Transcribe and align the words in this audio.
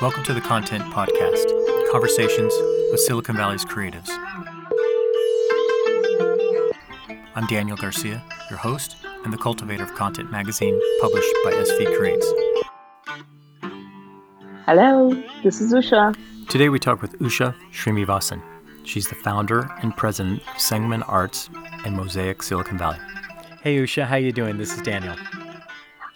Welcome 0.00 0.24
to 0.24 0.32
the 0.32 0.40
Content 0.40 0.82
Podcast 0.94 1.92
Conversations 1.92 2.54
with 2.90 3.00
Silicon 3.00 3.36
Valley's 3.36 3.66
creatives. 3.66 4.08
I'm 7.34 7.46
Daniel 7.48 7.76
Garcia, 7.76 8.22
your 8.48 8.58
host 8.58 8.96
and 9.24 9.30
the 9.30 9.36
cultivator 9.36 9.84
of 9.84 9.94
Content 9.94 10.30
Magazine, 10.30 10.80
published 11.02 11.34
by 11.44 11.52
SV 11.52 11.98
Creates. 11.98 12.32
Hello, 14.64 15.12
this 15.42 15.60
is 15.60 15.74
Usha. 15.74 16.16
Today 16.48 16.70
we 16.70 16.78
talk 16.78 17.02
with 17.02 17.18
Usha 17.18 17.54
Srinivasan. 17.70 18.42
She's 18.84 19.06
the 19.06 19.16
founder 19.16 19.70
and 19.82 19.94
president 19.94 20.40
of 20.40 20.54
Sangam 20.54 21.04
Arts 21.08 21.50
and 21.84 21.94
Mosaic 21.94 22.42
Silicon 22.42 22.78
Valley. 22.78 22.98
Hey 23.62 23.76
Usha, 23.76 24.06
how 24.06 24.16
you 24.16 24.32
doing? 24.32 24.56
This 24.56 24.74
is 24.74 24.80
Daniel. 24.80 25.14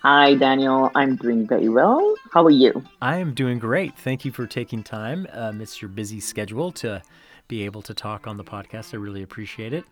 Hi, 0.00 0.34
Daniel. 0.36 0.90
I'm 0.94 1.16
doing 1.16 1.46
very 1.46 1.68
well. 1.68 2.13
How 2.34 2.44
are 2.44 2.50
you? 2.50 2.82
I 3.00 3.18
am 3.18 3.32
doing 3.32 3.60
great. 3.60 3.96
Thank 3.96 4.24
you 4.24 4.32
for 4.32 4.44
taking 4.44 4.82
time 4.82 5.28
amidst 5.30 5.80
your 5.80 5.88
busy 5.88 6.18
schedule 6.18 6.72
to 6.72 7.00
be 7.46 7.64
able 7.64 7.80
to 7.82 7.94
talk 7.94 8.26
on 8.26 8.36
the 8.36 8.42
podcast. 8.42 8.92
I 8.92 8.96
really 8.96 9.22
appreciate 9.22 9.72
it. 9.72 9.84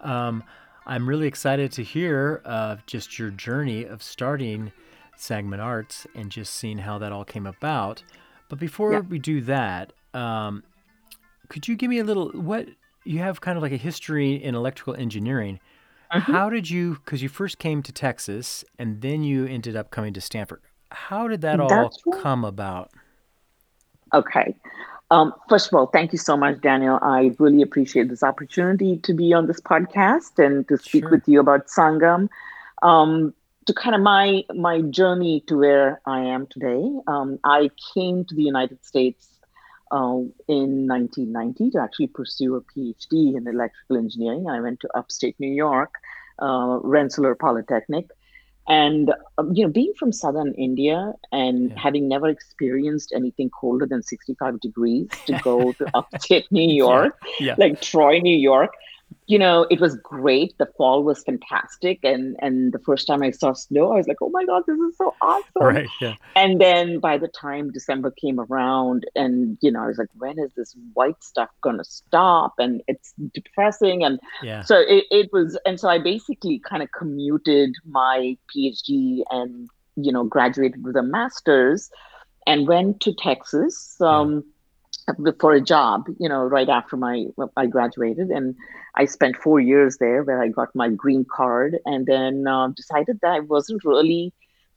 Um, 0.00 0.44
I'm 0.86 1.08
really 1.08 1.26
excited 1.26 1.72
to 1.72 1.82
hear 1.82 2.42
uh, 2.44 2.76
just 2.86 3.18
your 3.18 3.30
journey 3.30 3.82
of 3.82 4.04
starting 4.04 4.70
Sangam 5.18 5.58
Arts 5.58 6.06
and 6.14 6.30
just 6.30 6.54
seeing 6.54 6.78
how 6.78 6.96
that 6.98 7.10
all 7.10 7.24
came 7.24 7.44
about. 7.44 8.04
But 8.48 8.60
before 8.60 8.92
yeah. 8.92 9.00
we 9.00 9.18
do 9.18 9.40
that, 9.40 9.92
um, 10.14 10.62
could 11.48 11.66
you 11.66 11.74
give 11.74 11.90
me 11.90 11.98
a 11.98 12.04
little 12.04 12.28
what 12.30 12.68
you 13.02 13.18
have 13.18 13.40
kind 13.40 13.56
of 13.56 13.62
like 13.64 13.72
a 13.72 13.76
history 13.76 14.34
in 14.34 14.54
electrical 14.54 14.94
engineering? 14.94 15.58
Mm-hmm. 16.12 16.32
How 16.32 16.50
did 16.50 16.70
you, 16.70 17.00
because 17.04 17.20
you 17.20 17.28
first 17.28 17.58
came 17.58 17.82
to 17.82 17.90
Texas 17.90 18.64
and 18.78 19.00
then 19.00 19.24
you 19.24 19.44
ended 19.44 19.74
up 19.74 19.90
coming 19.90 20.14
to 20.14 20.20
Stanford. 20.20 20.60
How 20.90 21.28
did 21.28 21.42
that 21.42 21.60
all 21.60 21.90
come 22.20 22.44
about? 22.44 22.90
Okay. 24.14 24.54
Um, 25.10 25.32
first 25.48 25.68
of 25.68 25.74
all, 25.74 25.86
thank 25.86 26.12
you 26.12 26.18
so 26.18 26.36
much, 26.36 26.60
Daniel. 26.60 26.98
I 27.00 27.34
really 27.38 27.62
appreciate 27.62 28.08
this 28.08 28.22
opportunity 28.22 28.98
to 28.98 29.14
be 29.14 29.32
on 29.32 29.46
this 29.46 29.60
podcast 29.60 30.38
and 30.44 30.68
to 30.68 30.76
speak 30.76 31.04
sure. 31.04 31.10
with 31.10 31.26
you 31.26 31.40
about 31.40 31.68
Sangam. 31.68 32.28
Um, 32.82 33.34
to 33.66 33.74
kind 33.74 33.94
of 33.94 34.00
my 34.00 34.44
my 34.54 34.80
journey 34.80 35.42
to 35.46 35.58
where 35.58 36.00
I 36.06 36.20
am 36.20 36.46
today, 36.46 36.90
um, 37.06 37.38
I 37.44 37.70
came 37.94 38.24
to 38.24 38.34
the 38.34 38.42
United 38.42 38.84
States 38.84 39.28
uh, 39.90 40.20
in 40.48 40.86
1990 40.86 41.70
to 41.72 41.80
actually 41.80 42.08
pursue 42.08 42.56
a 42.56 42.62
PhD 42.62 43.36
in 43.36 43.46
electrical 43.46 43.96
engineering. 43.96 44.48
I 44.48 44.60
went 44.60 44.80
to 44.80 44.88
upstate 44.96 45.36
New 45.38 45.52
York, 45.52 45.94
uh, 46.38 46.78
Rensselaer 46.82 47.34
Polytechnic. 47.34 48.08
And 48.68 49.12
um, 49.38 49.52
you 49.54 49.64
know, 49.64 49.72
being 49.72 49.94
from 49.98 50.12
southern 50.12 50.52
India 50.54 51.14
and 51.32 51.70
yeah. 51.70 51.78
having 51.78 52.06
never 52.06 52.28
experienced 52.28 53.12
anything 53.14 53.50
colder 53.50 53.86
than 53.86 54.02
65 54.02 54.60
degrees 54.60 55.08
to 55.26 55.38
go 55.42 55.72
to 55.72 55.86
upstate 55.94 56.46
New 56.52 56.70
York, 56.70 57.18
yeah. 57.40 57.46
Yeah. 57.48 57.54
like 57.56 57.80
Troy, 57.80 58.18
New 58.18 58.36
York, 58.36 58.70
you 59.26 59.38
know, 59.38 59.66
it 59.70 59.78
was 59.78 59.94
great. 59.96 60.56
The 60.58 60.66
fall 60.78 61.04
was 61.04 61.22
fantastic, 61.22 62.00
and 62.02 62.36
and 62.40 62.72
the 62.72 62.78
first 62.78 63.06
time 63.06 63.22
I 63.22 63.30
saw 63.30 63.52
snow, 63.52 63.92
I 63.92 63.96
was 63.96 64.08
like, 64.08 64.22
"Oh 64.22 64.30
my 64.30 64.44
god, 64.44 64.62
this 64.66 64.78
is 64.78 64.96
so 64.96 65.14
awesome!" 65.20 65.44
Right. 65.56 65.88
Yeah. 66.00 66.14
And 66.34 66.60
then 66.60 66.98
by 66.98 67.18
the 67.18 67.28
time 67.28 67.70
December 67.70 68.10
came 68.10 68.40
around, 68.40 69.04
and 69.14 69.58
you 69.60 69.70
know, 69.70 69.82
I 69.82 69.86
was 69.86 69.98
like, 69.98 70.08
"When 70.16 70.38
is 70.38 70.52
this 70.56 70.74
white 70.94 71.22
stuff 71.22 71.50
gonna 71.60 71.84
stop?" 71.84 72.54
And 72.58 72.82
it's 72.88 73.12
depressing, 73.34 74.02
and 74.02 74.18
yeah. 74.42 74.62
so 74.62 74.78
it, 74.78 75.04
it 75.10 75.30
was. 75.32 75.58
And 75.66 75.78
so 75.78 75.88
I 75.88 75.98
basically 75.98 76.58
kind 76.60 76.82
of 76.82 76.90
commuted 76.92 77.74
my 77.86 78.36
PhD 78.54 79.22
and 79.30 79.68
you 79.96 80.10
know 80.10 80.24
graduated 80.24 80.82
with 80.82 80.96
a 80.96 81.02
master's, 81.02 81.90
and 82.46 82.66
went 82.66 83.00
to 83.02 83.12
Texas. 83.14 84.00
Um, 84.00 84.36
yeah 84.36 84.40
for 85.40 85.52
a 85.52 85.60
job, 85.60 86.06
you 86.18 86.28
know, 86.28 86.42
right 86.42 86.68
after 86.68 86.96
my 86.96 87.26
I 87.56 87.66
graduated, 87.66 88.30
and 88.30 88.54
I 88.94 89.06
spent 89.06 89.36
four 89.36 89.60
years 89.60 89.98
there, 89.98 90.22
where 90.22 90.42
I 90.42 90.48
got 90.48 90.74
my 90.74 90.88
green 90.90 91.24
card, 91.24 91.78
and 91.84 92.06
then 92.06 92.46
uh, 92.46 92.68
decided 92.68 93.20
that 93.22 93.30
I 93.30 93.40
wasn't 93.40 93.84
really 93.84 94.32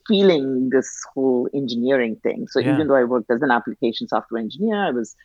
feeling 0.08 0.70
this 0.70 0.90
whole 1.14 1.48
engineering 1.54 2.16
thing. 2.24 2.48
So 2.48 2.60
yeah. 2.60 2.74
even 2.74 2.88
though 2.88 2.96
I 2.96 3.04
worked 3.04 3.30
as 3.30 3.42
an 3.42 3.52
application 3.52 4.08
software 4.08 4.42
engineer, 4.42 4.88
I 4.88 4.92
was 4.92 5.16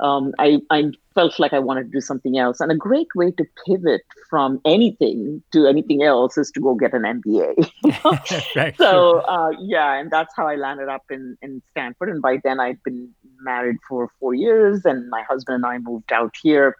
um, 0.00 0.32
I, 0.38 0.60
I 0.70 0.90
felt 1.14 1.38
like 1.38 1.52
I 1.52 1.60
wanted 1.60 1.84
to 1.84 1.90
do 1.90 2.00
something 2.00 2.36
else. 2.36 2.60
And 2.60 2.72
a 2.72 2.76
great 2.76 3.08
way 3.14 3.30
to 3.32 3.44
pivot 3.66 4.02
from 4.28 4.60
anything 4.64 5.42
to 5.52 5.66
anything 5.66 6.02
else 6.02 6.36
is 6.36 6.50
to 6.52 6.60
go 6.60 6.74
get 6.74 6.92
an 6.92 7.02
MBA. 7.02 7.70
right, 8.56 8.76
so, 8.76 9.20
uh, 9.20 9.52
yeah, 9.60 9.94
and 9.94 10.10
that's 10.10 10.34
how 10.36 10.48
I 10.48 10.56
landed 10.56 10.88
up 10.88 11.04
in, 11.10 11.36
in 11.40 11.62
Stanford. 11.70 12.08
And 12.08 12.20
by 12.20 12.38
then, 12.42 12.58
I'd 12.58 12.82
been 12.82 13.10
married 13.42 13.76
for 13.88 14.10
four 14.18 14.34
years, 14.34 14.84
and 14.84 15.08
my 15.10 15.22
husband 15.22 15.56
and 15.56 15.66
I 15.66 15.78
moved 15.78 16.12
out 16.12 16.34
here. 16.42 16.76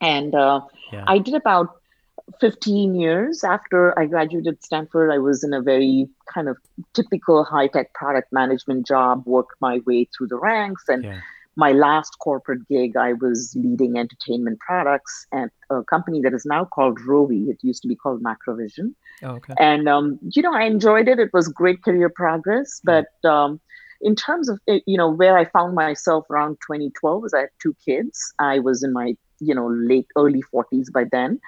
And 0.00 0.34
uh, 0.34 0.62
yeah. 0.92 1.04
I 1.06 1.18
did 1.18 1.34
about 1.34 1.76
15 2.40 2.94
years 2.94 3.42
after 3.44 3.98
I 3.98 4.06
graduated 4.06 4.62
Stanford, 4.62 5.10
I 5.10 5.18
was 5.18 5.42
in 5.42 5.52
a 5.52 5.60
very 5.60 6.08
kind 6.32 6.48
of 6.48 6.56
typical 6.94 7.44
high 7.44 7.66
tech 7.66 7.92
product 7.92 8.32
management 8.32 8.86
job, 8.86 9.24
worked 9.26 9.54
my 9.60 9.80
way 9.84 10.08
through 10.16 10.28
the 10.28 10.36
ranks, 10.36 10.84
and 10.88 11.04
yeah 11.04 11.20
my 11.56 11.72
last 11.72 12.18
corporate 12.20 12.66
gig, 12.68 12.96
I 12.96 13.12
was 13.14 13.54
leading 13.54 13.98
entertainment 13.98 14.60
products 14.60 15.26
at 15.32 15.50
a 15.68 15.82
company 15.82 16.20
that 16.22 16.32
is 16.32 16.46
now 16.46 16.64
called 16.64 16.98
Rovi. 17.00 17.48
It 17.48 17.58
used 17.62 17.82
to 17.82 17.88
be 17.88 17.96
called 17.96 18.22
Macrovision. 18.22 18.94
Oh, 19.22 19.32
okay. 19.32 19.54
And, 19.58 19.88
um, 19.88 20.18
you 20.30 20.42
know, 20.42 20.54
I 20.54 20.62
enjoyed 20.62 21.08
it. 21.08 21.18
It 21.18 21.32
was 21.32 21.48
great 21.48 21.82
career 21.82 22.08
progress. 22.08 22.80
But 22.82 23.08
um, 23.24 23.60
in 24.00 24.16
terms 24.16 24.48
of, 24.48 24.60
eh, 24.66 24.80
you 24.86 24.96
know, 24.96 25.10
where 25.10 25.36
I 25.36 25.44
found 25.44 25.74
myself 25.74 26.28
around 26.30 26.54
2012 26.66 27.22
was 27.22 27.34
I 27.34 27.40
had 27.40 27.48
two 27.60 27.74
kids. 27.84 28.32
I 28.38 28.58
was 28.58 28.82
in 28.82 28.92
my, 28.92 29.16
you 29.40 29.54
know, 29.54 29.68
late, 29.68 30.06
early 30.16 30.42
40s 30.52 30.92
by 30.92 31.04
then. 31.10 31.40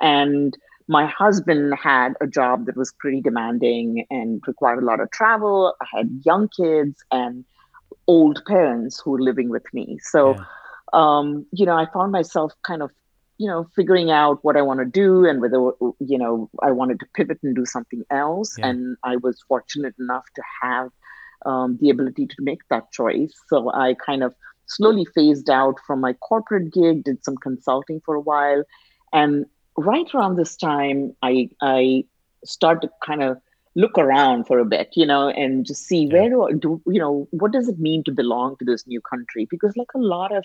And 0.00 0.56
my 0.86 1.06
husband 1.06 1.74
had 1.74 2.14
a 2.20 2.26
job 2.26 2.66
that 2.66 2.76
was 2.76 2.92
pretty 2.98 3.20
demanding 3.20 4.06
and 4.10 4.42
required 4.46 4.82
a 4.82 4.86
lot 4.86 5.00
of 5.00 5.10
travel. 5.10 5.74
I 5.82 5.98
had 5.98 6.22
young 6.24 6.48
kids 6.48 7.04
and 7.12 7.44
old 8.06 8.42
parents 8.46 8.98
who 8.98 9.10
were 9.12 9.20
living 9.20 9.50
with 9.50 9.64
me. 9.74 9.98
So, 10.02 10.34
yeah. 10.34 10.44
um, 10.94 11.46
you 11.52 11.66
know, 11.66 11.76
I 11.76 11.86
found 11.92 12.10
myself 12.12 12.54
kind 12.62 12.82
of, 12.82 12.90
you 13.36 13.46
know, 13.46 13.68
figuring 13.76 14.10
out 14.10 14.42
what 14.42 14.56
I 14.56 14.62
want 14.62 14.80
to 14.80 14.86
do 14.86 15.26
and 15.26 15.42
whether, 15.42 15.58
you 16.00 16.18
know, 16.18 16.48
I 16.62 16.70
wanted 16.70 17.00
to 17.00 17.06
pivot 17.14 17.38
and 17.42 17.54
do 17.54 17.66
something 17.66 18.02
else. 18.10 18.56
Yeah. 18.58 18.68
And 18.68 18.96
I 19.04 19.16
was 19.16 19.42
fortunate 19.46 19.94
enough 19.98 20.24
to 20.36 20.42
have 20.62 20.90
um, 21.48 21.78
the 21.80 21.90
ability 21.90 22.26
to 22.26 22.36
make 22.40 22.60
that 22.68 22.92
choice. 22.92 23.32
So 23.48 23.72
I 23.72 23.94
kind 23.94 24.22
of 24.22 24.34
slowly 24.66 25.06
phased 25.14 25.48
out 25.48 25.76
from 25.86 26.00
my 26.00 26.12
corporate 26.12 26.72
gig, 26.72 27.04
did 27.04 27.24
some 27.24 27.36
consulting 27.36 28.00
for 28.04 28.14
a 28.14 28.20
while. 28.20 28.62
And 29.12 29.46
right 29.76 30.06
around 30.14 30.36
this 30.36 30.56
time, 30.56 31.16
I, 31.22 31.48
I 31.62 32.04
started 32.44 32.88
to 32.88 32.92
kind 33.04 33.22
of 33.22 33.38
look 33.74 33.96
around 33.96 34.44
for 34.46 34.58
a 34.58 34.64
bit, 34.64 34.90
you 34.94 35.06
know, 35.06 35.28
and 35.28 35.64
just 35.64 35.86
see 35.86 36.06
where 36.08 36.28
do, 36.28 36.58
do 36.58 36.82
you 36.86 36.98
know 36.98 37.28
what 37.30 37.52
does 37.52 37.68
it 37.68 37.78
mean 37.78 38.02
to 38.04 38.12
belong 38.12 38.56
to 38.56 38.64
this 38.64 38.86
new 38.86 39.00
country? 39.00 39.46
Because 39.48 39.76
like 39.76 39.92
a 39.94 39.98
lot 39.98 40.34
of 40.34 40.44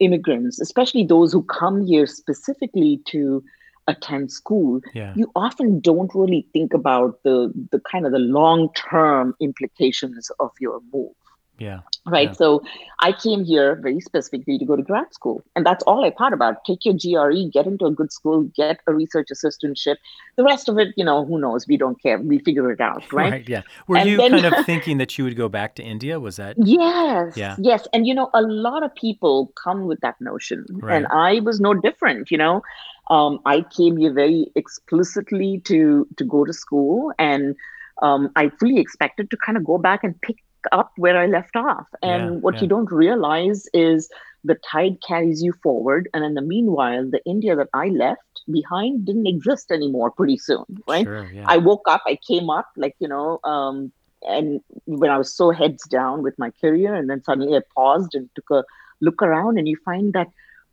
immigrants, 0.00 0.60
especially 0.60 1.04
those 1.04 1.32
who 1.32 1.42
come 1.42 1.84
here 1.84 2.06
specifically 2.06 3.00
to 3.06 3.42
attend 3.88 4.30
school, 4.30 4.80
yeah. 4.94 5.12
you 5.16 5.30
often 5.34 5.80
don't 5.80 6.14
really 6.14 6.46
think 6.52 6.72
about 6.72 7.20
the 7.24 7.52
the 7.72 7.80
kind 7.80 8.06
of 8.06 8.12
the 8.12 8.18
long 8.18 8.68
term 8.74 9.34
implications 9.40 10.30
of 10.38 10.52
your 10.60 10.80
move. 10.92 11.12
Yeah. 11.58 11.80
Right. 12.06 12.28
Yeah. 12.28 12.34
So 12.34 12.62
I 13.00 13.12
came 13.12 13.44
here 13.44 13.74
very 13.74 14.00
specifically 14.00 14.58
to 14.58 14.64
go 14.64 14.76
to 14.76 14.82
grad 14.82 15.12
school. 15.12 15.42
And 15.56 15.66
that's 15.66 15.82
all 15.84 16.04
I 16.04 16.12
thought 16.16 16.32
about. 16.32 16.64
Take 16.64 16.84
your 16.84 16.94
GRE, 16.94 17.50
get 17.52 17.66
into 17.66 17.84
a 17.86 17.90
good 17.90 18.12
school, 18.12 18.44
get 18.56 18.78
a 18.86 18.94
research 18.94 19.28
assistantship. 19.32 19.96
The 20.36 20.44
rest 20.44 20.68
of 20.68 20.78
it, 20.78 20.94
you 20.96 21.04
know, 21.04 21.24
who 21.26 21.38
knows? 21.40 21.66
We 21.66 21.76
don't 21.76 22.00
care. 22.00 22.18
We 22.18 22.38
figure 22.38 22.70
it 22.70 22.80
out. 22.80 23.12
Right. 23.12 23.32
right 23.32 23.48
yeah. 23.48 23.62
Were 23.88 23.98
and 23.98 24.08
you 24.08 24.16
then, 24.16 24.30
kind 24.30 24.46
of 24.46 24.66
thinking 24.66 24.98
that 24.98 25.18
you 25.18 25.24
would 25.24 25.36
go 25.36 25.48
back 25.48 25.74
to 25.76 25.82
India? 25.82 26.20
Was 26.20 26.36
that? 26.36 26.56
Yes. 26.58 27.36
Yeah. 27.36 27.56
Yes. 27.58 27.86
And, 27.92 28.06
you 28.06 28.14
know, 28.14 28.30
a 28.34 28.42
lot 28.42 28.84
of 28.84 28.94
people 28.94 29.52
come 29.62 29.86
with 29.86 30.00
that 30.00 30.14
notion. 30.20 30.64
Right. 30.70 30.96
And 30.96 31.06
I 31.08 31.40
was 31.40 31.60
no 31.60 31.74
different, 31.74 32.30
you 32.30 32.38
know. 32.38 32.62
Um, 33.10 33.40
I 33.46 33.62
came 33.62 33.96
here 33.96 34.12
very 34.12 34.50
explicitly 34.54 35.62
to 35.66 36.06
to 36.16 36.24
go 36.24 36.44
to 36.44 36.52
school 36.52 37.12
and 37.18 37.56
um, 38.02 38.30
I 38.36 38.50
fully 38.60 38.78
expected 38.78 39.30
to 39.30 39.36
kind 39.36 39.56
of 39.56 39.64
go 39.64 39.78
back 39.78 40.04
and 40.04 40.20
pick 40.20 40.36
up 40.72 40.92
where 40.96 41.18
I 41.18 41.26
left 41.26 41.56
off. 41.56 41.86
And 42.02 42.34
yeah, 42.34 42.40
what 42.40 42.54
yeah. 42.56 42.62
you 42.62 42.68
don't 42.68 42.90
realize 42.90 43.66
is 43.72 44.08
the 44.44 44.56
tide 44.70 44.98
carries 45.06 45.42
you 45.42 45.52
forward. 45.62 46.08
And 46.14 46.24
in 46.24 46.34
the 46.34 46.42
meanwhile, 46.42 47.08
the 47.10 47.20
India 47.24 47.56
that 47.56 47.68
I 47.74 47.88
left 47.88 48.42
behind 48.50 49.04
didn't 49.04 49.26
exist 49.26 49.70
anymore 49.70 50.10
pretty 50.10 50.38
soon, 50.38 50.64
right? 50.86 51.04
Sure, 51.04 51.30
yeah. 51.32 51.44
I 51.46 51.58
woke 51.58 51.86
up, 51.88 52.02
I 52.06 52.18
came 52.26 52.50
up, 52.50 52.68
like, 52.76 52.94
you 52.98 53.08
know, 53.08 53.40
um, 53.44 53.92
and 54.22 54.60
when 54.86 55.10
I 55.10 55.18
was 55.18 55.32
so 55.32 55.50
heads 55.50 55.84
down 55.84 56.22
with 56.22 56.38
my 56.38 56.50
career, 56.60 56.94
and 56.94 57.08
then 57.08 57.22
suddenly 57.22 57.56
I 57.56 57.62
paused 57.74 58.14
and 58.14 58.28
took 58.34 58.50
a 58.50 58.64
look 59.00 59.22
around, 59.22 59.58
and 59.58 59.68
you 59.68 59.76
find 59.84 60.12
that, 60.12 60.28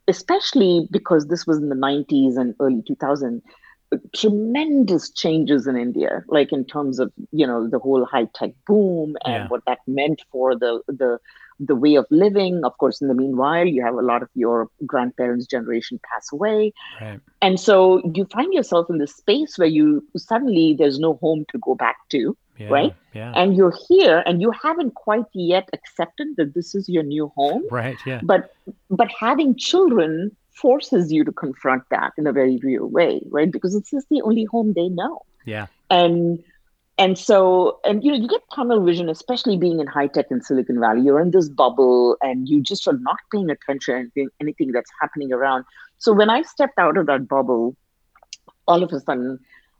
especially 0.07 0.87
because 0.91 1.27
this 1.27 1.47
was 1.47 1.57
in 1.57 1.69
the 1.69 1.75
90s 1.75 2.37
and 2.37 2.55
early 2.59 2.83
2000s, 2.89 3.41
tremendous 4.15 5.09
changes 5.09 5.67
in 5.67 5.75
India, 5.77 6.23
like 6.27 6.51
in 6.51 6.65
terms 6.65 6.99
of 6.99 7.11
you 7.31 7.45
know 7.45 7.67
the 7.67 7.79
whole 7.79 8.05
high 8.05 8.27
tech 8.33 8.51
boom 8.67 9.15
and 9.25 9.43
yeah. 9.43 9.47
what 9.47 9.63
that 9.67 9.79
meant 9.87 10.21
for 10.31 10.55
the 10.55 10.81
the 10.87 11.19
the 11.59 11.75
way 11.75 11.95
of 11.95 12.05
living. 12.09 12.63
Of 12.63 12.77
course, 12.77 13.01
in 13.01 13.07
the 13.07 13.13
meanwhile, 13.13 13.65
you 13.65 13.83
have 13.83 13.95
a 13.95 14.01
lot 14.01 14.21
of 14.21 14.29
your 14.35 14.69
grandparents' 14.85 15.47
generation 15.47 15.99
pass 16.11 16.31
away, 16.31 16.73
right. 17.01 17.19
and 17.41 17.59
so 17.59 18.01
you 18.13 18.25
find 18.25 18.53
yourself 18.53 18.87
in 18.89 18.97
this 18.97 19.15
space 19.15 19.57
where 19.57 19.67
you 19.67 20.05
suddenly 20.17 20.75
there's 20.77 20.99
no 20.99 21.15
home 21.15 21.45
to 21.51 21.57
go 21.59 21.75
back 21.75 21.97
to. 22.09 22.35
Yeah, 22.57 22.69
right? 22.69 22.95
Yeah. 23.13 23.33
And 23.35 23.55
you're 23.55 23.73
here 23.89 24.23
and 24.25 24.41
you 24.41 24.49
haven't 24.51 24.95
quite 24.95 25.25
yet 25.33 25.67
accepted 25.73 26.27
that 26.37 26.53
this 26.53 26.73
is 26.73 26.87
your 26.87 27.03
new 27.03 27.29
home. 27.35 27.63
Right. 27.69 27.97
Yeah. 28.05 28.21
But 28.23 28.53
but 28.89 29.09
having 29.19 29.57
children 29.57 30.31
forces 30.53 31.11
you 31.11 31.23
to 31.25 31.31
confront 31.31 31.83
that 31.91 32.13
in 32.17 32.27
a 32.27 32.31
very 32.31 32.57
real 32.63 32.87
way, 32.87 33.21
right? 33.29 33.51
Because 33.51 33.73
this 33.73 33.93
is 33.93 34.05
the 34.09 34.21
only 34.21 34.45
home 34.45 34.73
they 34.73 34.87
know. 34.87 35.23
Yeah. 35.45 35.67
And 35.89 36.43
and 36.97 37.17
so 37.17 37.79
and 37.83 38.03
you 38.03 38.11
know 38.11 38.17
you 38.17 38.27
get 38.27 38.41
tunnel 38.53 38.83
vision 38.83 39.09
especially 39.09 39.57
being 39.57 39.79
in 39.79 39.87
high 39.87 40.07
tech 40.07 40.27
in 40.31 40.41
silicon 40.41 40.79
valley. 40.79 41.01
You're 41.01 41.19
in 41.19 41.31
this 41.31 41.49
bubble 41.49 42.17
and 42.21 42.47
you 42.47 42.61
just 42.61 42.87
are 42.87 42.97
not 42.97 43.17
paying 43.31 43.49
attention 43.49 43.93
to 43.93 43.99
anything, 43.99 44.29
anything 44.39 44.71
that's 44.71 44.89
happening 45.01 45.33
around. 45.33 45.65
So 45.97 46.13
when 46.13 46.29
i 46.29 46.41
stepped 46.41 46.77
out 46.77 46.97
of 46.97 47.07
that 47.07 47.27
bubble 47.27 47.75
all 48.67 48.83
of 48.83 48.91
a 48.91 48.99
sudden 48.99 49.39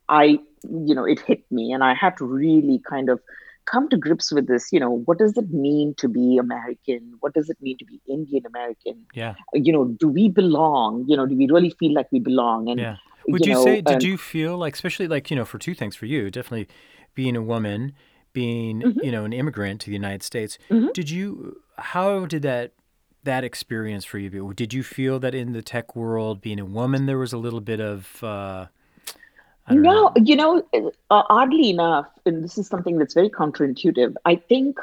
i 0.10 0.40
you 0.88 0.96
know 0.96 1.06
it 1.06 1.20
hit 1.22 1.44
me 1.52 1.72
and 1.72 1.84
i 1.84 1.94
had 1.94 2.16
to 2.18 2.26
really 2.26 2.80
kind 2.88 3.10
of 3.10 3.20
come 3.66 3.90
to 3.90 3.98
grips 3.98 4.32
with 4.32 4.48
this 4.48 4.72
you 4.72 4.80
know 4.80 4.92
what 5.06 5.18
does 5.18 5.36
it 5.38 5.50
mean 5.52 5.94
to 5.98 6.08
be 6.08 6.38
american? 6.38 7.16
What 7.20 7.34
does 7.34 7.50
it 7.50 7.58
mean 7.62 7.78
to 7.80 7.86
be 7.86 8.00
indian 8.08 8.46
american? 8.46 9.06
Yeah. 9.14 9.36
You 9.54 9.74
know 9.74 9.86
do 9.86 10.08
we 10.08 10.30
belong? 10.30 11.06
You 11.08 11.18
know 11.18 11.26
do 11.26 11.36
we 11.36 11.48
really 11.48 11.72
feel 11.72 11.94
like 11.94 12.12
we 12.12 12.20
belong? 12.20 12.70
And 12.70 12.80
yeah. 12.80 12.98
would 13.28 13.46
you, 13.46 13.54
you 13.54 13.58
know, 13.58 13.64
say 13.64 13.82
did 13.82 14.04
you 14.04 14.18
feel 14.18 14.58
like 14.58 14.76
especially 14.76 15.08
like 15.08 15.32
you 15.32 15.36
know 15.36 15.46
for 15.46 15.58
two 15.58 15.74
things 15.74 15.96
for 15.96 16.06
you 16.06 16.30
definitely 16.30 16.68
being 17.16 17.36
a 17.36 17.42
woman 17.42 17.94
being 18.34 18.82
mm-hmm. 18.82 19.00
you 19.04 19.12
know 19.12 19.26
an 19.26 19.34
immigrant 19.34 19.82
to 19.82 19.88
the 19.88 19.94
united 19.94 20.22
states 20.22 20.58
mm-hmm. 20.70 20.88
did 20.94 21.10
you 21.10 21.62
how 21.78 22.26
did 22.26 22.42
that 22.42 22.74
that 23.24 23.44
experience 23.44 24.06
for 24.06 24.20
you 24.20 24.30
be 24.30 24.54
did 24.54 24.74
you 24.74 24.84
feel 24.84 25.20
that 25.20 25.34
in 25.34 25.54
the 25.54 25.62
tech 25.62 25.96
world 25.96 26.42
being 26.42 26.60
a 26.60 26.66
woman 26.66 27.06
there 27.06 27.18
was 27.18 27.34
a 27.34 27.38
little 27.38 27.62
bit 27.62 27.80
of 27.80 28.24
uh 28.24 28.68
no, 29.70 29.82
know. 29.82 30.14
you 30.24 30.36
know, 30.36 30.64
uh, 31.10 31.24
oddly 31.30 31.72
enough, 31.72 32.08
and 32.26 32.44
this 32.44 32.58
is 32.58 32.68
something 32.68 33.00
that's 33.00 33.16
very 33.16 33.30
counterintuitive. 33.30 34.14
I 34.24 34.36
think, 34.36 34.78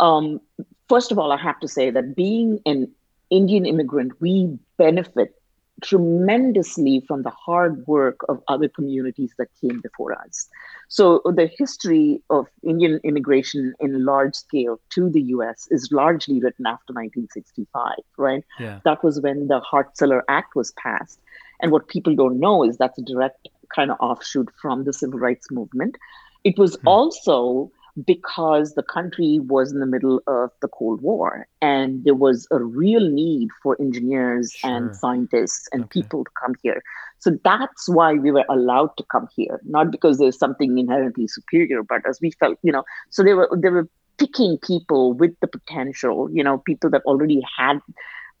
um, 0.00 0.40
first 0.88 1.12
of 1.12 1.18
all, 1.18 1.30
I 1.30 1.36
have 1.36 1.60
to 1.60 1.68
say 1.68 1.90
that 1.90 2.16
being 2.16 2.60
an 2.66 2.90
Indian 3.30 3.66
immigrant, 3.66 4.20
we 4.20 4.58
benefit 4.78 5.40
tremendously 5.82 7.04
from 7.06 7.22
the 7.22 7.30
hard 7.30 7.86
work 7.86 8.20
of 8.28 8.42
other 8.48 8.68
communities 8.68 9.32
that 9.38 9.48
came 9.60 9.80
before 9.80 10.18
us. 10.18 10.48
So 10.88 11.20
the 11.24 11.50
history 11.58 12.22
of 12.30 12.46
Indian 12.62 13.00
immigration 13.04 13.74
in 13.80 14.04
large 14.04 14.34
scale 14.34 14.80
to 14.90 15.10
the 15.10 15.22
US 15.22 15.66
is 15.70 15.90
largely 15.92 16.40
written 16.40 16.66
after 16.66 16.92
1965, 16.92 17.92
right? 18.16 18.44
Yeah. 18.58 18.80
That 18.84 19.04
was 19.04 19.20
when 19.20 19.48
the 19.48 19.60
Hart-Celler 19.60 20.24
Act 20.28 20.54
was 20.54 20.72
passed. 20.72 21.20
And 21.60 21.72
what 21.72 21.88
people 21.88 22.14
don't 22.14 22.38
know 22.38 22.64
is 22.64 22.76
that's 22.76 22.98
a 22.98 23.02
direct 23.02 23.48
kind 23.74 23.90
of 23.90 23.96
offshoot 24.00 24.48
from 24.60 24.84
the 24.84 24.92
civil 24.92 25.18
rights 25.18 25.50
movement. 25.50 25.96
It 26.44 26.58
was 26.58 26.76
hmm. 26.76 26.88
also 26.88 27.70
because 28.04 28.74
the 28.74 28.82
country 28.82 29.38
was 29.40 29.72
in 29.72 29.80
the 29.80 29.86
middle 29.86 30.20
of 30.26 30.50
the 30.60 30.68
Cold 30.68 31.00
War 31.00 31.46
and 31.62 32.04
there 32.04 32.14
was 32.14 32.46
a 32.50 32.62
real 32.62 33.08
need 33.08 33.48
for 33.62 33.76
engineers 33.80 34.52
sure. 34.52 34.70
and 34.70 34.94
scientists 34.94 35.68
and 35.72 35.84
okay. 35.84 36.00
people 36.00 36.24
to 36.24 36.30
come 36.40 36.54
here. 36.62 36.82
So 37.18 37.38
that's 37.42 37.88
why 37.88 38.14
we 38.14 38.30
were 38.30 38.44
allowed 38.50 38.96
to 38.98 39.04
come 39.10 39.28
here, 39.34 39.60
not 39.64 39.90
because 39.90 40.18
there's 40.18 40.38
something 40.38 40.76
inherently 40.76 41.26
superior, 41.26 41.82
but 41.82 42.02
as 42.06 42.20
we 42.20 42.30
felt, 42.32 42.58
you 42.62 42.70
know, 42.70 42.84
so 43.10 43.22
they 43.22 43.32
were 43.32 43.48
they 43.56 43.70
were 43.70 43.88
picking 44.18 44.58
people 44.58 45.12
with 45.12 45.34
the 45.40 45.46
potential, 45.46 46.28
you 46.32 46.44
know, 46.44 46.58
people 46.58 46.90
that 46.90 47.02
already 47.02 47.42
had 47.58 47.80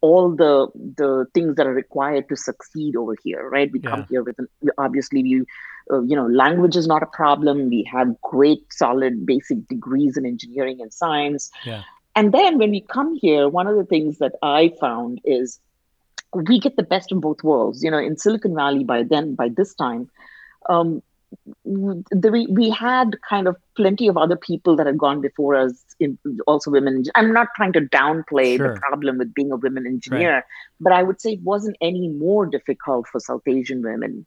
all 0.00 0.34
the 0.34 0.68
the 0.74 1.26
things 1.34 1.56
that 1.56 1.66
are 1.66 1.72
required 1.74 2.28
to 2.28 2.36
succeed 2.36 2.96
over 2.96 3.14
here 3.22 3.48
right 3.48 3.70
we 3.72 3.80
yeah. 3.80 3.90
come 3.90 4.06
here 4.08 4.22
with 4.22 4.38
an, 4.38 4.48
obviously 4.78 5.22
we 5.22 5.44
uh, 5.90 6.02
you 6.02 6.16
know 6.16 6.26
language 6.26 6.76
is 6.76 6.86
not 6.86 7.02
a 7.02 7.06
problem 7.06 7.68
we 7.68 7.82
have 7.90 8.20
great 8.20 8.60
solid 8.70 9.24
basic 9.24 9.66
degrees 9.68 10.16
in 10.16 10.26
engineering 10.26 10.80
and 10.80 10.92
science 10.92 11.50
yeah. 11.64 11.82
and 12.14 12.32
then 12.32 12.58
when 12.58 12.70
we 12.70 12.80
come 12.80 13.14
here 13.14 13.48
one 13.48 13.66
of 13.66 13.76
the 13.76 13.84
things 13.84 14.18
that 14.18 14.32
i 14.42 14.70
found 14.80 15.20
is 15.24 15.58
we 16.34 16.60
get 16.60 16.76
the 16.76 16.82
best 16.82 17.12
of 17.12 17.20
both 17.20 17.42
worlds 17.42 17.82
you 17.82 17.90
know 17.90 17.98
in 17.98 18.16
silicon 18.16 18.54
valley 18.54 18.84
by 18.84 19.02
then 19.02 19.34
by 19.34 19.48
this 19.48 19.74
time 19.74 20.10
um, 20.68 21.02
we, 21.64 22.46
we 22.46 22.70
had 22.70 23.16
kind 23.28 23.46
of 23.46 23.56
plenty 23.76 24.08
of 24.08 24.16
other 24.16 24.36
people 24.36 24.76
that 24.76 24.86
had 24.86 24.98
gone 24.98 25.20
before 25.20 25.54
us 25.54 25.84
in 26.00 26.18
also 26.46 26.70
women 26.70 27.02
i'm 27.14 27.32
not 27.32 27.48
trying 27.56 27.72
to 27.72 27.80
downplay 27.80 28.56
sure. 28.56 28.74
the 28.74 28.80
problem 28.80 29.18
with 29.18 29.32
being 29.34 29.52
a 29.52 29.56
women 29.56 29.86
engineer 29.86 30.34
right. 30.34 30.44
but 30.80 30.92
i 30.92 31.02
would 31.02 31.20
say 31.20 31.32
it 31.32 31.42
wasn't 31.42 31.76
any 31.80 32.08
more 32.08 32.46
difficult 32.46 33.06
for 33.08 33.20
south 33.20 33.42
asian 33.46 33.82
women 33.82 34.26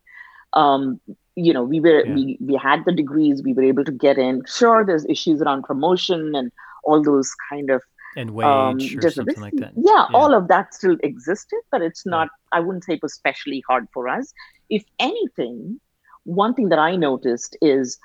um, 0.54 1.00
you 1.36 1.54
know 1.54 1.64
we 1.64 1.80
were 1.80 2.06
yeah. 2.06 2.14
we, 2.14 2.38
we 2.42 2.56
had 2.56 2.84
the 2.86 2.92
degrees 2.92 3.44
we 3.44 3.54
were 3.54 3.64
able 3.64 3.86
to 3.86 3.92
get 3.92 4.18
in 4.18 4.42
sure 4.48 4.84
there's 4.84 5.06
issues 5.06 5.42
around 5.42 5.64
promotion 5.64 6.34
and 6.36 6.52
all 6.84 7.04
those 7.04 7.32
kind 7.50 7.70
of 7.70 7.84
and 8.16 8.32
wage 8.32 8.46
um, 8.46 8.80
or 9.04 9.12
something 9.12 9.40
like 9.40 9.54
that 9.58 9.72
yeah, 9.76 10.08
yeah, 10.10 10.18
all 10.18 10.34
of 10.34 10.48
that 10.48 10.74
still 10.74 10.98
existed 11.04 11.60
but 11.72 11.82
it's 11.84 12.06
not 12.06 12.28
yeah. 12.28 12.58
i 12.58 12.60
wouldn't 12.60 12.84
say 12.84 12.94
it 12.94 13.04
was 13.04 13.14
especially 13.14 13.64
hard 13.68 13.88
for 13.94 14.08
us 14.08 14.34
if 14.70 14.84
anything 15.00 15.80
one 16.24 16.54
thing 16.54 16.70
that 16.70 16.80
I 16.80 16.96
noticed 16.96 17.58
is 17.62 17.98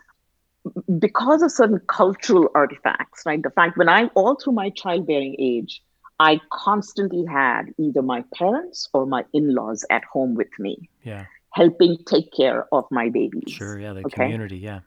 because 0.99 1.43
of 1.43 1.53
certain 1.53 1.81
cultural 1.87 2.51
artifacts, 2.55 3.23
right? 3.27 3.43
The 3.43 3.51
fact 3.51 3.77
when 3.77 3.89
I, 3.89 4.07
all 4.15 4.37
through 4.37 4.55
my 4.55 4.71
childbearing 4.71 5.37
age, 5.39 5.83
I 6.21 6.41
constantly 6.53 7.25
had 7.25 7.75
either 7.79 8.03
my 8.03 8.25
parents 8.35 8.89
or 8.93 9.07
my 9.07 9.25
in 9.33 9.55
laws 9.55 9.85
at 9.91 10.05
home 10.05 10.35
with 10.35 10.49
me. 10.59 10.89
Yeah. 11.03 11.27
Helping 11.51 11.99
take 12.07 12.33
care 12.33 12.67
of 12.73 12.85
my 12.91 13.09
babies. 13.09 13.53
Sure. 13.53 13.79
Yeah. 13.79 13.93
The 13.93 14.01
okay? 14.07 14.25
community. 14.25 14.59
Yeah. 14.59 14.81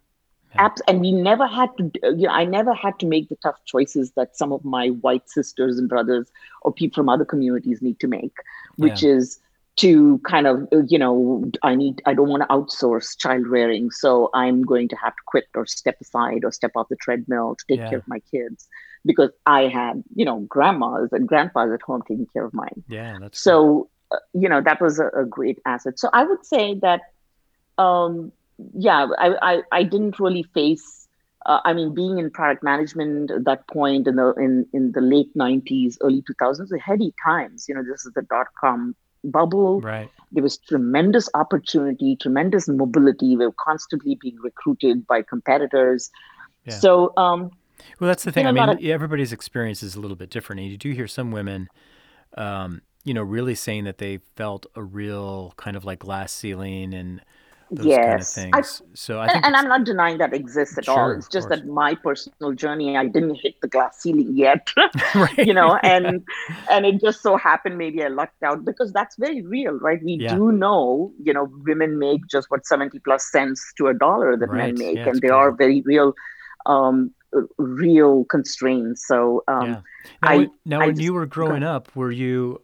yeah. 0.55 0.69
And 0.87 1.01
we 1.01 1.11
never 1.11 1.45
had 1.45 1.69
to, 1.77 1.91
you 2.03 2.27
know, 2.27 2.29
I 2.29 2.45
never 2.45 2.73
had 2.73 2.97
to 2.99 3.05
make 3.05 3.29
the 3.29 3.35
tough 3.37 3.57
choices 3.65 4.11
that 4.11 4.37
some 4.37 4.51
of 4.51 4.63
my 4.65 4.87
white 4.87 5.29
sisters 5.29 5.77
and 5.77 5.87
brothers 5.87 6.31
or 6.61 6.73
people 6.73 6.95
from 7.01 7.09
other 7.09 7.25
communities 7.25 7.81
need 7.81 7.99
to 7.99 8.07
make, 8.07 8.35
which 8.77 9.03
yeah. 9.03 9.11
is 9.11 9.39
to 9.77 10.19
kind 10.19 10.47
of 10.47 10.67
you 10.87 10.99
know 10.99 11.43
i 11.63 11.73
need 11.75 12.01
i 12.05 12.13
don't 12.13 12.29
want 12.29 12.41
to 12.41 12.47
outsource 12.47 13.17
child 13.17 13.47
rearing 13.47 13.89
so 13.89 14.29
i'm 14.33 14.63
going 14.63 14.87
to 14.87 14.95
have 14.95 15.13
to 15.13 15.21
quit 15.25 15.45
or 15.55 15.65
step 15.65 15.95
aside 16.01 16.43
or 16.43 16.51
step 16.51 16.71
off 16.75 16.89
the 16.89 16.95
treadmill 16.97 17.55
to 17.55 17.65
take 17.69 17.79
yeah. 17.79 17.89
care 17.89 17.99
of 17.99 18.07
my 18.07 18.19
kids 18.31 18.67
because 19.05 19.29
i 19.45 19.61
had 19.67 20.03
you 20.15 20.25
know 20.25 20.39
grandmas 20.41 21.09
and 21.13 21.27
grandpas 21.27 21.71
at 21.71 21.81
home 21.81 22.01
taking 22.07 22.27
care 22.33 22.45
of 22.45 22.53
mine 22.53 22.83
yeah 22.87 23.17
that's 23.21 23.39
so 23.39 23.89
uh, 24.11 24.17
you 24.33 24.49
know 24.49 24.61
that 24.61 24.81
was 24.81 24.99
a, 24.99 25.07
a, 25.09 25.25
great 25.25 25.59
asset 25.65 25.97
so 25.99 26.09
i 26.11 26.23
would 26.23 26.45
say 26.45 26.73
that 26.75 27.01
um 27.77 28.31
yeah 28.73 29.07
i 29.19 29.35
i, 29.41 29.61
I 29.71 29.83
didn't 29.83 30.19
really 30.19 30.43
face 30.43 31.07
uh, 31.45 31.61
I 31.63 31.71
mean, 31.71 31.93
being 31.93 32.19
in 32.19 32.29
product 32.29 32.61
management 32.61 33.31
at 33.31 33.45
that 33.45 33.65
point 33.69 34.05
in 34.05 34.17
the 34.17 34.33
in, 34.33 34.67
in 34.73 34.91
the 34.91 34.99
late 34.99 35.33
'90s, 35.33 35.95
early 36.01 36.21
2000s, 36.23 36.67
the 36.67 36.77
heady 36.77 37.13
times. 37.23 37.67
You 37.69 37.75
know, 37.75 37.83
this 37.83 38.05
is 38.05 38.11
the 38.11 38.23
dot 38.23 38.47
com 38.59 38.97
bubble. 39.23 39.81
Right. 39.81 40.09
There 40.31 40.43
was 40.43 40.57
tremendous 40.57 41.29
opportunity, 41.33 42.15
tremendous 42.15 42.67
mobility. 42.67 43.35
We 43.37 43.45
were 43.45 43.53
constantly 43.57 44.15
being 44.19 44.37
recruited 44.41 45.07
by 45.07 45.21
competitors. 45.21 46.09
Yeah. 46.65 46.73
So, 46.73 47.13
um, 47.17 47.51
well, 47.99 48.07
that's 48.07 48.23
the 48.23 48.31
thing. 48.31 48.45
I 48.45 48.51
mean, 48.51 48.69
of, 48.69 48.83
everybody's 48.83 49.31
experience 49.31 49.83
is 49.83 49.95
a 49.95 49.99
little 49.99 50.17
bit 50.17 50.29
different. 50.29 50.61
And 50.61 50.69
you 50.69 50.77
do 50.77 50.91
hear 50.91 51.07
some 51.07 51.31
women, 51.31 51.69
um, 52.35 52.81
you 53.03 53.13
know, 53.13 53.23
really 53.23 53.55
saying 53.55 53.85
that 53.85 53.99
they 53.99 54.19
felt 54.35 54.65
a 54.75 54.83
real 54.83 55.53
kind 55.57 55.77
of 55.77 55.85
like 55.85 55.99
glass 55.99 56.33
ceiling 56.33 56.93
and 56.93 57.21
yes. 57.71 58.35
kind 58.35 58.53
of. 58.53 58.59
I, 58.59 58.67
so 58.93 59.19
I 59.19 59.27
think 59.31 59.45
and, 59.45 59.55
I'm 59.55 59.67
not 59.67 59.83
denying 59.83 60.17
that 60.19 60.33
exists 60.33 60.77
at 60.77 60.85
sure, 60.85 60.99
all. 60.99 61.11
It's 61.11 61.27
just 61.27 61.49
that 61.49 61.65
my 61.65 61.95
personal 61.95 62.53
journey, 62.53 62.97
I 62.97 63.07
didn't 63.07 63.35
hit 63.35 63.59
the 63.61 63.67
glass 63.67 63.99
ceiling 63.99 64.35
yet, 64.35 64.69
right. 65.15 65.37
you 65.37 65.53
know, 65.53 65.75
and 65.77 66.23
and 66.69 66.85
it 66.85 67.01
just 67.01 67.21
so 67.21 67.37
happened 67.37 67.77
maybe 67.77 68.03
I 68.03 68.07
lucked 68.07 68.43
out 68.43 68.65
because 68.65 68.91
that's 68.91 69.15
very 69.17 69.41
real, 69.41 69.73
right? 69.73 70.01
We 70.03 70.13
yeah. 70.13 70.35
do 70.35 70.51
know, 70.51 71.11
you 71.21 71.33
know, 71.33 71.49
women 71.65 71.99
make 71.99 72.21
just 72.27 72.49
what 72.49 72.65
70 72.65 72.99
plus 72.99 73.29
cents 73.31 73.73
to 73.77 73.87
a 73.87 73.93
dollar 73.93 74.37
that 74.37 74.49
right. 74.49 74.73
men 74.73 74.77
make, 74.77 74.97
yeah, 74.97 75.09
and 75.09 75.21
there 75.21 75.33
are 75.33 75.51
very 75.51 75.81
real 75.81 76.13
um, 76.65 77.13
real 77.57 78.25
constraints. 78.25 79.07
So 79.07 79.43
um, 79.47 79.65
yeah. 79.65 79.81
now, 80.21 80.29
I 80.29 80.47
now 80.65 80.81
I 80.81 80.85
when 80.87 80.95
just, 80.95 81.03
you 81.03 81.13
were 81.13 81.25
growing 81.25 81.63
up, 81.63 81.95
were 81.95 82.11
you 82.11 82.61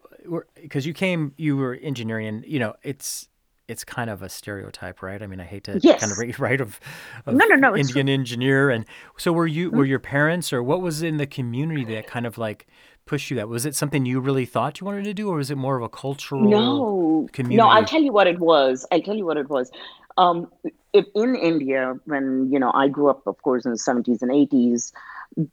because 0.61 0.85
you 0.85 0.93
came 0.93 1.33
you 1.37 1.57
were 1.57 1.75
engineering, 1.75 2.27
and 2.27 2.45
you 2.45 2.59
know 2.59 2.75
it's 2.83 3.27
it's 3.67 3.83
kind 3.83 4.09
of 4.09 4.21
a 4.21 4.29
stereotype, 4.29 5.01
right? 5.01 5.21
I 5.21 5.27
mean, 5.27 5.39
I 5.39 5.45
hate 5.45 5.63
to 5.65 5.79
yes. 5.81 5.99
kind 5.99 6.11
of 6.11 6.17
read 6.17 6.39
right 6.39 6.59
of, 6.67 6.79
of 7.25 7.35
no, 7.35 7.45
no, 7.45 7.55
no, 7.55 7.75
Indian 7.75 8.09
engineer. 8.09 8.69
And 8.69 8.85
so 9.17 9.31
were 9.31 9.47
you, 9.47 9.71
were 9.71 9.83
mm-hmm. 9.83 9.89
your 9.89 9.99
parents 9.99 10.51
or 10.51 10.61
what 10.61 10.81
was 10.81 11.01
in 11.01 11.17
the 11.17 11.27
community 11.27 11.85
that 11.85 12.07
kind 12.07 12.25
of 12.25 12.37
like 12.37 12.67
pushed 13.05 13.31
you 13.31 13.37
that? 13.37 13.47
Was 13.47 13.65
it 13.65 13.75
something 13.75 14.05
you 14.05 14.19
really 14.19 14.45
thought 14.45 14.79
you 14.79 14.85
wanted 14.85 15.05
to 15.05 15.13
do 15.13 15.29
or 15.29 15.37
was 15.37 15.49
it 15.49 15.57
more 15.57 15.77
of 15.77 15.83
a 15.83 15.89
cultural 15.89 16.41
no, 16.41 17.27
community? 17.31 17.57
No, 17.57 17.69
I'll 17.69 17.85
tell 17.85 18.01
you 18.01 18.11
what 18.11 18.27
it 18.27 18.39
was. 18.39 18.85
I'll 18.91 19.01
tell 19.01 19.15
you 19.15 19.25
what 19.25 19.37
it 19.37 19.49
was. 19.49 19.71
um, 20.17 20.51
in 20.93 21.35
India, 21.35 21.99
when 22.05 22.51
you 22.51 22.59
know 22.59 22.71
I 22.73 22.87
grew 22.87 23.09
up, 23.09 23.25
of 23.25 23.41
course, 23.41 23.65
in 23.65 23.71
the 23.71 23.77
seventies 23.77 24.21
and 24.21 24.31
eighties, 24.31 24.93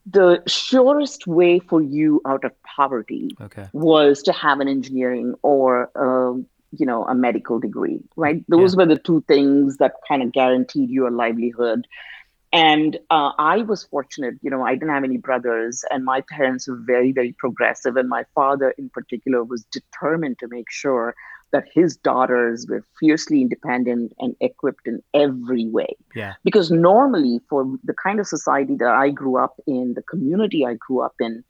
the 0.05 0.43
surest 0.45 1.25
way 1.25 1.59
for 1.59 1.81
you 1.81 2.21
out 2.25 2.43
of 2.43 2.51
poverty 2.63 3.35
okay. 3.41 3.67
was 3.73 4.21
to 4.23 4.31
have 4.33 4.59
an 4.59 4.67
engineering 4.67 5.33
or 5.41 5.89
you 6.71 6.85
know 6.85 7.05
a 7.05 7.15
medical 7.15 7.59
degree, 7.59 7.99
right? 8.15 8.43
Those 8.47 8.73
yeah. 8.73 8.79
were 8.79 8.85
the 8.85 8.99
two 8.99 9.23
things 9.27 9.77
that 9.77 9.93
kind 10.07 10.23
of 10.23 10.31
guaranteed 10.31 10.89
you 10.89 11.07
a 11.07 11.09
livelihood. 11.09 11.87
And 12.53 12.99
uh, 13.09 13.31
I 13.39 13.59
was 13.59 13.85
fortunate, 13.85 14.33
you 14.41 14.49
know, 14.49 14.65
I 14.65 14.73
didn't 14.73 14.89
have 14.89 15.05
any 15.05 15.15
brothers, 15.15 15.85
and 15.89 16.03
my 16.03 16.21
parents 16.29 16.67
were 16.67 16.75
very, 16.75 17.13
very 17.13 17.33
progressive. 17.39 17.95
And 17.95 18.09
my 18.09 18.25
father, 18.35 18.71
in 18.77 18.89
particular, 18.89 19.41
was 19.43 19.63
determined 19.71 20.39
to 20.39 20.49
make 20.49 20.69
sure 20.69 21.15
that 21.51 21.65
his 21.73 21.95
daughters 21.97 22.65
were 22.67 22.83
fiercely 22.99 23.41
independent 23.41 24.13
and 24.19 24.35
equipped 24.41 24.87
in 24.87 25.01
every 25.13 25.67
way. 25.67 25.95
Yeah. 26.15 26.33
Because 26.43 26.71
normally, 26.71 27.39
for 27.49 27.65
the 27.83 27.93
kind 27.93 28.19
of 28.19 28.27
society 28.27 28.75
that 28.77 28.91
I 28.91 29.09
grew 29.09 29.37
up 29.37 29.55
in, 29.67 29.93
the 29.93 30.03
community 30.03 30.65
I 30.65 30.75
grew 30.75 31.01
up 31.01 31.15
in, 31.19 31.43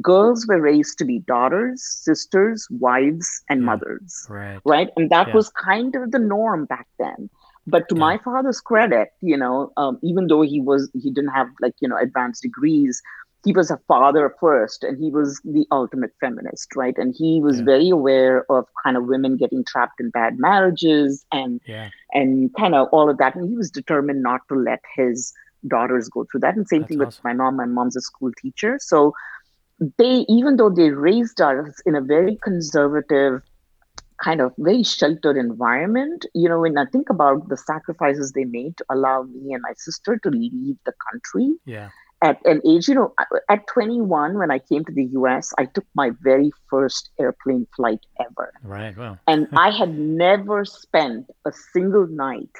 girls 0.00 0.46
were 0.46 0.60
raised 0.60 0.98
to 0.98 1.04
be 1.04 1.20
daughters, 1.20 1.82
sisters, 1.82 2.66
wives, 2.70 3.42
and 3.48 3.62
mothers. 3.62 4.26
Right. 4.28 4.60
Right. 4.64 4.90
And 4.96 5.10
that 5.10 5.28
yeah. 5.28 5.34
was 5.34 5.50
kind 5.50 5.94
of 5.94 6.10
the 6.10 6.18
norm 6.18 6.66
back 6.66 6.86
then. 6.98 7.30
But 7.66 7.88
to 7.88 7.94
yeah. 7.94 8.00
my 8.00 8.18
father's 8.18 8.60
credit, 8.60 9.08
you 9.20 9.36
know, 9.36 9.72
um, 9.76 9.98
even 10.02 10.28
though 10.28 10.42
he 10.42 10.60
was, 10.60 10.90
he 10.94 11.10
didn't 11.10 11.30
have 11.32 11.48
like, 11.60 11.74
you 11.80 11.88
know, 11.88 11.96
advanced 11.96 12.42
degrees, 12.42 13.02
he 13.46 13.52
was 13.52 13.70
a 13.70 13.78
father 13.86 14.34
first 14.40 14.82
and 14.82 14.98
he 14.98 15.08
was 15.08 15.40
the 15.44 15.66
ultimate 15.70 16.10
feminist 16.20 16.74
right 16.74 16.98
and 16.98 17.14
he 17.16 17.40
was 17.40 17.58
yeah. 17.58 17.64
very 17.64 17.88
aware 17.90 18.50
of 18.50 18.66
kind 18.82 18.96
of 18.96 19.04
women 19.04 19.36
getting 19.36 19.64
trapped 19.64 20.00
in 20.00 20.10
bad 20.10 20.36
marriages 20.36 21.24
and 21.30 21.60
yeah. 21.64 21.90
and 22.12 22.52
kind 22.58 22.74
of 22.74 22.88
all 22.90 23.08
of 23.08 23.18
that 23.18 23.36
and 23.36 23.48
he 23.48 23.56
was 23.56 23.70
determined 23.70 24.20
not 24.20 24.40
to 24.48 24.56
let 24.56 24.80
his 24.96 25.32
daughters 25.68 26.08
go 26.08 26.24
through 26.24 26.40
that 26.40 26.56
and 26.56 26.66
same 26.66 26.80
That's 26.80 26.88
thing 26.88 27.00
awesome. 27.00 27.06
with 27.06 27.24
my 27.24 27.32
mom 27.34 27.56
my 27.56 27.66
mom's 27.66 27.94
a 27.94 28.00
school 28.00 28.32
teacher 28.36 28.78
so 28.80 29.14
they 29.98 30.24
even 30.28 30.56
though 30.56 30.70
they 30.70 30.90
raised 30.90 31.40
us 31.40 31.80
in 31.84 31.94
a 31.94 32.00
very 32.00 32.38
conservative 32.42 33.42
kind 34.22 34.40
of 34.40 34.52
very 34.56 34.82
sheltered 34.82 35.36
environment 35.36 36.24
you 36.34 36.48
know 36.48 36.60
when 36.60 36.78
i 36.78 36.86
think 36.86 37.10
about 37.10 37.48
the 37.50 37.56
sacrifices 37.56 38.32
they 38.32 38.44
made 38.44 38.74
to 38.78 38.84
allow 38.88 39.22
me 39.24 39.52
and 39.52 39.62
my 39.62 39.74
sister 39.76 40.18
to 40.22 40.30
leave 40.30 40.76
the 40.86 40.92
country 41.10 41.54
yeah 41.66 41.90
at 42.22 42.44
an 42.46 42.60
age, 42.66 42.88
you 42.88 42.94
know, 42.94 43.14
at 43.48 43.66
21, 43.66 44.38
when 44.38 44.50
I 44.50 44.58
came 44.58 44.84
to 44.84 44.92
the 44.92 45.04
US, 45.20 45.52
I 45.58 45.66
took 45.66 45.84
my 45.94 46.10
very 46.22 46.50
first 46.70 47.10
airplane 47.20 47.66
flight 47.76 48.00
ever. 48.18 48.52
Right. 48.62 48.96
Wow. 48.96 49.18
and 49.26 49.48
I 49.56 49.70
had 49.70 49.98
never 49.98 50.64
spent 50.64 51.26
a 51.44 51.52
single 51.72 52.06
night 52.06 52.50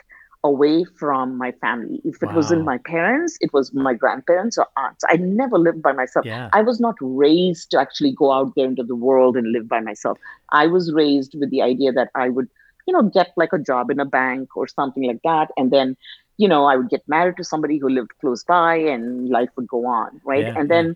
away 0.46 0.84
from 0.84 1.36
my 1.36 1.52
family. 1.60 2.00
If 2.04 2.22
it 2.22 2.26
wow. 2.26 2.36
wasn't 2.36 2.64
my 2.64 2.78
parents, 2.78 3.36
it 3.40 3.52
was 3.52 3.72
my 3.74 3.94
grandparents 3.94 4.56
or 4.58 4.66
aunts. 4.76 5.04
I 5.08 5.16
never 5.16 5.58
lived 5.58 5.82
by 5.82 5.92
myself. 5.92 6.24
Yeah. 6.24 6.48
I 6.52 6.62
was 6.62 6.80
not 6.80 6.96
raised 7.00 7.70
to 7.72 7.80
actually 7.80 8.12
go 8.12 8.32
out 8.32 8.52
there 8.56 8.66
into 8.66 8.84
the 8.84 8.94
world 8.94 9.36
and 9.36 9.52
live 9.52 9.68
by 9.68 9.80
myself. 9.80 10.18
I 10.50 10.66
was 10.66 10.92
raised 10.92 11.34
with 11.38 11.50
the 11.50 11.62
idea 11.62 11.92
that 11.92 12.10
I 12.14 12.28
would, 12.28 12.48
you 12.86 12.94
know, 12.94 13.02
get 13.02 13.32
like 13.36 13.52
a 13.52 13.58
job 13.58 13.90
in 13.90 14.00
a 14.00 14.04
bank 14.04 14.56
or 14.56 14.68
something 14.68 15.04
like 15.04 15.20
that. 15.24 15.50
And 15.56 15.70
then 15.70 15.96
you 16.38 16.48
know, 16.48 16.66
I 16.66 16.76
would 16.76 16.90
get 16.90 17.02
married 17.08 17.36
to 17.38 17.44
somebody 17.44 17.78
who 17.78 17.88
lived 17.88 18.10
close 18.20 18.44
by 18.44 18.76
and 18.76 19.28
life 19.30 19.48
would 19.56 19.66
go 19.66 19.86
on, 19.86 20.20
right? 20.24 20.46
Yeah, 20.46 20.58
and 20.58 20.70
then 20.70 20.88
yeah. 20.88 20.92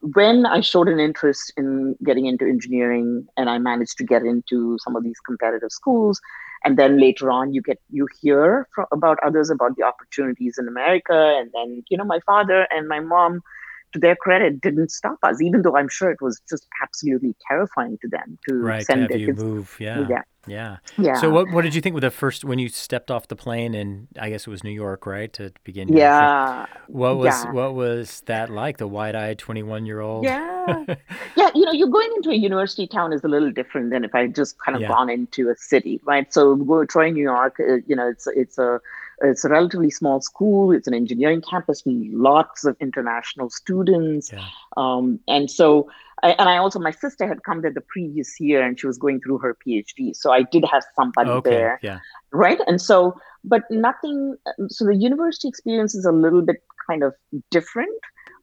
When 0.00 0.46
I 0.46 0.60
showed 0.60 0.88
an 0.88 0.98
interest 0.98 1.52
in 1.56 1.94
getting 2.04 2.26
into 2.26 2.46
engineering 2.46 3.26
and 3.36 3.50
I 3.50 3.58
managed 3.58 3.98
to 3.98 4.04
get 4.04 4.22
into 4.22 4.78
some 4.80 4.96
of 4.96 5.04
these 5.04 5.20
competitive 5.26 5.70
schools, 5.70 6.20
and 6.64 6.78
then 6.78 7.00
later 7.00 7.30
on 7.30 7.52
you 7.52 7.62
get 7.62 7.80
you 7.90 8.06
hear 8.20 8.68
from, 8.74 8.86
about 8.92 9.18
others 9.24 9.50
about 9.50 9.76
the 9.76 9.82
opportunities 9.82 10.56
in 10.58 10.68
America, 10.68 11.36
and 11.38 11.50
then 11.54 11.82
you 11.90 11.96
know 11.96 12.04
my 12.04 12.20
father 12.26 12.66
and 12.70 12.88
my 12.88 13.00
mom 13.00 13.42
to 13.92 13.98
their 13.98 14.16
credit, 14.16 14.60
didn't 14.60 14.90
stop 14.90 15.18
us, 15.22 15.40
even 15.40 15.62
though 15.62 15.76
I'm 15.76 15.88
sure 15.88 16.10
it 16.10 16.20
was 16.20 16.40
just 16.48 16.66
absolutely 16.82 17.34
terrifying 17.48 17.98
to 18.02 18.08
them 18.08 18.38
to 18.48 18.54
right, 18.56 18.84
send 18.84 19.08
to 19.08 19.14
have 19.14 19.20
you 19.20 19.34
move. 19.34 19.76
Yeah. 19.78 20.06
yeah. 20.08 20.22
Yeah. 20.46 20.78
Yeah. 20.96 21.20
So 21.20 21.28
what 21.28 21.50
what 21.50 21.62
did 21.62 21.74
you 21.74 21.82
think 21.82 21.92
with 21.94 22.02
the 22.02 22.10
first 22.10 22.44
when 22.44 22.58
you 22.58 22.70
stepped 22.70 23.10
off 23.10 23.28
the 23.28 23.36
plane 23.36 23.74
and 23.74 24.08
I 24.18 24.30
guess 24.30 24.46
it 24.46 24.50
was 24.50 24.64
New 24.64 24.70
York, 24.70 25.04
right, 25.06 25.30
to 25.34 25.52
begin? 25.64 25.88
Yeah. 25.88 26.64
What 26.86 27.18
was 27.18 27.26
yeah. 27.44 27.52
what 27.52 27.74
was 27.74 28.22
that 28.24 28.48
like? 28.48 28.78
The 28.78 28.88
wide-eyed 28.88 29.38
twenty-one-year-old. 29.38 30.24
Yeah. 30.24 30.84
yeah. 31.36 31.50
You 31.54 31.66
know, 31.66 31.72
you're 31.72 31.88
going 31.88 32.10
into 32.16 32.30
a 32.30 32.34
university 32.34 32.86
town 32.86 33.12
is 33.12 33.22
a 33.22 33.28
little 33.28 33.50
different 33.50 33.90
than 33.90 34.02
if 34.02 34.14
I 34.14 34.28
just 34.28 34.58
kind 34.64 34.76
of 34.76 34.82
Yeah. 34.82 34.88
gone 34.88 35.10
into 35.10 35.50
a 35.50 35.56
city, 35.56 36.00
right? 36.04 36.32
So 36.32 36.54
we're 36.54 36.86
Troy, 36.86 37.10
New 37.10 37.22
York. 37.22 37.60
Uh, 37.60 37.76
you 37.86 37.94
know, 37.94 38.08
it's 38.08 38.26
it's 38.28 38.56
a 38.56 38.80
it's 39.22 39.44
a 39.44 39.48
relatively 39.48 39.90
small 39.90 40.20
school. 40.20 40.72
It's 40.72 40.86
an 40.86 40.94
engineering 40.94 41.42
campus, 41.48 41.82
lots 41.86 42.64
of 42.64 42.76
international 42.80 43.50
students, 43.50 44.32
Yeah. 44.32 44.46
um, 44.76 45.20
and 45.28 45.50
so 45.50 45.88
I, 46.22 46.30
and 46.32 46.48
I 46.48 46.56
also 46.58 46.78
my 46.78 46.90
sister 46.90 47.26
had 47.26 47.42
come 47.44 47.62
there 47.62 47.72
the 47.72 47.80
previous 47.80 48.38
year 48.40 48.62
and 48.62 48.78
she 48.78 48.86
was 48.86 48.98
going 48.98 49.20
through 49.20 49.38
her 49.38 49.56
PhD, 49.66 50.14
so 50.14 50.32
I 50.32 50.42
did 50.42 50.64
have 50.70 50.84
somebody 50.94 51.30
Okay. 51.30 51.50
there, 51.50 51.80
Yeah. 51.82 51.98
right? 52.32 52.60
And 52.66 52.80
so, 52.80 53.16
but 53.44 53.62
nothing. 53.70 54.36
So 54.68 54.84
the 54.84 54.96
university 54.96 55.48
experience 55.48 55.94
is 55.94 56.04
a 56.04 56.12
little 56.12 56.42
bit 56.42 56.62
kind 56.86 57.02
of 57.02 57.14
different. 57.50 57.98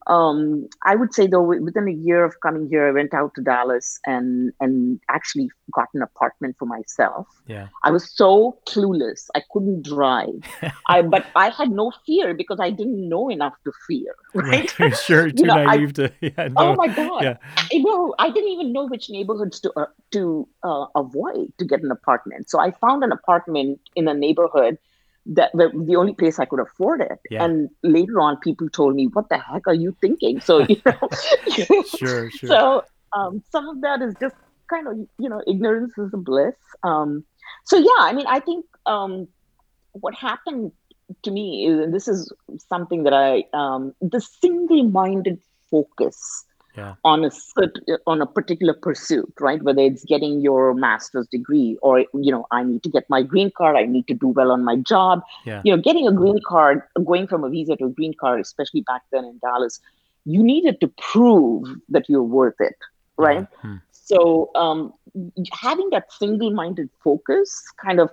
Um, 0.08 0.68
I 0.84 0.96
would 0.96 1.12
say 1.12 1.26
though, 1.26 1.42
within 1.42 1.86
a 1.86 1.92
year 1.92 2.24
of 2.24 2.40
coming 2.40 2.68
here, 2.68 2.88
I 2.88 2.92
went 2.92 3.12
out 3.12 3.34
to 3.34 3.42
Dallas 3.42 4.00
and 4.06 4.52
and 4.60 5.00
actually 5.10 5.50
got 5.74 5.88
an 5.94 6.02
apartment 6.02 6.56
for 6.58 6.64
myself. 6.64 7.26
Yeah. 7.46 7.68
I 7.84 7.90
was 7.90 8.10
so 8.10 8.58
clueless. 8.66 9.28
I 9.34 9.42
couldn't 9.52 9.82
drive. 9.82 10.40
I 10.88 11.02
but 11.02 11.26
I 11.36 11.50
had 11.50 11.70
no 11.70 11.92
fear 12.06 12.32
because 12.32 12.58
I 12.58 12.70
didn't 12.70 13.08
know 13.08 13.28
enough 13.30 13.54
to 13.64 13.72
fear. 13.86 14.14
Right? 14.34 14.70
sure. 14.96 15.30
Too 15.38 15.44
know, 15.44 15.54
I- 15.54 15.76
naive 15.76 15.92
to. 15.94 16.12
Yeah. 16.20 16.48
Oh 16.56 16.74
my 16.74 16.88
god! 16.88 17.22
Yeah. 17.22 17.36
I 17.56 17.78
know. 17.78 18.14
I 18.18 18.30
didn't 18.30 18.50
even 18.50 18.72
know 18.72 18.86
which 18.86 19.10
neighborhoods 19.10 19.60
to 19.60 19.72
uh, 19.76 19.86
to 20.12 20.48
uh, 20.62 20.86
avoid 20.96 21.52
to 21.58 21.64
get 21.64 21.82
an 21.82 21.90
apartment. 21.90 22.48
So 22.48 22.58
I 22.58 22.70
found 22.70 23.04
an 23.04 23.12
apartment 23.12 23.80
in 23.94 24.08
a 24.08 24.14
neighborhood 24.14 24.78
that 25.28 25.50
the, 25.52 25.70
the 25.86 25.96
only 25.96 26.14
place 26.14 26.38
I 26.38 26.46
could 26.46 26.60
afford 26.60 27.00
it. 27.02 27.18
Yeah. 27.30 27.44
And 27.44 27.68
later 27.82 28.20
on, 28.20 28.38
people 28.38 28.68
told 28.68 28.94
me, 28.94 29.06
"What 29.12 29.28
the 29.28 29.38
heck 29.38 29.66
are 29.66 29.74
you 29.74 29.96
thinking?" 30.00 30.40
So 30.40 30.60
you 30.60 30.80
know, 30.86 31.08
Sure. 31.96 32.30
Sure. 32.38 32.48
so 32.48 32.84
um, 33.12 33.42
some 33.50 33.68
of 33.68 33.80
that 33.82 34.02
is 34.02 34.14
just 34.20 34.36
kind 34.68 34.86
of 34.88 34.96
you 35.18 35.28
know 35.28 35.42
ignorance 35.46 35.96
is 35.98 36.12
a 36.14 36.16
bliss. 36.16 36.56
Um, 36.82 37.24
so 37.64 37.76
yeah, 37.76 38.00
I 38.00 38.12
mean, 38.12 38.26
I 38.26 38.40
think 38.40 38.64
um, 38.86 39.28
what 39.92 40.14
happened 40.14 40.72
to 41.22 41.30
me 41.30 41.66
is, 41.66 41.78
and 41.80 41.94
this 41.94 42.08
is 42.08 42.32
something 42.68 43.04
that 43.04 43.12
I 43.12 43.44
um, 43.52 43.94
the 44.00 44.20
single-minded 44.20 45.40
focus 45.70 46.44
yeah. 46.78 46.94
on 47.04 47.24
a 47.24 47.30
on 48.06 48.22
a 48.22 48.26
particular 48.26 48.74
pursuit, 48.74 49.32
right? 49.40 49.62
Whether 49.62 49.82
it's 49.82 50.04
getting 50.04 50.40
your 50.40 50.74
master's 50.74 51.26
degree 51.28 51.76
or 51.82 52.00
you 52.26 52.32
know, 52.34 52.46
I 52.50 52.62
need 52.64 52.82
to 52.84 52.90
get 52.96 53.08
my 53.10 53.22
green 53.22 53.50
card, 53.56 53.76
I 53.76 53.84
need 53.84 54.06
to 54.08 54.14
do 54.14 54.28
well 54.28 54.52
on 54.52 54.64
my 54.64 54.76
job. 54.76 55.22
Yeah. 55.44 55.62
You 55.64 55.74
know, 55.74 55.82
getting 55.82 56.06
a 56.06 56.12
green 56.12 56.40
card, 56.46 56.82
going 57.04 57.26
from 57.26 57.44
a 57.44 57.50
visa 57.50 57.76
to 57.76 57.86
a 57.86 57.90
green 57.90 58.14
card, 58.22 58.40
especially 58.40 58.82
back 58.92 59.02
then 59.12 59.24
in 59.24 59.38
Dallas, 59.38 59.80
you 60.24 60.42
needed 60.42 60.80
to 60.80 60.88
prove 61.12 61.68
that 61.88 62.08
you're 62.08 62.30
worth 62.38 62.60
it, 62.60 62.76
right? 63.16 63.46
Yeah. 63.64 63.70
Hmm. 63.70 63.76
So 63.92 64.50
um, 64.54 64.94
having 65.52 65.90
that 65.90 66.12
single-minded 66.12 66.88
focus 67.04 67.62
kind 67.84 68.00
of 68.00 68.10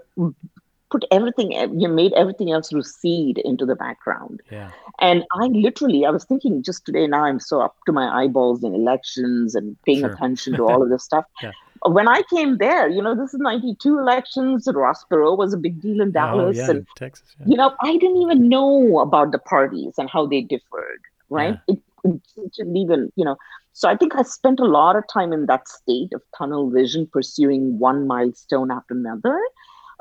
put 0.92 1.04
everything 1.12 1.56
eh, 1.56 1.68
you 1.76 1.88
made 1.88 2.14
everything 2.14 2.52
else 2.52 2.72
recede 2.72 3.38
into 3.40 3.66
the 3.66 3.76
background 3.76 4.42
Yeah. 4.52 4.72
and 5.00 5.24
I 5.34 5.48
literally, 5.48 6.06
I 6.06 6.12
was 6.12 6.26
thinking 6.26 6.62
just 6.64 6.86
today, 6.86 7.08
now 7.08 7.24
I'm 7.26 7.40
so 7.40 7.62
up 7.62 7.76
to 7.88 7.92
my 7.92 8.08
eyeballs 8.24 8.64
in 8.64 8.74
elections 8.76 9.56
and 9.56 9.76
paying 9.86 10.02
Sure. 10.02 10.12
attention 10.12 10.54
to 10.58 10.64
all 10.70 10.84
of 10.84 10.90
this 10.90 11.04
stuff. 11.04 11.26
Yeah. 11.42 11.52
When 11.98 12.08
I 12.08 12.22
came 12.34 12.58
there, 12.58 12.88
you 12.88 13.02
know, 13.02 13.16
this 13.16 13.34
is 13.34 13.40
92 13.40 14.00
elections. 14.00 14.68
Ross 14.74 15.04
Perot 15.12 15.38
was 15.38 15.54
a 15.54 15.58
big 15.58 15.82
deal 15.82 16.02
in 16.02 16.10
Oh, 16.10 16.12
Dallas. 16.12 16.58
yeah. 16.58 16.70
And, 16.70 16.78
in 16.80 16.86
Texas. 16.96 17.36
Yeah. 17.40 17.46
you 17.50 17.58
know, 17.58 17.74
I 17.82 17.98
didn't 17.98 18.18
even 18.18 18.48
know 18.50 19.00
about 19.00 19.32
the 19.32 19.40
parties 19.40 19.94
and 19.98 20.10
how 20.10 20.26
they 20.26 20.42
differed, 20.42 21.02
right? 21.30 21.60
It, 21.68 21.80
it 22.04 22.22
didn't 22.58 22.78
even, 22.78 23.12
you 23.16 23.26
know, 23.26 23.36
so 23.74 23.90
I 23.90 23.98
think 23.98 24.16
I 24.16 24.22
spent 24.22 24.60
a 24.60 24.66
lot 24.66 24.96
of 24.96 25.04
time 25.12 25.34
in 25.34 25.48
that 25.48 25.68
state 25.68 26.14
of 26.14 26.22
tunnel 26.38 26.70
vision, 26.70 27.08
pursuing 27.12 27.78
one 27.80 28.08
milestone 28.08 28.72
after 28.72 28.94
another, 28.94 29.38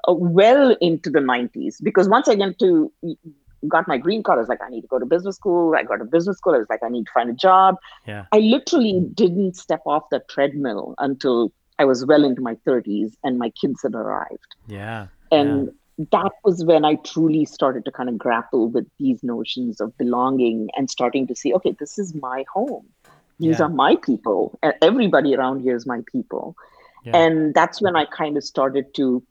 Uh, 0.06 0.14
well 0.14 0.76
into 0.80 1.10
the 1.10 1.20
90s. 1.20 1.82
Because 1.82 2.08
once 2.08 2.28
I 2.28 2.34
get 2.34 2.58
to 2.58 2.92
got 3.68 3.88
my 3.88 3.96
green 3.96 4.22
card, 4.22 4.38
I 4.38 4.40
was 4.40 4.48
like, 4.48 4.62
I 4.62 4.68
need 4.68 4.82
to 4.82 4.86
go 4.86 4.98
to 4.98 5.06
business 5.06 5.36
school. 5.36 5.74
I 5.74 5.82
got 5.82 5.96
to 5.96 6.04
business 6.04 6.36
school. 6.38 6.54
I 6.54 6.58
was 6.58 6.66
like, 6.68 6.82
I 6.82 6.88
need 6.88 7.06
to 7.06 7.12
find 7.12 7.30
a 7.30 7.34
job. 7.34 7.76
Yeah. 8.06 8.26
I 8.32 8.38
literally 8.40 9.00
didn't 9.14 9.56
step 9.56 9.80
off 9.86 10.04
the 10.10 10.20
treadmill 10.28 10.94
until 10.98 11.52
I 11.78 11.84
was 11.86 12.04
well 12.04 12.24
into 12.24 12.42
my 12.42 12.56
30s 12.66 13.14
and 13.24 13.38
my 13.38 13.50
kids 13.50 13.82
had 13.82 13.94
arrived. 13.94 14.54
Yeah. 14.66 15.06
And 15.32 15.72
that 16.10 16.32
was 16.44 16.64
when 16.64 16.84
I 16.84 16.96
truly 16.96 17.44
started 17.44 17.84
to 17.86 17.90
kind 17.90 18.08
of 18.08 18.18
grapple 18.18 18.68
with 18.68 18.86
these 18.98 19.22
notions 19.22 19.80
of 19.80 19.96
belonging 19.96 20.68
and 20.76 20.90
starting 20.90 21.26
to 21.28 21.34
see, 21.34 21.54
okay, 21.54 21.74
this 21.78 21.98
is 21.98 22.14
my 22.14 22.44
home. 22.52 22.86
These 23.40 23.58
Yeah. 23.58 23.66
are 23.66 23.68
my 23.68 23.96
people. 23.96 24.58
Everybody 24.82 25.34
around 25.34 25.60
here 25.60 25.74
is 25.74 25.86
my 25.86 26.02
people. 26.12 26.54
Yeah. 27.04 27.16
And 27.16 27.54
that's 27.54 27.80
when 27.80 27.96
I 27.96 28.04
kind 28.04 28.36
of 28.36 28.44
started 28.44 28.94
to 28.94 29.22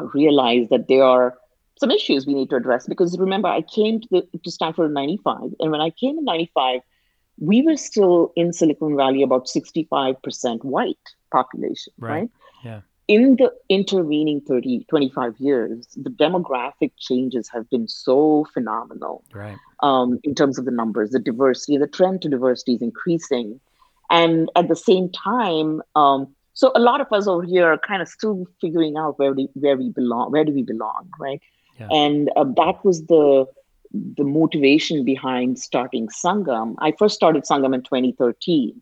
realize 0.00 0.68
that 0.70 0.88
there 0.88 1.04
are 1.04 1.34
some 1.78 1.90
issues 1.90 2.26
we 2.26 2.34
need 2.34 2.50
to 2.50 2.56
address. 2.56 2.86
Because 2.86 3.18
remember 3.18 3.48
I 3.48 3.62
came 3.62 4.00
to 4.00 4.08
the 4.10 4.38
to 4.44 4.50
Stanford 4.50 4.86
in 4.86 4.94
95 4.94 5.54
and 5.60 5.70
when 5.70 5.80
I 5.80 5.90
came 5.90 6.18
in 6.18 6.24
95 6.24 6.80
we 7.38 7.62
were 7.62 7.76
still 7.76 8.32
in 8.36 8.52
Silicon 8.52 8.96
Valley 8.96 9.22
about 9.22 9.46
65% 9.46 10.64
white 10.64 10.96
population 11.30 11.92
right, 11.98 12.10
right? 12.10 12.30
yeah. 12.62 12.80
In 13.08 13.36
the 13.36 13.52
intervening 13.68 14.40
30 14.42 14.84
25 14.88 15.34
years 15.38 15.86
the 15.96 16.10
demographic 16.10 16.92
changes 16.98 17.48
have 17.48 17.68
been 17.70 17.88
so 17.88 18.46
phenomenal 18.54 19.24
right. 19.32 19.56
um, 19.80 20.20
in 20.22 20.34
terms 20.34 20.58
of 20.58 20.66
the 20.66 20.70
numbers 20.70 21.10
the 21.10 21.18
diversity 21.18 21.76
the 21.78 21.86
trend 21.86 22.22
to 22.22 22.28
diversity 22.28 22.74
is 22.74 22.82
increasing. 22.82 23.60
And 24.10 24.50
at 24.56 24.68
the 24.68 24.76
same 24.76 25.10
time 25.10 25.82
um, 25.96 26.34
so 26.54 26.72
a 26.74 26.80
lot 26.80 27.00
of 27.00 27.06
us 27.12 27.26
over 27.26 27.42
here 27.42 27.66
are 27.72 27.78
kind 27.78 28.02
of 28.02 28.08
still 28.08 28.46
figuring 28.60 28.96
out 28.96 29.18
where 29.18 29.32
we 29.32 29.48
where 29.54 29.76
we 29.76 29.90
belong 29.90 30.30
where 30.30 30.44
do 30.44 30.52
we 30.52 30.62
belong 30.62 31.08
right 31.18 31.40
yeah. 31.78 31.88
and 31.90 32.30
uh, 32.36 32.44
that 32.44 32.84
was 32.84 33.06
the 33.06 33.46
the 34.16 34.24
motivation 34.24 35.04
behind 35.04 35.58
starting 35.58 36.08
sangam 36.08 36.74
i 36.78 36.92
first 36.98 37.14
started 37.14 37.44
sangam 37.44 37.74
in 37.74 37.82
2013 37.82 38.80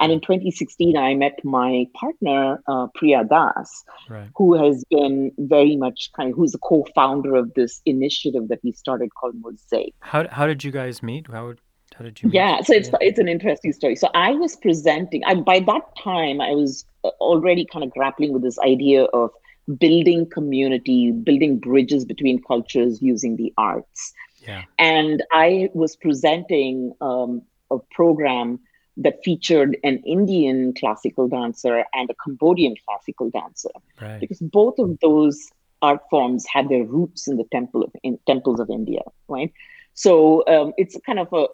and 0.00 0.10
in 0.12 0.20
2016, 0.20 0.96
I 0.96 1.14
met 1.14 1.38
my 1.44 1.86
partner, 1.94 2.62
uh, 2.66 2.86
Priya 2.94 3.22
Das, 3.22 3.84
right. 4.08 4.30
who 4.34 4.54
has 4.54 4.82
been 4.90 5.30
very 5.36 5.76
much 5.76 6.10
kind 6.16 6.30
of, 6.30 6.36
who's 6.36 6.52
the 6.52 6.58
co-founder 6.58 7.34
of 7.34 7.52
this 7.52 7.82
initiative 7.84 8.48
that 8.48 8.60
we 8.64 8.72
started 8.72 9.14
called 9.14 9.34
Mosaic. 9.42 9.92
How, 10.00 10.26
how 10.28 10.46
did 10.46 10.64
you 10.64 10.70
guys 10.70 11.02
meet? 11.02 11.26
How, 11.30 11.52
how 12.00 12.04
did 12.04 12.22
you? 12.22 12.30
Yeah, 12.32 12.62
so 12.62 12.72
it's, 12.72 12.88
it's 13.02 13.18
an 13.18 13.28
interesting 13.28 13.74
story. 13.74 13.94
So 13.94 14.08
I 14.14 14.32
was 14.32 14.56
presenting, 14.56 15.22
I, 15.26 15.34
by 15.34 15.60
that 15.60 15.82
time, 16.02 16.40
I 16.40 16.52
was 16.52 16.86
uh, 17.04 17.08
already 17.20 17.66
kind 17.66 17.84
of 17.84 17.90
grappling 17.90 18.32
with 18.32 18.42
this 18.42 18.58
idea 18.60 19.04
of 19.04 19.30
building 19.78 20.24
community, 20.30 21.12
building 21.12 21.58
bridges 21.58 22.06
between 22.06 22.42
cultures 22.42 23.02
using 23.02 23.36
the 23.36 23.52
arts. 23.58 24.14
Yeah. 24.38 24.62
And 24.78 25.22
I 25.30 25.68
was 25.74 25.94
presenting 25.94 26.94
um, 27.02 27.42
a 27.70 27.76
program 27.90 28.60
that 28.96 29.22
featured 29.22 29.76
an 29.84 29.98
Indian 30.06 30.72
classical 30.72 31.28
dancer 31.28 31.84
and 31.92 32.08
a 32.08 32.14
Cambodian 32.24 32.76
classical 32.86 33.28
dancer, 33.28 33.68
right. 34.00 34.20
because 34.20 34.38
both 34.38 34.78
of 34.78 34.98
those 35.00 35.50
art 35.82 36.00
forms 36.08 36.46
had 36.46 36.70
their 36.70 36.84
roots 36.84 37.28
in 37.28 37.36
the 37.36 37.44
temple 37.52 37.82
of, 37.82 37.92
in 38.02 38.18
temples 38.26 38.58
of 38.58 38.70
India, 38.70 39.02
right? 39.28 39.52
So 39.94 40.44
um, 40.46 40.72
it's 40.76 40.96
kind 41.04 41.18
of 41.18 41.28
a, 41.32 41.46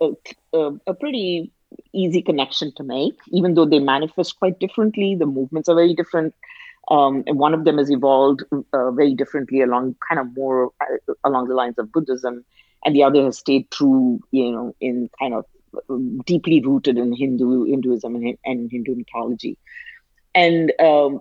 a, 0.56 0.72
a, 0.86 0.94
pretty 0.94 1.52
easy 1.92 2.22
connection 2.22 2.72
to 2.76 2.84
make, 2.84 3.14
even 3.28 3.54
though 3.54 3.64
they 3.64 3.78
manifest 3.78 4.38
quite 4.38 4.58
differently. 4.58 5.14
The 5.14 5.26
movements 5.26 5.68
are 5.68 5.74
very 5.74 5.94
different. 5.94 6.34
Um, 6.88 7.24
and 7.26 7.38
one 7.38 7.54
of 7.54 7.64
them 7.64 7.78
has 7.78 7.90
evolved 7.90 8.44
uh, 8.72 8.90
very 8.92 9.14
differently 9.14 9.62
along 9.62 9.96
kind 10.08 10.20
of 10.20 10.36
more 10.36 10.70
uh, 10.80 11.14
along 11.24 11.48
the 11.48 11.54
lines 11.54 11.78
of 11.78 11.90
Buddhism, 11.90 12.44
and 12.84 12.94
the 12.94 13.02
other 13.02 13.24
has 13.24 13.38
stayed 13.38 13.68
true, 13.72 14.20
you 14.30 14.52
know, 14.52 14.76
in 14.80 15.10
kind 15.18 15.34
of 15.34 15.44
deeply 16.24 16.60
rooted 16.60 16.96
in 16.96 17.12
Hindu 17.12 17.64
Hinduism 17.64 18.14
and, 18.14 18.38
and 18.44 18.70
Hindu 18.70 18.94
mythology. 18.94 19.58
And 20.34 20.72
um, 20.80 21.20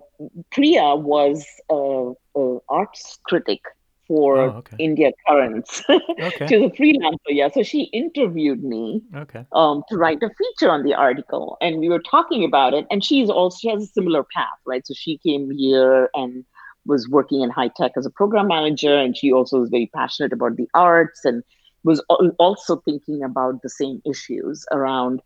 Priya 0.52 0.94
was 0.94 1.44
an 1.70 2.60
arts 2.68 3.18
critic 3.24 3.60
for 4.06 4.38
oh, 4.38 4.50
okay. 4.58 4.76
India 4.78 5.12
Currents. 5.26 5.82
okay. 5.90 6.46
She's 6.46 6.62
a 6.62 6.70
freelancer, 6.70 7.30
yeah. 7.30 7.48
So 7.52 7.62
she 7.62 7.84
interviewed 7.84 8.62
me 8.62 9.02
okay. 9.14 9.46
um, 9.52 9.82
to 9.88 9.96
write 9.96 10.22
a 10.22 10.30
feature 10.30 10.70
on 10.70 10.84
the 10.84 10.94
article, 10.94 11.56
and 11.60 11.78
we 11.78 11.88
were 11.88 12.02
talking 12.02 12.44
about 12.44 12.74
it. 12.74 12.86
And 12.90 13.04
she's 13.04 13.30
also 13.30 13.56
she 13.58 13.68
has 13.68 13.82
a 13.82 13.86
similar 13.86 14.24
path, 14.34 14.58
right? 14.64 14.86
So 14.86 14.94
she 14.94 15.18
came 15.18 15.50
here 15.50 16.10
and 16.14 16.44
was 16.84 17.08
working 17.08 17.42
in 17.42 17.50
high 17.50 17.70
tech 17.76 17.92
as 17.96 18.06
a 18.06 18.10
program 18.10 18.48
manager, 18.48 18.96
and 18.96 19.16
she 19.16 19.32
also 19.32 19.60
was 19.60 19.70
very 19.70 19.90
passionate 19.94 20.32
about 20.32 20.56
the 20.56 20.68
arts 20.74 21.24
and 21.24 21.42
was 21.84 22.00
also 22.38 22.76
thinking 22.84 23.22
about 23.22 23.62
the 23.62 23.68
same 23.68 24.02
issues 24.04 24.66
around 24.72 25.22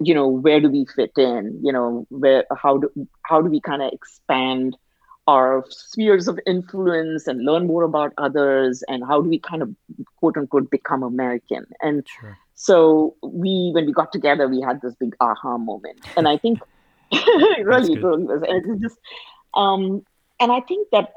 you 0.00 0.14
know 0.14 0.28
where 0.28 0.60
do 0.60 0.68
we 0.68 0.86
fit 0.94 1.12
in 1.16 1.58
you 1.62 1.72
know 1.72 2.06
where 2.10 2.44
how 2.56 2.78
do 2.78 2.90
how 3.22 3.40
do 3.40 3.48
we 3.48 3.60
kind 3.60 3.82
of 3.82 3.90
expand 3.92 4.76
our 5.26 5.64
spheres 5.68 6.28
of 6.28 6.38
influence 6.46 7.26
and 7.26 7.44
learn 7.44 7.66
more 7.66 7.82
about 7.82 8.12
others 8.16 8.84
and 8.88 9.04
how 9.04 9.20
do 9.20 9.28
we 9.28 9.38
kind 9.38 9.62
of 9.62 9.74
quote 10.16 10.36
unquote 10.36 10.70
become 10.70 11.02
american. 11.02 11.66
And 11.80 12.06
sure. 12.06 12.38
so 12.54 13.16
we 13.22 13.70
when 13.74 13.86
we 13.86 13.92
got 13.92 14.12
together 14.12 14.48
we 14.48 14.60
had 14.60 14.80
this 14.82 14.94
big 14.94 15.16
aha 15.20 15.58
moment. 15.58 16.00
And 16.16 16.28
i 16.28 16.36
think 16.36 16.60
really 17.12 17.98
really 17.98 18.24
was 18.24 18.42
and 18.48 18.82
just 18.82 18.98
um 19.54 20.04
and 20.40 20.50
i 20.52 20.60
think 20.60 20.88
that 20.90 21.12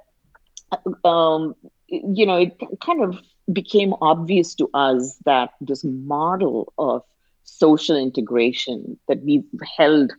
um 1.04 1.56
you 1.88 2.26
know 2.26 2.38
it 2.38 2.58
kind 2.82 3.04
of 3.04 3.20
became 3.52 3.94
obvious 4.02 4.54
to 4.56 4.70
us 4.74 5.18
that 5.26 5.52
this 5.62 5.84
model 5.84 6.72
of 6.78 7.02
social 7.44 7.98
integration 7.98 9.00
that 9.08 9.24
we've 9.24 9.46
held 9.78 10.12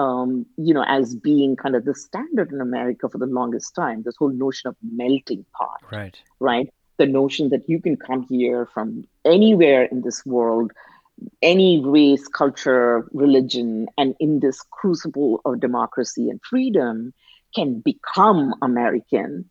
um, 0.00 0.46
you 0.56 0.72
know 0.72 0.84
as 0.86 1.14
being 1.14 1.56
kind 1.56 1.76
of 1.76 1.84
the 1.84 1.94
standard 1.94 2.50
in 2.52 2.60
america 2.60 3.08
for 3.08 3.18
the 3.18 3.26
longest 3.26 3.74
time 3.74 4.02
this 4.02 4.16
whole 4.16 4.30
notion 4.30 4.68
of 4.68 4.76
melting 4.82 5.44
pot 5.56 5.80
right. 5.92 6.18
right? 6.40 6.68
The 6.96 7.06
notion 7.06 7.48
that 7.48 7.66
you 7.66 7.80
can 7.80 7.96
come 7.96 8.26
here 8.28 8.66
from 8.74 9.04
anywhere 9.24 9.84
in 9.84 10.02
this 10.02 10.24
world 10.24 10.72
any 11.42 11.82
race 11.84 12.26
culture 12.28 13.06
religion 13.12 13.88
and 13.98 14.14
in 14.20 14.40
this 14.40 14.60
crucible 14.70 15.40
of 15.44 15.60
democracy 15.60 16.30
and 16.30 16.40
freedom 16.48 17.12
can 17.54 17.80
become 17.80 18.54
american. 18.62 19.44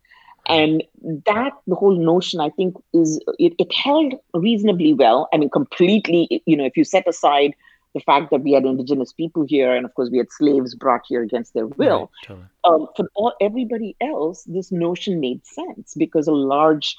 And 0.46 0.82
that 1.26 1.52
the 1.66 1.76
whole 1.76 1.96
notion 2.12 2.40
i 2.40 2.50
think 2.50 2.74
is 2.92 3.20
it, 3.38 3.52
it, 3.58 3.72
held 3.72 4.14
reasonably 4.34 4.94
well. 4.94 5.28
I 5.32 5.36
mean 5.36 5.50
completely 5.50 6.42
you 6.46 6.56
know 6.56 6.64
if 6.64 6.76
you 6.76 6.84
set 6.84 7.06
aside 7.06 7.52
the 7.94 8.00
fact 8.00 8.30
that 8.30 8.42
we 8.42 8.52
had 8.52 8.64
indigenous 8.64 9.12
people 9.12 9.44
here 9.46 9.74
and 9.74 9.84
of 9.84 9.94
course 9.94 10.10
we 10.10 10.18
had 10.18 10.30
slaves 10.30 10.74
brought 10.74 11.02
here 11.08 11.22
against 11.22 11.54
their 11.54 11.66
will 11.66 12.00
right, 12.00 12.08
totally. 12.26 12.46
um, 12.64 12.86
for 12.96 13.06
all, 13.14 13.32
everybody 13.40 13.96
else 14.00 14.44
this 14.44 14.70
notion 14.70 15.20
made 15.20 15.44
sense 15.46 15.94
because 15.96 16.26
a 16.26 16.32
large 16.32 16.96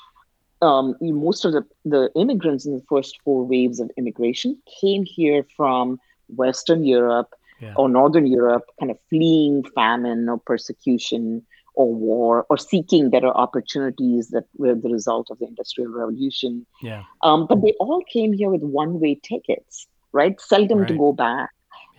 um, 0.61 0.95
most 1.01 1.43
of 1.43 1.53
the, 1.53 1.65
the 1.85 2.11
immigrants 2.15 2.65
in 2.65 2.75
the 2.75 2.83
first 2.87 3.19
four 3.23 3.43
waves 3.43 3.79
of 3.79 3.89
immigration 3.97 4.57
came 4.79 5.03
here 5.03 5.45
from 5.55 5.99
western 6.35 6.83
europe 6.83 7.33
yeah. 7.59 7.73
or 7.75 7.89
northern 7.89 8.27
europe 8.27 8.65
kind 8.79 8.91
of 8.91 8.97
fleeing 9.09 9.63
famine 9.75 10.29
or 10.29 10.37
persecution 10.37 11.45
or 11.73 11.93
war 11.93 12.45
or 12.49 12.57
seeking 12.57 13.09
better 13.09 13.29
opportunities 13.29 14.27
that 14.29 14.43
were 14.57 14.75
the 14.75 14.89
result 14.89 15.29
of 15.31 15.39
the 15.39 15.47
industrial 15.47 15.89
revolution 15.89 16.65
yeah 16.81 17.03
um, 17.23 17.47
but 17.47 17.61
they 17.61 17.73
all 17.79 18.03
came 18.11 18.33
here 18.33 18.49
with 18.49 18.61
one 18.61 18.99
way 18.99 19.15
tickets 19.15 19.87
right 20.11 20.39
seldom 20.41 20.79
right. 20.79 20.87
to 20.87 20.97
go 20.97 21.13
back 21.13 21.49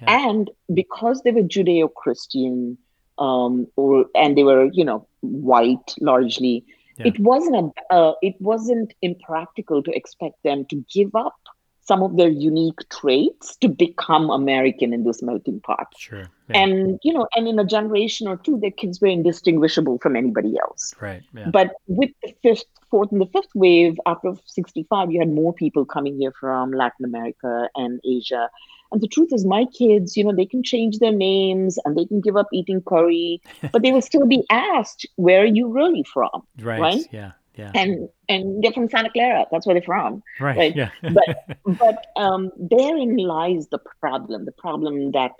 yeah. 0.00 0.26
and 0.26 0.50
because 0.74 1.22
they 1.22 1.30
were 1.30 1.42
judeo-christian 1.42 2.76
um, 3.18 3.66
or 3.76 4.06
and 4.14 4.36
they 4.36 4.44
were 4.44 4.68
you 4.72 4.84
know 4.84 5.06
white 5.20 5.94
largely 6.00 6.64
yeah. 6.98 7.06
it 7.08 7.18
wasn't 7.20 7.72
a 7.90 7.94
uh, 7.94 8.12
it 8.22 8.34
wasn't 8.40 8.94
impractical 9.02 9.82
to 9.82 9.92
expect 9.92 10.42
them 10.42 10.64
to 10.66 10.84
give 10.92 11.14
up 11.14 11.36
some 11.84 12.02
of 12.02 12.16
their 12.16 12.28
unique 12.28 12.78
traits 12.90 13.56
to 13.56 13.68
become 13.68 14.30
American 14.30 14.92
in 14.92 15.02
this 15.04 15.20
melting 15.20 15.60
pot. 15.60 15.92
Sure. 15.98 16.28
Yeah. 16.52 16.62
And 16.62 16.98
you 17.02 17.12
know, 17.12 17.26
and 17.34 17.48
in 17.48 17.58
a 17.58 17.64
generation 17.64 18.28
or 18.28 18.36
two, 18.36 18.58
their 18.58 18.70
kids 18.70 19.00
were 19.00 19.08
indistinguishable 19.08 19.98
from 19.98 20.16
anybody 20.16 20.58
else. 20.58 20.94
Right. 21.00 21.22
Yeah. 21.34 21.50
But 21.50 21.72
with 21.86 22.10
the 22.22 22.34
fifth, 22.42 22.64
fourth, 22.90 23.12
and 23.12 23.20
the 23.20 23.26
fifth 23.26 23.54
wave 23.54 23.98
after 24.06 24.34
'65, 24.46 25.10
you 25.10 25.18
had 25.18 25.28
more 25.28 25.52
people 25.52 25.84
coming 25.84 26.18
here 26.18 26.32
from 26.38 26.72
Latin 26.72 27.04
America 27.04 27.68
and 27.74 28.00
Asia. 28.04 28.48
And 28.90 29.00
the 29.00 29.08
truth 29.08 29.30
is, 29.32 29.46
my 29.46 29.64
kids, 29.76 30.18
you 30.18 30.24
know, 30.24 30.34
they 30.34 30.44
can 30.44 30.62
change 30.62 30.98
their 30.98 31.12
names 31.12 31.78
and 31.84 31.96
they 31.96 32.04
can 32.04 32.20
give 32.20 32.36
up 32.36 32.48
eating 32.52 32.82
curry, 32.82 33.40
but 33.72 33.82
they 33.82 33.90
will 33.90 34.02
still 34.02 34.26
be 34.26 34.44
asked, 34.50 35.06
"Where 35.16 35.42
are 35.42 35.46
you 35.46 35.68
really 35.68 36.04
from?" 36.04 36.42
Right. 36.58 36.80
Right. 36.80 37.06
Yeah 37.10 37.32
yeah. 37.54 37.70
and 37.74 38.08
and 38.28 38.62
they're 38.62 38.72
from 38.72 38.88
Santa 38.88 39.10
Clara. 39.10 39.46
That's 39.50 39.66
where 39.66 39.74
they're 39.74 39.82
from, 39.82 40.22
right? 40.40 40.56
right? 40.56 40.76
Yeah. 40.76 40.90
but 41.02 41.44
but 41.78 42.06
um, 42.16 42.50
therein 42.58 43.16
lies 43.16 43.68
the 43.68 43.78
problem. 44.00 44.44
The 44.44 44.52
problem 44.52 45.12
that, 45.12 45.32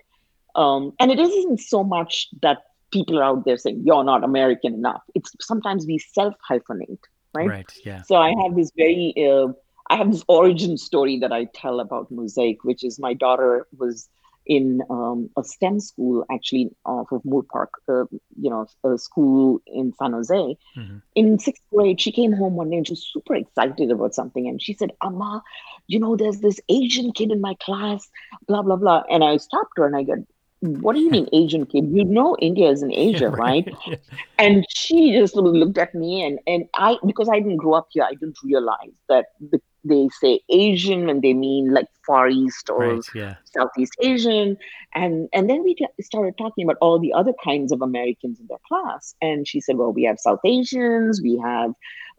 um, 0.54 0.92
and 1.00 1.10
it 1.10 1.18
isn't 1.18 1.60
so 1.60 1.82
much 1.82 2.28
that 2.42 2.58
people 2.92 3.18
are 3.18 3.24
out 3.24 3.44
there 3.44 3.56
saying 3.56 3.82
you're 3.84 4.04
not 4.04 4.22
American 4.22 4.74
enough. 4.74 5.02
It's 5.14 5.32
sometimes 5.40 5.86
we 5.86 5.98
self 5.98 6.34
hyphenate, 6.48 7.00
right? 7.34 7.48
Right. 7.48 7.72
Yeah. 7.84 8.02
So 8.02 8.16
I 8.16 8.34
have 8.42 8.54
this 8.54 8.70
very, 8.76 9.14
uh, 9.18 9.48
I 9.90 9.96
have 9.96 10.12
this 10.12 10.24
origin 10.28 10.76
story 10.76 11.18
that 11.20 11.32
I 11.32 11.46
tell 11.54 11.80
about 11.80 12.10
Mosaic, 12.10 12.64
which 12.64 12.84
is 12.84 12.98
my 12.98 13.14
daughter 13.14 13.66
was 13.76 14.08
in 14.46 14.82
um, 14.90 15.30
a 15.36 15.44
STEM 15.44 15.80
school, 15.80 16.24
actually 16.30 16.70
off 16.84 17.12
of 17.12 17.22
Moorpark, 17.22 17.68
uh, 17.88 18.04
you 18.40 18.50
know, 18.50 18.66
a 18.84 18.98
school 18.98 19.60
in 19.66 19.92
San 19.94 20.12
Jose. 20.12 20.34
Mm-hmm. 20.34 20.96
In 21.14 21.38
sixth 21.38 21.62
grade, 21.72 22.00
she 22.00 22.10
came 22.10 22.32
home 22.32 22.54
one 22.54 22.70
day 22.70 22.78
and 22.78 22.86
she 22.86 22.92
was 22.92 23.06
super 23.12 23.36
excited 23.36 23.90
about 23.90 24.14
something. 24.14 24.48
And 24.48 24.60
she 24.60 24.74
said, 24.74 24.90
Amma, 25.02 25.42
you 25.86 26.00
know, 26.00 26.16
there's 26.16 26.40
this 26.40 26.60
Asian 26.68 27.12
kid 27.12 27.30
in 27.30 27.40
my 27.40 27.54
class, 27.60 28.08
blah, 28.46 28.62
blah, 28.62 28.76
blah. 28.76 29.04
And 29.08 29.22
I 29.22 29.36
stopped 29.36 29.72
her 29.76 29.86
and 29.86 29.96
I 29.96 30.02
go, 30.02 30.26
what 30.62 30.94
do 30.94 31.01
you 31.01 31.11
mean 31.11 31.29
Asian 31.33 31.66
kid? 31.66 31.88
You 31.90 32.05
know 32.05 32.37
India 32.40 32.70
is 32.70 32.83
in 32.83 32.92
Asia, 32.94 33.31
yeah, 33.31 33.37
right? 33.37 33.66
right? 33.66 33.68
Yeah. 33.87 33.96
And 34.38 34.64
she 34.68 35.12
just 35.12 35.37
looked 35.37 35.79
at 35.79 35.94
me 35.94 36.25
and, 36.25 36.38
and 36.46 36.64
I, 36.75 36.98
because 37.07 37.29
I 37.29 37.38
didn't 37.38 37.59
grow 37.59 37.75
up 37.75 37.88
here, 37.90 38.05
I 38.05 38.14
didn't 38.14 38.38
realize 38.42 38.92
that 39.09 39.27
the, 39.40 39.61
they 39.84 40.08
say 40.20 40.40
Asian 40.48 41.08
and 41.08 41.22
they 41.22 41.34
mean 41.34 41.72
like 41.72 41.86
Far 42.06 42.28
East 42.28 42.70
or 42.70 42.94
right, 42.94 43.04
yeah. 43.14 43.34
Southeast 43.44 43.94
Asian. 44.00 44.56
And, 44.94 45.28
and 45.32 45.48
then 45.50 45.62
we 45.62 45.76
started 46.00 46.36
talking 46.38 46.64
about 46.64 46.76
all 46.80 46.98
the 46.98 47.12
other 47.12 47.32
kinds 47.44 47.72
of 47.72 47.82
Americans 47.82 48.38
in 48.38 48.46
their 48.46 48.58
class. 48.68 49.14
And 49.20 49.46
she 49.46 49.60
said, 49.60 49.76
well, 49.76 49.92
we 49.92 50.04
have 50.04 50.18
South 50.18 50.40
Asians, 50.44 51.20
we 51.22 51.38
have 51.42 51.72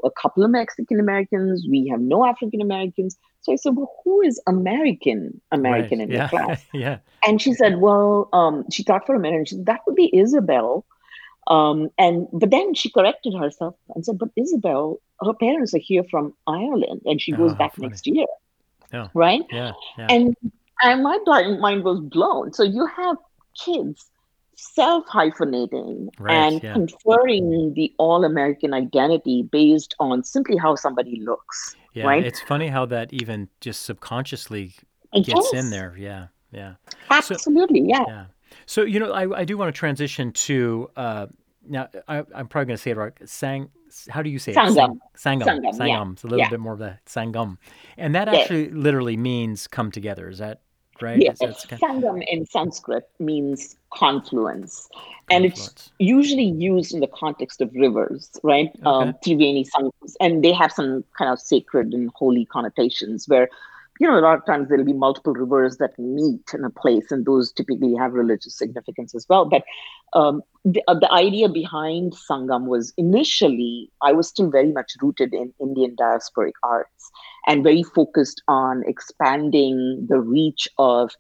a 0.03 0.09
couple 0.11 0.43
of 0.43 0.51
Mexican 0.51 0.99
Americans, 0.99 1.65
we 1.69 1.87
have 1.87 2.01
no 2.01 2.25
African 2.25 2.61
Americans. 2.61 3.17
So 3.41 3.53
I 3.53 3.55
said, 3.57 3.75
well, 3.75 3.91
who 4.03 4.21
is 4.21 4.41
American 4.47 5.41
American 5.51 5.99
right. 5.99 6.09
in 6.09 6.13
yeah. 6.13 6.27
the 6.27 6.29
class? 6.29 6.65
yeah. 6.73 6.97
And 7.25 7.41
she 7.41 7.53
said, 7.53 7.79
well, 7.79 8.29
um, 8.33 8.65
she 8.71 8.83
thought 8.83 9.05
for 9.05 9.15
a 9.15 9.19
minute 9.19 9.37
and 9.37 9.47
she 9.47 9.55
said, 9.55 9.65
that 9.67 9.81
would 9.85 9.95
be 9.95 10.09
Isabel. 10.13 10.85
Um, 11.47 11.89
and 11.97 12.27
but 12.31 12.51
then 12.51 12.73
she 12.73 12.89
corrected 12.89 13.33
herself 13.33 13.75
and 13.95 14.05
said, 14.05 14.17
but 14.17 14.29
Isabel, 14.35 14.99
her 15.21 15.33
parents 15.33 15.73
are 15.73 15.79
here 15.79 16.03
from 16.09 16.33
Ireland 16.47 17.01
and 17.05 17.21
she 17.21 17.31
goes 17.31 17.51
oh, 17.51 17.55
back 17.55 17.75
funny. 17.75 17.89
next 17.89 18.07
year. 18.07 18.25
Yeah. 18.93 19.07
Right? 19.13 19.41
Yeah. 19.51 19.71
yeah. 19.97 20.07
And 20.09 20.37
and 20.81 21.03
my 21.03 21.17
mind 21.27 21.83
was 21.83 21.99
blown. 21.99 22.53
So 22.53 22.63
you 22.63 22.85
have 22.85 23.17
kids 23.57 24.09
self 24.55 25.05
hyphenating 25.07 26.09
right, 26.19 26.33
and 26.33 26.63
yeah. 26.63 26.73
conferring 26.73 27.73
the 27.73 27.93
all 27.97 28.23
American 28.23 28.73
identity 28.73 29.43
based 29.43 29.95
on 29.99 30.23
simply 30.23 30.57
how 30.57 30.75
somebody 30.75 31.19
looks. 31.21 31.75
Yeah, 31.93 32.05
right? 32.05 32.25
it's 32.25 32.41
funny 32.41 32.67
how 32.67 32.85
that 32.87 33.13
even 33.13 33.49
just 33.61 33.83
subconsciously 33.83 34.73
gets 35.13 35.27
yes. 35.27 35.53
in 35.53 35.69
there. 35.69 35.95
Yeah, 35.97 36.27
yeah. 36.51 36.75
Absolutely, 37.09 37.81
so, 37.81 37.87
yeah. 37.87 38.03
Yeah. 38.07 38.25
So, 38.65 38.83
you 38.83 38.99
know, 38.99 39.11
I, 39.11 39.41
I 39.41 39.45
do 39.45 39.57
want 39.57 39.73
to 39.73 39.77
transition 39.77 40.31
to, 40.31 40.89
uh, 40.95 41.27
now 41.67 41.87
I, 42.07 42.17
am 42.17 42.47
probably 42.47 42.65
going 42.65 42.77
to 42.77 42.77
say 42.77 42.91
it 42.91 42.97
right. 42.97 43.13
Sang, 43.25 43.69
how 44.09 44.21
do 44.21 44.29
you 44.29 44.39
say 44.39 44.53
Sangam. 44.53 44.95
it? 44.95 45.17
Sangam. 45.17 45.45
Sangam. 45.45 45.73
Sangam. 45.73 45.87
Yeah. 45.87 46.11
It's 46.11 46.23
a 46.23 46.27
little 46.27 46.39
yeah. 46.39 46.49
bit 46.49 46.59
more 46.59 46.73
of 46.73 46.79
the 46.79 46.97
Sangam. 47.05 47.57
And 47.97 48.15
that 48.15 48.27
actually 48.27 48.65
yes. 48.65 48.73
literally 48.73 49.17
means 49.17 49.67
come 49.67 49.91
together. 49.91 50.29
Is 50.29 50.39
that 50.39 50.61
right? 51.01 51.19
Yes, 51.21 51.39
Sangam 51.39 52.23
in 52.27 52.45
Sanskrit 52.45 53.09
means 53.19 53.75
confluence. 53.93 54.89
And 55.29 55.45
it's 55.45 55.91
usually 55.99 56.45
used 56.45 56.93
in 56.93 56.99
the 56.99 57.07
context 57.07 57.61
of 57.61 57.73
rivers, 57.73 58.29
right? 58.43 58.69
Okay. 58.75 58.83
Um, 58.85 59.13
Triveni 59.25 59.67
Sangams. 59.69 60.13
And 60.19 60.43
they 60.43 60.51
have 60.51 60.71
some 60.71 61.03
kind 61.17 61.31
of 61.31 61.39
sacred 61.39 61.93
and 61.93 62.09
holy 62.15 62.45
connotations 62.45 63.27
where, 63.27 63.49
you 64.03 64.09
know, 64.09 64.19
a 64.19 64.19
lot 64.19 64.37
of 64.37 64.45
times 64.45 64.67
there'll 64.67 64.83
be 64.83 64.91
multiple 64.91 65.31
rivers 65.31 65.77
that 65.77 65.97
meet 65.97 66.43
in 66.53 66.65
a 66.65 66.69
place, 66.69 67.09
and 67.09 67.25
those 67.25 67.53
typically 67.53 67.95
have 67.95 68.11
religious 68.11 68.57
significance 68.57 69.15
as 69.15 69.25
well. 69.29 69.45
But 69.45 69.63
um, 70.11 70.41
the, 70.65 70.83
uh, 70.89 70.99
the 70.99 71.09
idea 71.09 71.47
behind 71.47 72.13
Sangam 72.29 72.65
was 72.65 72.91
initially, 72.97 73.89
I 74.01 74.11
was 74.11 74.27
still 74.27 74.51
very 74.51 74.73
much 74.73 74.91
rooted 75.01 75.33
in 75.33 75.53
Indian 75.61 75.95
diasporic 75.95 76.51
arts 76.63 77.11
and 77.47 77.63
very 77.63 77.81
focused 77.81 78.43
on 78.49 78.83
expanding 78.85 80.05
the 80.09 80.19
reach 80.19 80.67
of 80.77 81.11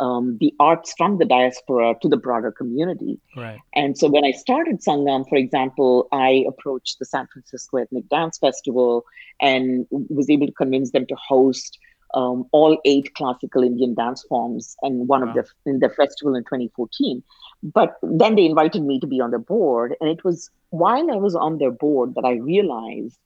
um, 0.00 0.38
the 0.40 0.54
arts 0.58 0.94
from 0.96 1.18
the 1.18 1.26
diaspora 1.26 1.94
to 2.00 2.08
the 2.08 2.16
broader 2.16 2.50
community. 2.50 3.20
Right. 3.36 3.58
And 3.74 3.98
so 3.98 4.08
when 4.08 4.24
I 4.24 4.30
started 4.30 4.80
Sangam, 4.80 5.28
for 5.28 5.36
example, 5.36 6.08
I 6.10 6.46
approached 6.48 7.00
the 7.00 7.04
San 7.04 7.26
Francisco 7.30 7.76
Ethnic 7.76 8.08
Dance 8.08 8.38
Festival 8.38 9.04
and 9.42 9.86
was 9.90 10.30
able 10.30 10.46
to 10.46 10.54
convince 10.54 10.92
them 10.92 11.04
to 11.06 11.16
host 11.16 11.78
um, 12.14 12.46
all 12.52 12.80
eight 12.84 13.14
classical 13.14 13.62
Indian 13.62 13.94
dance 13.94 14.24
forms 14.28 14.76
and 14.82 15.08
one 15.08 15.22
wow. 15.22 15.28
of 15.28 15.34
the 15.34 15.70
in 15.70 15.80
the 15.80 15.88
festival 15.88 16.34
in 16.34 16.44
2014. 16.44 17.22
But 17.62 17.98
then 18.02 18.36
they 18.36 18.46
invited 18.46 18.82
me 18.82 18.98
to 19.00 19.06
be 19.06 19.20
on 19.20 19.30
the 19.30 19.38
board, 19.38 19.94
and 20.00 20.08
it 20.10 20.24
was 20.24 20.50
while 20.70 21.10
I 21.10 21.16
was 21.16 21.34
on 21.34 21.58
their 21.58 21.70
board 21.70 22.14
that 22.14 22.24
I 22.24 22.34
realized 22.34 23.18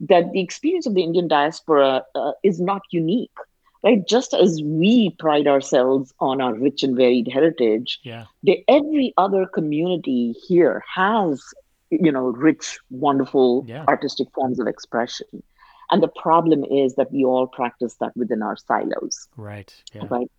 that 0.00 0.32
the 0.32 0.40
experience 0.40 0.86
of 0.86 0.94
the 0.94 1.02
Indian 1.02 1.28
diaspora 1.28 2.04
uh, 2.14 2.32
is 2.42 2.60
not 2.60 2.82
unique, 2.90 3.30
right? 3.82 4.06
Just 4.06 4.34
as 4.34 4.60
we 4.62 5.10
pride 5.18 5.46
ourselves 5.46 6.12
on 6.20 6.40
our 6.40 6.54
rich 6.54 6.82
and 6.82 6.96
varied 6.96 7.28
heritage, 7.32 8.00
yeah. 8.02 8.24
the, 8.42 8.62
every 8.68 9.14
other 9.16 9.46
community 9.46 10.32
here 10.46 10.82
has, 10.94 11.42
you 11.90 12.12
know, 12.12 12.26
rich, 12.26 12.78
wonderful 12.90 13.64
yeah. 13.66 13.84
artistic 13.88 14.28
forms 14.34 14.58
of 14.58 14.66
expression. 14.66 15.42
And 15.90 16.02
the 16.02 16.08
problem 16.08 16.64
is 16.64 16.94
that 16.96 17.12
we 17.12 17.24
all 17.24 17.46
practice 17.46 17.96
that 18.00 18.16
within 18.16 18.42
our 18.42 18.56
silos. 18.56 19.28
Right. 19.36 19.72
Yeah. 19.94 20.04
Right. 20.08 20.30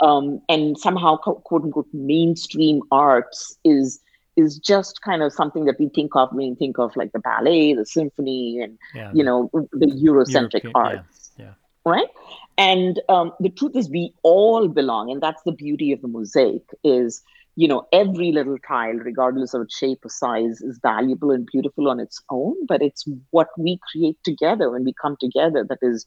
Um, 0.00 0.40
and 0.48 0.78
somehow, 0.78 1.16
quote 1.16 1.62
unquote, 1.62 1.88
mainstream 1.92 2.82
arts 2.90 3.56
is 3.64 4.00
is 4.36 4.58
just 4.58 5.02
kind 5.02 5.22
of 5.22 5.32
something 5.32 5.64
that 5.66 5.78
we 5.78 5.88
think 5.88 6.14
of 6.14 6.30
when 6.32 6.50
we 6.50 6.54
think 6.54 6.78
of 6.78 6.96
like 6.96 7.12
the 7.12 7.18
ballet, 7.18 7.74
the 7.74 7.84
symphony, 7.84 8.60
and 8.60 8.78
yeah, 8.94 9.10
you 9.12 9.22
know 9.22 9.50
the 9.72 9.86
Eurocentric 9.86 10.62
European, 10.62 10.72
arts, 10.74 11.30
yeah, 11.36 11.44
yeah. 11.44 11.52
right? 11.84 12.08
And 12.56 13.00
um, 13.08 13.32
the 13.40 13.50
truth 13.50 13.76
is, 13.76 13.90
we 13.90 14.14
all 14.22 14.68
belong, 14.68 15.10
and 15.10 15.20
that's 15.20 15.42
the 15.42 15.52
beauty 15.52 15.92
of 15.92 16.00
the 16.00 16.08
mosaic. 16.08 16.62
Is 16.84 17.22
you 17.60 17.68
know 17.68 17.86
every 17.92 18.32
little 18.32 18.56
tile, 18.66 18.94
regardless 18.94 19.52
of 19.52 19.60
its 19.62 19.76
shape 19.76 20.02
or 20.02 20.08
size, 20.08 20.62
is 20.62 20.78
valuable 20.82 21.30
and 21.30 21.46
beautiful 21.52 21.90
on 21.90 22.00
its 22.00 22.22
own. 22.30 22.54
But 22.66 22.80
it's 22.80 23.04
what 23.30 23.48
we 23.58 23.78
create 23.90 24.16
together 24.24 24.70
when 24.70 24.82
we 24.82 24.94
come 24.94 25.16
together 25.20 25.66
that 25.68 25.78
is 25.82 26.06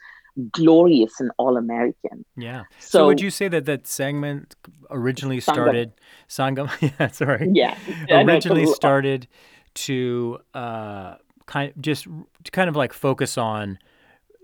glorious 0.51 1.19
and 1.19 1.29
all 1.37 1.55
American. 1.57 2.25
Yeah. 2.35 2.63
So, 2.79 2.97
so, 2.97 3.05
would 3.05 3.21
you 3.21 3.29
say 3.29 3.47
that 3.49 3.65
that 3.65 3.85
segment 3.85 4.55
originally 4.89 5.39
started 5.39 5.93
Sangam? 6.27 6.71
yeah, 6.99 7.09
sorry. 7.09 7.51
Yeah. 7.53 7.77
originally 8.09 8.65
started 8.65 9.27
to 9.75 10.39
uh, 10.55 11.17
kind 11.45 11.69
of 11.69 11.79
just 11.79 12.05
to 12.45 12.51
kind 12.51 12.67
of 12.67 12.75
like 12.75 12.93
focus 12.93 13.37
on 13.37 13.77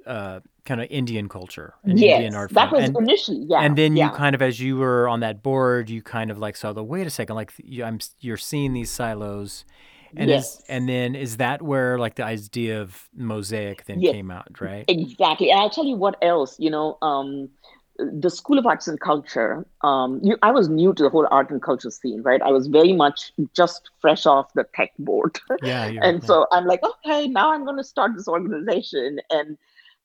uh, 0.10 0.40
kind 0.66 0.82
of 0.82 0.88
Indian 0.90 1.30
culture 1.30 1.76
and 1.84 2.00
yes, 2.00 2.16
Indian 2.16 2.36
art. 2.36 2.52
That 2.52 2.72
was 2.72 2.86
and, 2.86 2.98
initially, 2.98 3.46
yeah. 3.48 3.62
And 3.62 3.78
then 3.78 3.96
yeah. 3.96 4.10
you 4.10 4.16
kind 4.16 4.36
of, 4.36 4.42
as 4.42 4.60
you 4.60 4.78
were 4.78 5.08
on 5.08 5.20
that 5.22 5.44
board, 5.44 5.90
you 5.90 6.02
kind 6.02 6.32
of 6.32 6.38
like 6.38 6.58
saw 6.58 6.74
the 6.74 6.84
wait 6.84 7.08
a 7.08 7.10
second, 7.10 7.36
like 7.36 7.54
you, 7.58 7.84
I'm 7.84 8.00
you're 8.20 8.38
seeing 8.38 8.74
these 8.74 8.90
silos 8.90 9.66
and 10.16 10.30
yes. 10.30 10.56
is 10.56 10.64
and 10.68 10.90
then 10.90 11.16
is 11.16 11.38
that 11.38 11.62
where 11.62 12.00
like 12.00 12.16
the 12.16 12.24
idea 12.24 12.82
of 12.82 13.08
mosaic 13.16 13.86
then 13.86 14.02
yes. 14.02 14.14
came 14.14 14.32
out, 14.32 14.60
right? 14.60 14.86
Exactly. 14.88 15.52
And 15.52 15.60
I'll 15.60 15.70
tell 15.70 15.86
you 15.86 15.96
what 15.96 16.18
else, 16.22 16.56
you 16.60 16.70
know, 16.70 16.98
um, 17.02 17.50
the 17.98 18.30
School 18.30 18.58
of 18.58 18.66
Arts 18.66 18.88
and 18.88 19.00
Culture, 19.00 19.66
um, 19.84 20.20
you, 20.24 20.38
I 20.42 20.52
was 20.52 20.70
new 20.70 20.94
to 20.94 21.04
the 21.04 21.10
whole 21.10 21.28
art 21.30 21.52
and 21.52 21.62
culture 21.62 21.92
scene, 21.92 22.22
right? 22.24 22.42
I 22.42 22.50
was 22.50 22.68
very 22.68 22.94
much 22.94 23.34
just 23.54 23.90
fresh 24.00 24.26
off 24.26 24.54
the 24.54 24.66
tech 24.74 24.92
board. 25.00 25.40
Yeah. 25.62 25.92
and 26.02 26.24
so 26.24 26.48
I'm 26.52 26.66
like, 26.66 26.82
okay, 26.84 27.28
now 27.28 27.54
I'm 27.54 27.66
going 27.66 27.78
to 27.78 27.84
start 27.84 28.16
this 28.16 28.28
organization. 28.28 29.20
And 29.30 29.58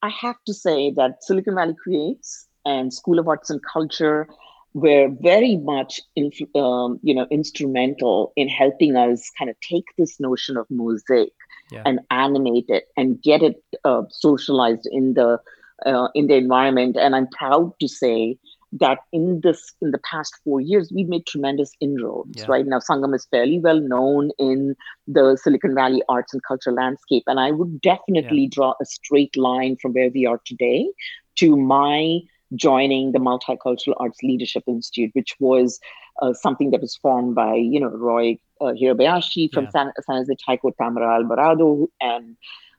I 0.02 0.11
have 0.11 0.37
to 0.46 0.54
say 0.54 0.90
that 0.92 1.24
Silicon 1.24 1.54
Valley 1.54 1.74
Creates 1.83 2.46
and 2.64 2.92
School 2.92 3.18
of 3.18 3.28
Arts 3.28 3.50
and 3.50 3.61
Culture 3.72 4.28
were 4.74 5.09
very 5.20 5.57
much 5.57 6.00
in, 6.16 6.30
um, 6.57 6.98
you 7.02 7.14
know 7.14 7.26
instrumental 7.30 8.33
in 8.37 8.48
helping 8.48 8.96
us 8.96 9.30
kind 9.38 9.48
of 9.48 9.57
take 9.61 9.85
this 9.96 10.18
notion 10.18 10.57
of 10.57 10.66
mosaic 10.68 11.33
yeah. 11.70 11.83
and 11.87 12.00
animate 12.11 12.66
it 12.68 12.85
and 12.96 13.22
get 13.22 13.42
it 13.42 13.62
uh, 13.85 14.02
socialized 14.11 14.88
in 14.90 15.14
the 15.14 15.38
uh, 15.87 16.09
in 16.14 16.26
the 16.26 16.35
environment 16.35 16.96
and 16.96 17.14
i'm 17.14 17.28
proud 17.28 17.72
to 17.80 17.87
say 17.87 18.37
that 18.80 18.98
in 19.12 19.40
this 19.42 19.72
in 19.80 19.90
the 19.92 20.00
past 20.10 20.34
four 20.42 20.60
years 20.60 20.90
we've 20.94 21.08
made 21.08 21.24
tremendous 21.26 21.72
inroads 21.80 22.40
yeah. 22.40 22.46
right 22.48 22.66
now 22.66 22.78
sangam 22.78 23.14
is 23.14 23.26
fairly 23.30 23.58
well 23.58 23.80
known 23.80 24.30
in 24.38 24.74
the 25.06 25.37
silicon 25.42 25.74
valley 25.74 26.02
arts 26.08 26.32
and 26.32 26.42
culture 26.42 26.72
landscape 26.72 27.22
and 27.26 27.38
i 27.38 27.50
would 27.50 27.80
definitely 27.80 28.42
yeah. 28.42 28.48
draw 28.50 28.74
a 28.80 28.84
straight 28.84 29.37
line 29.37 29.76
from 29.80 29.92
where 29.92 30.10
we 30.10 30.26
are 30.26 30.40
today 30.44 30.88
to 31.37 31.56
my 31.56 32.20
joining 32.54 33.12
the 33.12 33.18
Multicultural 33.18 33.94
Arts 33.98 34.22
Leadership 34.22 34.64
Institute, 34.66 35.10
which 35.14 35.34
was 35.40 35.80
uh, 36.22 36.32
something 36.32 36.70
that 36.70 36.80
was 36.80 36.96
formed 36.96 37.34
by, 37.34 37.54
you 37.54 37.80
know, 37.80 37.88
Roy 37.88 38.38
uh, 38.60 38.66
Hirabayashi 38.66 39.52
from 39.52 39.64
yeah. 39.64 39.70
San, 39.70 39.92
San 40.06 40.16
Jose 40.16 40.34
Taiko, 40.44 40.70
Tamara 40.70 41.16
Alvarado. 41.16 41.88
And 42.00 42.37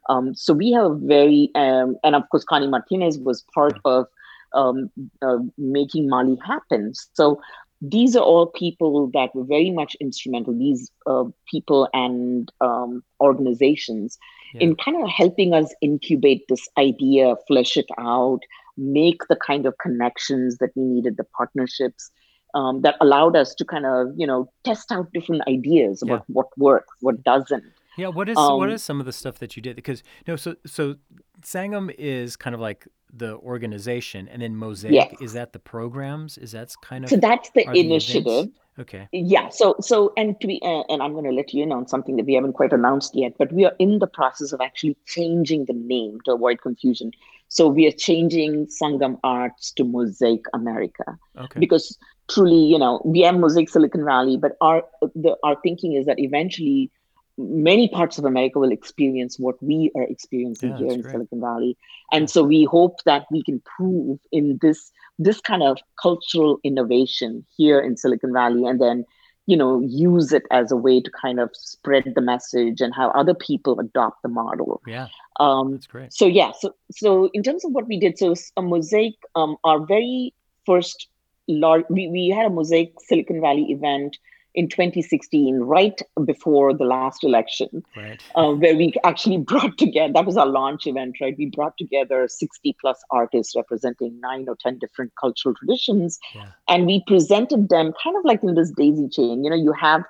um, 0.09 0.33
so 0.35 0.53
we 0.53 0.71
have 0.71 0.91
a 0.91 0.95
very, 0.95 1.51
um, 1.55 1.97
and 2.03 2.15
of 2.15 2.23
course, 2.29 2.43
Connie 2.43 2.67
Martinez 2.67 3.19
was 3.19 3.43
part 3.53 3.79
of 3.85 4.07
um, 4.53 4.89
uh, 5.21 5.37
making 5.57 6.09
Mali 6.09 6.37
happen. 6.45 6.93
So 7.13 7.41
these 7.81 8.15
are 8.15 8.23
all 8.23 8.47
people 8.47 9.09
that 9.13 9.35
were 9.35 9.43
very 9.43 9.69
much 9.69 9.95
instrumental, 9.99 10.57
these 10.57 10.91
uh, 11.05 11.25
people 11.49 11.89
and 11.93 12.51
um, 12.61 13.03
organizations, 13.19 14.17
yeah. 14.53 14.61
in 14.61 14.75
kind 14.75 15.01
of 15.01 15.09
helping 15.09 15.53
us 15.53 15.73
incubate 15.81 16.47
this 16.47 16.67
idea, 16.77 17.35
flesh 17.47 17.77
it 17.77 17.87
out, 17.99 18.39
make 18.77 19.21
the 19.29 19.35
kind 19.35 19.65
of 19.65 19.77
connections 19.77 20.57
that 20.57 20.69
we 20.75 20.83
needed, 20.83 21.17
the 21.17 21.25
partnerships 21.37 22.11
um, 22.53 22.81
that 22.81 22.95
allowed 23.01 23.35
us 23.35 23.53
to 23.55 23.65
kind 23.65 23.85
of, 23.85 24.07
you 24.15 24.25
know, 24.25 24.49
test 24.63 24.91
out 24.91 25.11
different 25.13 25.43
ideas 25.47 26.01
about 26.01 26.23
yeah. 26.27 26.33
what 26.33 26.47
works, 26.57 26.93
what 27.01 27.23
doesn't. 27.23 27.63
Yeah, 27.97 28.07
what 28.07 28.27
is 28.27 28.37
um, 28.37 28.57
what 28.57 28.69
is 28.69 28.83
some 28.83 28.99
of 28.99 29.05
the 29.05 29.13
stuff 29.13 29.39
that 29.39 29.55
you 29.55 29.61
did? 29.61 29.75
Because 29.75 30.03
you 30.25 30.33
know, 30.33 30.35
so 30.35 30.55
so 30.65 30.95
Sangam 31.41 31.93
is 31.97 32.35
kind 32.35 32.53
of 32.53 32.59
like 32.59 32.87
the 33.17 33.37
organization, 33.37 34.27
and 34.27 34.41
then 34.41 34.55
Mosaic 34.55 34.93
yes. 34.93 35.15
is 35.21 35.33
that 35.33 35.53
the 35.53 35.59
programs? 35.59 36.37
Is 36.37 36.51
that 36.51 36.73
kind 36.81 37.03
of 37.03 37.09
so 37.09 37.17
that's 37.17 37.49
the 37.51 37.69
initiative. 37.71 38.49
The 38.75 38.81
okay. 38.81 39.07
Yeah. 39.11 39.49
So 39.49 39.75
so 39.79 40.13
and 40.17 40.39
to 40.41 40.47
be 40.47 40.61
uh, 40.63 40.83
and 40.89 41.01
I'm 41.01 41.13
going 41.13 41.25
to 41.25 41.31
let 41.31 41.53
you 41.53 41.63
in 41.63 41.71
on 41.71 41.87
something 41.87 42.15
that 42.17 42.25
we 42.25 42.33
haven't 42.33 42.53
quite 42.53 42.73
announced 42.73 43.15
yet, 43.15 43.33
but 43.37 43.51
we 43.51 43.65
are 43.65 43.73
in 43.79 43.99
the 43.99 44.07
process 44.07 44.51
of 44.51 44.61
actually 44.61 44.97
changing 45.05 45.65
the 45.65 45.73
name 45.73 46.19
to 46.25 46.33
avoid 46.33 46.61
confusion. 46.61 47.11
So 47.47 47.67
we 47.67 47.85
are 47.87 47.91
changing 47.91 48.67
Sangam 48.67 49.19
Arts 49.23 49.71
to 49.73 49.83
Mosaic 49.83 50.45
America 50.53 51.17
okay. 51.37 51.59
because 51.59 51.97
truly, 52.27 52.65
you 52.65 52.79
know, 52.79 53.01
we 53.05 53.21
have 53.21 53.35
Mosaic 53.35 53.69
Silicon 53.69 54.03
Valley, 54.03 54.37
but 54.37 54.57
our 54.61 54.83
the 55.13 55.37
our 55.43 55.55
thinking 55.61 55.93
is 55.93 56.05
that 56.05 56.19
eventually 56.19 56.91
many 57.37 57.87
parts 57.89 58.17
of 58.17 58.25
America 58.25 58.59
will 58.59 58.71
experience 58.71 59.37
what 59.37 59.61
we 59.61 59.91
are 59.95 60.03
experiencing 60.03 60.71
yeah, 60.71 60.77
here 60.77 60.91
in 60.91 61.01
great. 61.01 61.11
Silicon 61.11 61.41
Valley. 61.41 61.77
And 62.11 62.29
so 62.29 62.43
we 62.43 62.63
hope 62.65 63.03
that 63.05 63.25
we 63.31 63.43
can 63.43 63.61
prove 63.61 64.19
in 64.31 64.59
this 64.61 64.91
this 65.19 65.39
kind 65.39 65.63
of 65.63 65.77
cultural 66.01 66.59
innovation 66.63 67.45
here 67.55 67.79
in 67.79 67.97
Silicon 67.97 68.33
Valley 68.33 68.65
and 68.65 68.81
then 68.81 69.05
you 69.45 69.55
know 69.55 69.79
use 69.81 70.31
it 70.33 70.43
as 70.51 70.71
a 70.71 70.75
way 70.75 70.99
to 70.99 71.11
kind 71.11 71.39
of 71.39 71.49
spread 71.53 72.11
the 72.15 72.21
message 72.21 72.81
and 72.81 72.93
have 72.95 73.11
other 73.11 73.33
people 73.33 73.79
adopt 73.79 74.21
the 74.23 74.29
model 74.29 74.81
yeah 74.87 75.07
um 75.39 75.73
that's 75.73 75.87
great 75.87 76.11
so 76.13 76.25
yeah 76.25 76.51
so 76.59 76.73
so 76.91 77.29
in 77.33 77.43
terms 77.43 77.63
of 77.63 77.71
what 77.71 77.87
we 77.87 77.99
did 77.99 78.17
so 78.17 78.33
a 78.57 78.61
mosaic 78.61 79.13
um 79.35 79.55
our 79.63 79.85
very 79.85 80.33
first 80.65 81.07
large 81.47 81.85
we, 81.89 82.07
we 82.07 82.29
had 82.29 82.47
a 82.47 82.49
mosaic 82.49 82.93
silicon 82.99 83.39
valley 83.39 83.65
event 83.69 84.17
in 84.55 84.69
2016, 84.69 85.59
right 85.59 86.01
before 86.25 86.73
the 86.73 86.85
last 86.85 87.23
election, 87.23 87.83
right. 87.95 88.21
uh, 88.35 88.51
where 88.51 88.75
we 88.75 88.93
actually 89.03 89.37
brought 89.51 89.77
together, 89.77 90.13
that 90.13 90.25
was 90.25 90.37
our 90.37 90.47
launch 90.47 90.87
event, 90.87 91.17
right? 91.21 91.35
We 91.37 91.47
brought 91.47 91.77
together 91.77 92.27
60 92.27 92.75
plus 92.79 93.03
artists 93.11 93.55
representing 93.55 94.19
nine 94.19 94.45
or 94.47 94.55
10 94.59 94.79
different 94.79 95.11
cultural 95.19 95.53
traditions. 95.55 96.17
Yeah. 96.33 96.47
And 96.67 96.85
we 96.85 97.03
presented 97.05 97.69
them 97.69 97.93
kind 98.01 98.15
of 98.17 98.23
like 98.23 98.41
in 98.43 98.55
this 98.55 98.71
daisy 98.71 99.09
chain. 99.09 99.43
You 99.43 99.49
know, 99.49 99.55
you 99.55 99.73
have 99.73 100.03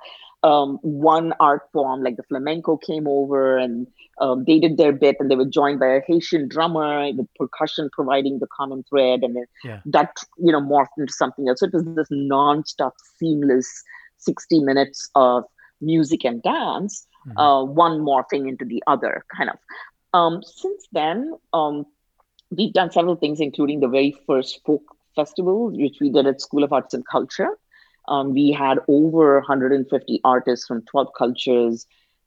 um, 0.43 0.77
one 0.83 1.33
art 1.39 1.63
form, 1.73 2.03
like 2.03 2.17
the 2.17 2.23
flamenco 2.23 2.77
came 2.77 3.07
over 3.07 3.57
and 3.57 3.87
um, 4.21 4.43
they 4.45 4.59
did 4.59 4.77
their 4.77 4.93
bit 4.93 5.17
and 5.19 5.29
they 5.29 5.35
were 5.35 5.45
joined 5.45 5.79
by 5.79 5.87
a 5.87 6.01
Haitian 6.07 6.47
drummer, 6.47 7.11
the 7.11 7.27
percussion 7.35 7.89
providing 7.91 8.37
the 8.37 8.47
common 8.55 8.83
thread. 8.83 9.23
And 9.23 9.35
then 9.35 9.45
yeah. 9.63 9.79
that, 9.85 10.11
you 10.37 10.51
know, 10.51 10.61
morphed 10.61 10.97
into 10.99 11.11
something 11.11 11.49
else. 11.49 11.61
So 11.61 11.65
it 11.65 11.73
was 11.73 11.83
this 11.95 12.07
non-stop, 12.11 12.93
seamless 13.17 13.83
60 14.25 14.59
minutes 14.59 15.09
of 15.15 15.43
music 15.81 16.25
and 16.25 16.41
dance, 16.41 17.07
mm-hmm. 17.27 17.37
uh, 17.37 17.63
one 17.63 17.99
morphing 17.99 18.47
into 18.47 18.65
the 18.65 18.83
other, 18.87 19.23
kind 19.35 19.49
of. 19.49 19.57
Um, 20.13 20.41
since 20.43 20.87
then, 20.91 21.33
um, 21.53 21.85
we've 22.49 22.73
done 22.73 22.91
several 22.91 23.15
things, 23.15 23.39
including 23.39 23.79
the 23.79 23.87
very 23.87 24.15
first 24.25 24.61
folk 24.65 24.83
festival, 25.15 25.71
which 25.71 25.97
we 25.99 26.09
did 26.09 26.27
at 26.27 26.41
School 26.41 26.63
of 26.63 26.73
Arts 26.73 26.93
and 26.93 27.05
Culture. 27.05 27.49
Um, 28.07 28.33
we 28.33 28.51
had 28.51 28.79
over 28.87 29.39
150 29.39 30.21
artists 30.23 30.67
from 30.67 30.83
12 30.83 31.07
cultures. 31.17 31.85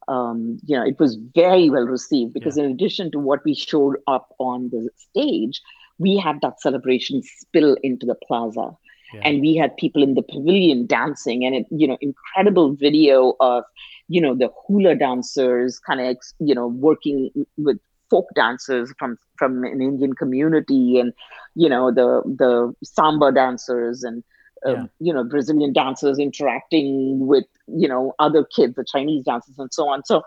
Um, 0.08 0.58
you 0.66 0.76
know, 0.76 0.84
it 0.84 0.98
was 0.98 1.16
very 1.34 1.70
well 1.70 1.84
received 1.84 2.32
because 2.32 2.56
yeah. 2.56 2.64
in 2.64 2.70
addition 2.70 3.10
to 3.12 3.18
what 3.18 3.44
we 3.44 3.54
showed 3.54 3.96
up 4.06 4.34
on 4.38 4.70
the 4.70 4.88
stage, 4.96 5.60
we 5.98 6.16
had 6.16 6.40
that 6.42 6.60
celebration 6.60 7.22
spill 7.22 7.76
into 7.82 8.06
the 8.06 8.14
plaza. 8.26 8.70
Yeah. 9.12 9.20
And 9.24 9.40
we 9.40 9.56
had 9.56 9.76
people 9.76 10.02
in 10.02 10.14
the 10.14 10.22
pavilion 10.22 10.86
dancing, 10.86 11.44
and 11.44 11.54
it, 11.54 11.66
you 11.70 11.86
know, 11.86 11.96
incredible 12.00 12.74
video 12.74 13.34
of, 13.40 13.64
you 14.08 14.20
know, 14.20 14.34
the 14.34 14.50
hula 14.66 14.94
dancers 14.94 15.78
kind 15.78 16.00
of, 16.00 16.16
you 16.38 16.54
know, 16.54 16.66
working 16.66 17.30
with 17.56 17.78
folk 18.10 18.28
dancers 18.34 18.92
from 18.98 19.18
from 19.36 19.64
an 19.64 19.80
Indian 19.80 20.12
community, 20.14 20.98
and 20.98 21.12
you 21.54 21.68
know, 21.68 21.90
the 21.90 22.22
the 22.24 22.74
samba 22.84 23.32
dancers 23.32 24.02
and 24.02 24.22
um, 24.66 24.74
yeah. 24.74 24.86
you 25.00 25.12
know 25.12 25.24
Brazilian 25.24 25.72
dancers 25.72 26.18
interacting 26.18 27.26
with 27.26 27.44
you 27.66 27.88
know 27.88 28.14
other 28.18 28.44
kids, 28.44 28.74
the 28.74 28.84
Chinese 28.84 29.24
dancers, 29.24 29.58
and 29.58 29.72
so 29.72 29.88
on. 29.88 30.04
So 30.04 30.22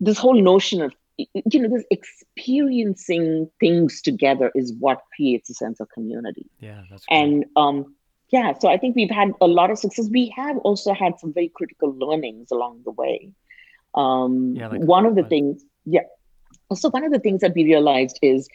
this 0.00 0.18
whole 0.18 0.40
notion 0.40 0.82
of 0.82 0.92
you 1.16 1.60
know 1.60 1.68
this 1.68 1.84
experiencing 1.90 3.50
things 3.60 4.00
together 4.02 4.50
is 4.54 4.72
what 4.78 5.02
creates 5.14 5.50
a 5.50 5.54
sense 5.54 5.80
of 5.80 5.88
community. 5.90 6.46
Yeah, 6.60 6.82
that's 6.90 7.04
great. 7.06 7.22
and 7.22 7.44
um, 7.56 7.94
yeah, 8.30 8.54
so 8.58 8.68
I 8.68 8.76
think 8.76 8.94
we've 8.94 9.10
had 9.10 9.32
a 9.40 9.46
lot 9.46 9.70
of 9.70 9.78
success. 9.78 10.08
We 10.10 10.32
have 10.36 10.56
also 10.58 10.94
had 10.94 11.18
some 11.18 11.32
very 11.32 11.48
critical 11.48 11.92
learnings 11.96 12.50
along 12.50 12.82
the 12.84 12.92
way. 12.92 13.32
Um, 13.94 14.54
yeah, 14.56 14.68
like 14.68 14.82
one 14.82 15.04
of 15.04 15.16
the 15.16 15.24
things, 15.24 15.64
yeah. 15.84 16.02
So 16.74 16.90
one 16.90 17.02
of 17.02 17.10
the 17.10 17.18
things 17.18 17.40
that 17.40 17.54
we 17.54 17.64
realized 17.64 18.18
is 18.22 18.48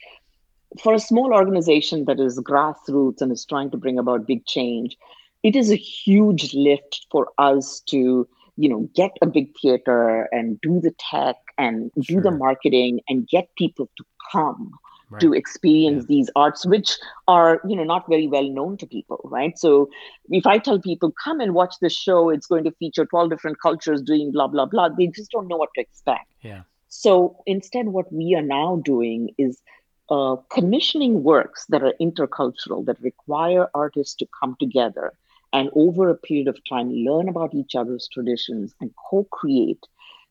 for 0.82 0.94
a 0.94 1.00
small 1.00 1.34
organization 1.34 2.06
that 2.06 2.20
is 2.20 2.40
grassroots 2.40 3.22
and 3.22 3.32
is 3.32 3.46
trying 3.46 3.70
to 3.72 3.78
bring 3.78 4.00
about 4.00 4.26
big 4.26 4.46
change, 4.46 4.98
it 5.44 5.56
is 5.56 5.72
a 5.72 5.76
huge 5.76 6.54
lift 6.54 7.06
for 7.12 7.28
us 7.38 7.82
to, 7.88 8.28
you 8.56 8.70
know, 8.70 8.90
get 8.96 9.12
a 9.22 9.26
big 9.26 9.54
theater 9.62 10.30
and 10.32 10.60
do 10.62 10.80
the 10.80 10.96
tech 10.98 11.36
and 11.58 11.92
sure. 12.02 12.22
do 12.22 12.30
the 12.30 12.32
marketing 12.32 13.02
and 13.10 13.28
get 13.28 13.54
people 13.58 13.90
to 13.98 14.06
come 14.32 14.72
right. 15.10 15.22
to 15.22 15.34
experience 15.34 16.04
yeah. 16.04 16.16
these 16.16 16.30
arts 16.36 16.66
which 16.66 16.98
are 17.28 17.62
you 17.68 17.76
know 17.76 17.84
not 17.84 18.08
very 18.10 18.28
well 18.28 18.48
known 18.50 18.78
to 18.78 18.86
people 18.86 19.20
right 19.26 19.58
so 19.58 19.90
if 20.30 20.46
i 20.46 20.58
tell 20.58 20.80
people 20.80 21.12
come 21.24 21.40
and 21.40 21.54
watch 21.54 21.76
this 21.82 21.96
show 21.96 22.30
it's 22.30 22.48
going 22.48 22.64
to 22.64 22.72
feature 22.72 23.06
12 23.06 23.30
different 23.30 23.60
cultures 23.62 24.02
doing 24.02 24.32
blah 24.32 24.48
blah 24.48 24.66
blah 24.66 24.90
they 24.90 25.08
just 25.08 25.32
don't 25.32 25.48
know 25.48 25.58
what 25.58 25.70
to 25.76 25.82
expect 25.82 26.32
yeah 26.42 26.62
so 26.88 27.38
instead 27.46 27.88
what 27.88 28.12
we 28.12 28.36
are 28.36 28.42
now 28.42 28.82
doing 28.84 29.30
is 29.38 29.62
uh, 30.10 30.36
commissioning 30.52 31.24
works 31.24 31.66
that 31.70 31.82
are 31.82 31.94
intercultural 32.00 32.86
that 32.86 33.02
require 33.02 33.68
artists 33.74 34.14
to 34.16 34.28
come 34.40 34.56
together 34.60 35.14
and 35.52 35.70
over 35.74 36.10
a 36.10 36.16
period 36.16 36.48
of 36.48 36.58
time 36.70 36.92
learn 36.92 37.28
about 37.28 37.54
each 37.56 37.76
other's 37.76 38.08
traditions 38.12 38.76
and 38.82 38.92
co-create 39.10 39.84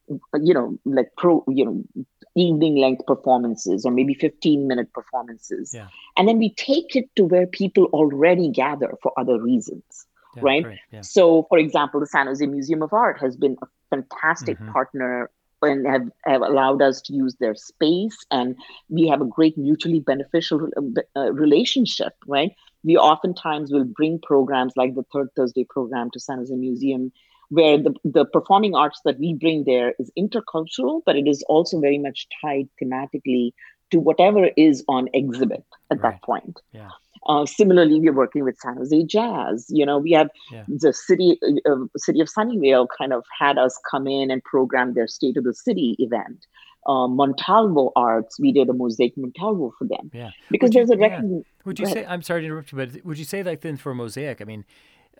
you 0.08 0.54
know 0.54 0.78
like 0.84 1.08
pro 1.16 1.44
you 1.48 1.64
know 1.64 2.04
evening 2.36 2.76
length 2.76 3.06
performances 3.06 3.84
or 3.84 3.92
maybe 3.92 4.14
15 4.14 4.66
minute 4.66 4.92
performances. 4.92 5.72
Yeah. 5.72 5.88
And 6.16 6.28
then 6.28 6.38
we 6.38 6.52
take 6.54 6.96
it 6.96 7.08
to 7.16 7.24
where 7.24 7.46
people 7.46 7.84
already 7.92 8.50
gather 8.50 8.94
for 9.02 9.12
other 9.16 9.40
reasons. 9.40 10.06
Yeah, 10.36 10.42
right. 10.42 10.66
Yeah. 10.90 11.00
So, 11.02 11.46
for 11.48 11.58
example, 11.58 12.00
the 12.00 12.06
San 12.06 12.26
Jose 12.26 12.44
Museum 12.44 12.82
of 12.82 12.92
Art 12.92 13.20
has 13.20 13.36
been 13.36 13.56
a 13.62 13.66
fantastic 13.90 14.58
mm-hmm. 14.58 14.72
partner 14.72 15.30
and 15.62 15.86
have, 15.86 16.10
have 16.24 16.42
allowed 16.42 16.82
us 16.82 17.00
to 17.02 17.14
use 17.14 17.36
their 17.36 17.54
space. 17.54 18.16
And 18.30 18.56
we 18.88 19.06
have 19.08 19.20
a 19.20 19.24
great 19.24 19.56
mutually 19.56 20.00
beneficial 20.00 20.68
uh, 21.16 21.32
relationship, 21.32 22.12
right? 22.26 22.52
We 22.82 22.96
oftentimes 22.96 23.72
will 23.72 23.84
bring 23.84 24.18
programs 24.20 24.74
like 24.76 24.94
the 24.94 25.04
Third 25.12 25.28
Thursday 25.36 25.64
program 25.64 26.10
to 26.10 26.20
San 26.20 26.38
Jose 26.38 26.54
Museum 26.54 27.12
where 27.48 27.78
the, 27.78 27.94
the 28.04 28.24
performing 28.24 28.74
arts 28.74 29.00
that 29.04 29.18
we 29.18 29.34
bring 29.34 29.64
there 29.64 29.94
is 29.98 30.10
intercultural, 30.18 31.02
but 31.06 31.16
it 31.16 31.28
is 31.28 31.42
also 31.48 31.80
very 31.80 31.98
much 31.98 32.26
tied 32.40 32.68
thematically 32.82 33.52
to 33.90 34.00
whatever 34.00 34.50
is 34.56 34.84
on 34.88 35.08
exhibit 35.12 35.64
at 35.90 36.00
right. 36.00 36.12
that 36.12 36.22
point. 36.22 36.60
Yeah. 36.72 36.90
Uh, 37.26 37.46
similarly, 37.46 38.00
we're 38.00 38.12
working 38.12 38.44
with 38.44 38.58
San 38.58 38.76
Jose 38.76 39.04
Jazz. 39.04 39.66
You 39.68 39.86
know, 39.86 39.98
we 39.98 40.12
have 40.12 40.28
yeah. 40.52 40.64
the 40.68 40.92
city, 40.92 41.38
uh, 41.66 41.76
city 41.96 42.20
of 42.20 42.28
Sunnyvale 42.28 42.86
kind 42.98 43.12
of 43.12 43.24
had 43.38 43.56
us 43.56 43.78
come 43.90 44.06
in 44.06 44.30
and 44.30 44.44
program 44.44 44.92
their 44.94 45.06
State 45.06 45.36
of 45.36 45.44
the 45.44 45.54
City 45.54 45.96
event. 45.98 46.46
Uh, 46.86 47.08
Montalvo 47.08 47.92
Arts, 47.96 48.38
we 48.38 48.52
did 48.52 48.68
a 48.68 48.74
mosaic 48.74 49.16
Montalvo 49.16 49.72
for 49.78 49.86
them. 49.86 50.10
Yeah, 50.12 50.32
because 50.50 50.70
there's 50.70 50.90
a 50.90 50.98
recognition. 50.98 51.38
Yeah. 51.38 51.62
Would 51.64 51.78
you 51.78 51.86
say? 51.86 52.04
I'm 52.04 52.20
sorry 52.20 52.42
to 52.42 52.46
interrupt 52.46 52.72
you, 52.72 52.76
but 52.78 53.04
would 53.06 53.18
you 53.18 53.24
say 53.24 53.42
like 53.42 53.62
then 53.62 53.78
for 53.78 53.92
a 53.92 53.94
mosaic? 53.94 54.42
I 54.42 54.44
mean, 54.44 54.66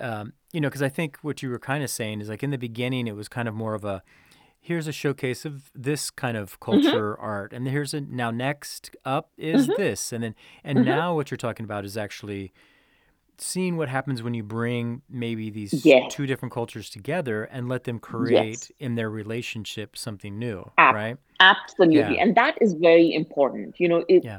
um, 0.00 0.32
you 0.52 0.60
know, 0.60 0.68
because 0.68 0.82
I 0.82 0.88
think 0.88 1.18
what 1.22 1.42
you 1.42 1.50
were 1.50 1.58
kind 1.58 1.82
of 1.84 1.90
saying 1.90 2.20
is 2.20 2.28
like 2.28 2.42
in 2.42 2.50
the 2.50 2.58
beginning, 2.58 3.06
it 3.06 3.16
was 3.16 3.28
kind 3.28 3.48
of 3.48 3.54
more 3.54 3.74
of 3.74 3.84
a 3.84 4.02
here's 4.60 4.86
a 4.86 4.92
showcase 4.92 5.44
of 5.44 5.70
this 5.74 6.10
kind 6.10 6.36
of 6.36 6.58
mm-hmm. 6.58 6.72
culture 6.72 7.12
mm-hmm. 7.12 7.24
art, 7.24 7.52
and 7.52 7.68
here's 7.68 7.94
a 7.94 8.00
now 8.00 8.30
next 8.30 8.96
up 9.04 9.30
is 9.36 9.68
mm-hmm. 9.68 9.80
this, 9.80 10.12
and 10.12 10.24
then 10.24 10.34
and 10.62 10.78
mm-hmm. 10.78 10.88
now 10.88 11.14
what 11.14 11.30
you're 11.30 11.38
talking 11.38 11.64
about 11.64 11.84
is 11.84 11.96
actually 11.96 12.52
seeing 13.38 13.76
what 13.76 13.88
happens 13.88 14.22
when 14.22 14.34
you 14.34 14.42
bring 14.42 15.02
maybe 15.08 15.50
these 15.50 15.84
yes. 15.84 16.12
two 16.14 16.26
different 16.26 16.52
cultures 16.52 16.88
together 16.88 17.44
and 17.44 17.68
let 17.68 17.84
them 17.84 17.98
create 17.98 18.48
yes. 18.48 18.72
in 18.78 18.94
their 18.94 19.10
relationship 19.10 19.96
something 19.96 20.38
new 20.38 20.70
Ab- 20.78 20.94
right 20.94 21.16
absolutely 21.40 22.14
yeah. 22.14 22.22
and 22.22 22.36
that 22.36 22.56
is 22.60 22.74
very 22.74 23.12
important 23.12 23.74
you 23.80 23.88
know 23.88 24.04
it, 24.08 24.24
yeah. 24.24 24.38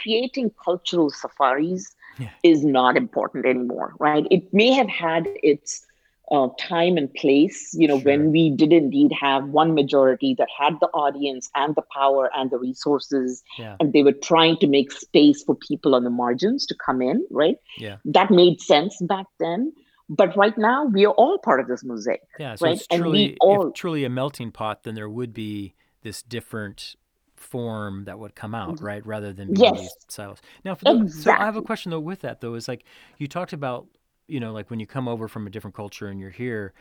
creating 0.00 0.50
cultural 0.62 1.10
safaris 1.10 1.96
yeah. 2.18 2.30
is 2.42 2.64
not 2.64 2.96
important 2.96 3.46
anymore, 3.46 3.94
right? 3.98 4.26
It 4.30 4.52
may 4.52 4.72
have 4.72 4.88
had 4.88 5.26
its 5.42 5.86
uh, 6.30 6.48
time 6.58 6.96
and 6.96 7.12
place, 7.14 7.72
you 7.74 7.86
know, 7.86 7.98
sure. 7.98 8.04
when 8.04 8.32
we 8.32 8.50
did 8.50 8.72
indeed 8.72 9.12
have 9.12 9.48
one 9.48 9.74
majority 9.74 10.34
that 10.36 10.48
had 10.58 10.74
the 10.80 10.88
audience 10.88 11.48
and 11.54 11.74
the 11.76 11.82
power 11.94 12.30
and 12.34 12.50
the 12.50 12.58
resources, 12.58 13.44
yeah. 13.58 13.76
and 13.78 13.92
they 13.92 14.02
were 14.02 14.12
trying 14.12 14.56
to 14.58 14.66
make 14.66 14.90
space 14.90 15.42
for 15.44 15.54
people 15.54 15.94
on 15.94 16.04
the 16.04 16.10
margins 16.10 16.66
to 16.66 16.74
come 16.74 17.00
in, 17.00 17.24
right? 17.30 17.58
Yeah. 17.78 17.98
That 18.04 18.30
made 18.30 18.60
sense 18.60 18.96
back 19.00 19.26
then. 19.38 19.72
But 20.08 20.36
right 20.36 20.56
now, 20.56 20.84
we 20.84 21.04
are 21.04 21.12
all 21.12 21.38
part 21.38 21.58
of 21.58 21.66
this 21.66 21.82
mosaic. 21.84 22.22
Yeah, 22.38 22.54
so 22.54 22.66
right? 22.66 22.76
it's 22.76 22.86
truly, 22.86 23.36
all... 23.40 23.72
truly 23.72 24.04
a 24.04 24.10
melting 24.10 24.52
pot, 24.52 24.84
then 24.84 24.94
there 24.94 25.08
would 25.08 25.34
be 25.34 25.74
this 26.02 26.22
different 26.22 26.94
form 27.36 28.04
that 28.04 28.18
would 28.18 28.34
come 28.34 28.54
out, 28.54 28.80
right? 28.80 29.04
Rather 29.06 29.32
than 29.32 29.52
being 29.52 29.74
yes. 29.74 29.80
these 29.80 29.96
silos. 30.08 30.38
Now, 30.64 30.74
for 30.74 30.84
the, 30.84 31.02
exactly. 31.02 31.22
so 31.22 31.30
I 31.32 31.44
have 31.44 31.56
a 31.56 31.62
question 31.62 31.90
though 31.90 32.00
with 32.00 32.20
that 32.20 32.40
though. 32.40 32.54
Is 32.54 32.68
like 32.68 32.84
you 33.18 33.28
talked 33.28 33.52
about, 33.52 33.86
you 34.26 34.40
know, 34.40 34.52
like 34.52 34.70
when 34.70 34.80
you 34.80 34.86
come 34.86 35.08
over 35.08 35.28
from 35.28 35.46
a 35.46 35.50
different 35.50 35.74
culture 35.74 36.08
and 36.08 36.20
you're 36.20 36.30
here, 36.30 36.72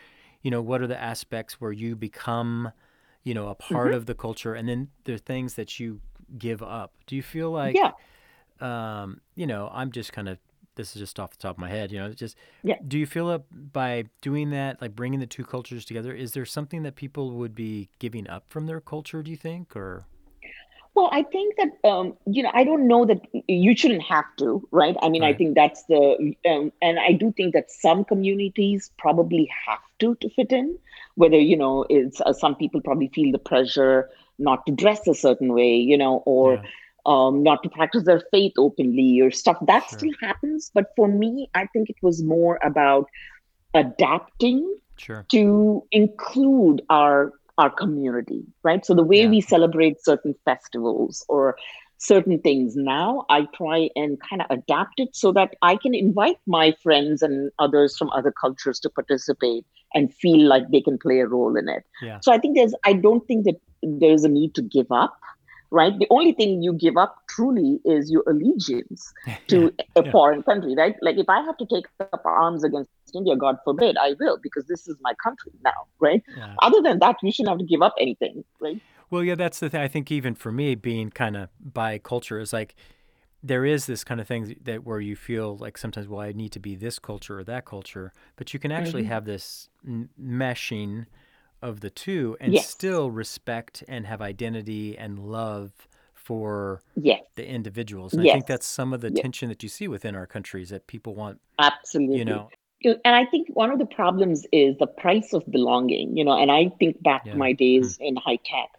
you 0.41 0.51
know, 0.51 0.61
what 0.61 0.81
are 0.81 0.87
the 0.87 0.99
aspects 0.99 1.59
where 1.61 1.71
you 1.71 1.95
become, 1.95 2.71
you 3.23 3.33
know, 3.33 3.47
a 3.49 3.55
part 3.55 3.87
mm-hmm. 3.87 3.97
of 3.97 4.05
the 4.05 4.15
culture, 4.15 4.53
and 4.53 4.67
then 4.67 4.89
there 5.03 5.15
are 5.15 5.19
things 5.19 5.55
that 5.55 5.79
you 5.79 6.01
give 6.37 6.63
up. 6.63 6.93
Do 7.07 7.15
you 7.15 7.23
feel 7.23 7.51
like, 7.51 7.75
yeah. 7.75 7.91
um, 8.61 9.21
you 9.35 9.47
know, 9.47 9.69
I'm 9.73 9.91
just 9.91 10.13
kind 10.13 10.29
of 10.29 10.37
this 10.75 10.95
is 10.95 10.99
just 10.99 11.19
off 11.19 11.31
the 11.31 11.37
top 11.37 11.55
of 11.55 11.59
my 11.59 11.69
head, 11.69 11.91
you 11.91 11.97
know, 11.97 12.11
just 12.11 12.35
yeah. 12.63 12.75
do 12.87 12.99
you 12.99 13.05
feel 13.05 13.29
up 13.29 13.45
by 13.51 14.05
doing 14.21 14.49
that, 14.51 14.81
like 14.81 14.95
bringing 14.95 15.19
the 15.19 15.25
two 15.25 15.43
cultures 15.43 15.85
together, 15.85 16.13
is 16.13 16.33
there 16.33 16.45
something 16.45 16.83
that 16.83 16.95
people 16.95 17.31
would 17.31 17.55
be 17.55 17.89
giving 17.99 18.27
up 18.29 18.49
from 18.49 18.65
their 18.65 18.81
culture, 18.81 19.23
do 19.23 19.31
you 19.31 19.37
think, 19.37 19.75
or? 19.75 20.05
Well, 20.95 21.09
I 21.11 21.23
think 21.23 21.57
that 21.57 21.89
um, 21.89 22.15
you 22.25 22.41
know 22.41 22.51
I 22.53 22.63
don't 22.63 22.87
know 22.87 23.05
that 23.05 23.19
you 23.47 23.75
shouldn't 23.75 24.03
have 24.03 24.25
to, 24.37 24.65
right? 24.71 24.95
I 25.01 25.09
mean, 25.09 25.23
right. 25.23 25.35
I 25.35 25.37
think 25.37 25.53
that's 25.53 25.83
the, 25.83 26.33
um, 26.49 26.71
and 26.81 26.97
I 26.97 27.11
do 27.11 27.33
think 27.35 27.53
that 27.53 27.69
some 27.69 28.05
communities 28.05 28.91
probably 28.97 29.51
have 29.67 29.79
to 29.99 30.15
to 30.15 30.29
fit 30.29 30.53
in. 30.53 30.77
Whether 31.15 31.37
you 31.37 31.57
know, 31.57 31.85
it's 31.89 32.21
uh, 32.21 32.31
some 32.31 32.55
people 32.55 32.79
probably 32.79 33.09
feel 33.09 33.33
the 33.33 33.39
pressure 33.39 34.09
not 34.39 34.65
to 34.67 34.71
dress 34.71 35.05
a 35.07 35.13
certain 35.13 35.53
way, 35.53 35.75
you 35.75 35.97
know, 35.97 36.23
or 36.25 36.55
yeah. 36.55 36.63
um, 37.05 37.43
not 37.43 37.61
to 37.63 37.69
practice 37.69 38.05
their 38.05 38.21
faith 38.31 38.53
openly 38.57 39.19
or 39.19 39.31
stuff. 39.31 39.57
That 39.67 39.83
sure. 39.89 39.99
still 39.99 40.13
happens, 40.21 40.71
but 40.73 40.93
for 40.95 41.09
me, 41.09 41.49
I 41.53 41.67
think 41.67 41.89
it 41.89 41.97
was 42.01 42.23
more 42.23 42.57
about 42.63 43.09
adapting 43.73 44.77
sure. 44.95 45.25
to 45.31 45.85
include 45.91 46.83
our 46.89 47.33
our 47.57 47.69
community, 47.69 48.43
right? 48.63 48.85
So 48.85 48.93
the 48.93 49.03
way 49.03 49.23
yeah. 49.23 49.29
we 49.29 49.41
celebrate 49.41 50.03
certain 50.03 50.35
festivals 50.45 51.25
or 51.29 51.55
certain 51.97 52.39
things 52.39 52.75
now, 52.75 53.25
I 53.29 53.47
try 53.55 53.89
and 53.95 54.19
kind 54.29 54.41
of 54.41 54.47
adapt 54.49 54.99
it 54.99 55.15
so 55.15 55.31
that 55.33 55.55
I 55.61 55.77
can 55.77 55.95
invite 55.95 56.37
my 56.45 56.73
friends 56.83 57.21
and 57.21 57.51
others 57.59 57.97
from 57.97 58.09
other 58.09 58.31
cultures 58.31 58.79
to 58.81 58.89
participate 58.89 59.65
and 59.93 60.13
feel 60.13 60.45
like 60.45 60.69
they 60.71 60.81
can 60.81 60.97
play 60.97 61.19
a 61.19 61.27
role 61.27 61.55
in 61.55 61.69
it. 61.69 61.83
Yeah. 62.01 62.19
So 62.21 62.33
I 62.33 62.37
think 62.37 62.57
there's, 62.57 62.75
I 62.83 62.93
don't 62.93 63.25
think 63.27 63.45
that 63.45 63.55
there's 63.81 64.23
a 64.23 64.29
need 64.29 64.55
to 64.55 64.61
give 64.61 64.91
up 64.91 65.17
right? 65.71 65.97
The 65.97 66.07
only 66.09 66.33
thing 66.33 66.61
you 66.61 66.73
give 66.73 66.97
up 66.97 67.15
truly 67.27 67.79
is 67.85 68.11
your 68.11 68.23
allegiance 68.27 69.13
to 69.47 69.73
yeah, 69.77 69.85
a 70.01 70.05
yeah. 70.05 70.11
foreign 70.11 70.43
country, 70.43 70.75
right? 70.75 70.95
Like 71.01 71.17
if 71.17 71.29
I 71.29 71.41
have 71.41 71.57
to 71.57 71.65
take 71.65 71.85
up 71.99 72.21
arms 72.25 72.63
against 72.63 72.89
India, 73.13 73.35
God 73.35 73.57
forbid, 73.63 73.97
I 73.97 74.15
will 74.19 74.37
because 74.41 74.65
this 74.65 74.87
is 74.87 74.95
my 75.01 75.13
country 75.23 75.51
now, 75.63 75.87
right? 75.99 76.23
Yeah. 76.37 76.55
Other 76.61 76.81
than 76.81 76.99
that, 76.99 77.17
you 77.21 77.31
shouldn't 77.31 77.49
have 77.49 77.59
to 77.59 77.65
give 77.65 77.81
up 77.81 77.95
anything, 77.99 78.43
right? 78.59 78.79
Well, 79.09 79.23
yeah, 79.23 79.35
that's 79.35 79.59
the 79.59 79.69
thing. 79.69 79.81
I 79.81 79.87
think 79.87 80.11
even 80.11 80.35
for 80.35 80.51
me, 80.51 80.75
being 80.75 81.11
kind 81.11 81.37
of 81.37 81.49
by 81.61 81.99
culture 81.99 82.39
is 82.39 82.51
like 82.51 82.75
there 83.43 83.63
is 83.63 83.85
this 83.85 84.03
kind 84.03 84.19
of 84.19 84.27
thing 84.27 84.55
that 84.63 84.83
where 84.83 84.99
you 84.99 85.15
feel 85.15 85.55
like 85.57 85.77
sometimes, 85.77 86.07
well, 86.07 86.21
I 86.21 86.31
need 86.31 86.51
to 86.53 86.59
be 86.59 86.75
this 86.75 86.97
culture 86.97 87.39
or 87.39 87.43
that 87.43 87.65
culture, 87.65 88.11
but 88.37 88.53
you 88.53 88.59
can 88.59 88.71
actually 88.71 89.03
mm-hmm. 89.03 89.11
have 89.11 89.25
this 89.25 89.69
meshing 90.19 91.05
of 91.65 91.79
the 91.81 91.89
two 91.89 92.37
and 92.39 92.53
yes. 92.53 92.69
still 92.69 93.09
respect 93.09 93.83
and 93.87 94.05
have 94.05 94.21
identity 94.21 94.97
and 94.97 95.19
love 95.19 95.71
for 96.13 96.81
yes. 96.95 97.21
the 97.35 97.47
individuals. 97.47 98.13
And 98.13 98.23
yes. 98.23 98.31
I 98.31 98.35
think 98.35 98.47
that's 98.47 98.65
some 98.65 98.93
of 98.93 99.01
the 99.01 99.11
tension 99.11 99.49
that 99.49 99.61
you 99.63 99.69
see 99.69 99.87
within 99.87 100.15
our 100.15 100.25
countries 100.25 100.69
that 100.69 100.87
people 100.87 101.15
want. 101.15 101.39
Absolutely. 101.59 102.17
You 102.19 102.25
know. 102.25 102.49
And 102.83 103.15
I 103.15 103.25
think 103.25 103.47
one 103.49 103.71
of 103.71 103.79
the 103.79 103.85
problems 103.85 104.45
is 104.51 104.77
the 104.77 104.87
price 104.87 105.33
of 105.33 105.43
belonging, 105.49 106.15
you 106.15 106.23
know, 106.23 106.37
and 106.37 106.51
I 106.51 106.69
think 106.79 107.01
back 107.01 107.23
yeah. 107.25 107.31
to 107.31 107.37
my 107.37 107.51
days 107.51 107.95
mm-hmm. 107.95 108.05
in 108.05 108.15
high 108.15 108.39
tech. 108.45 108.69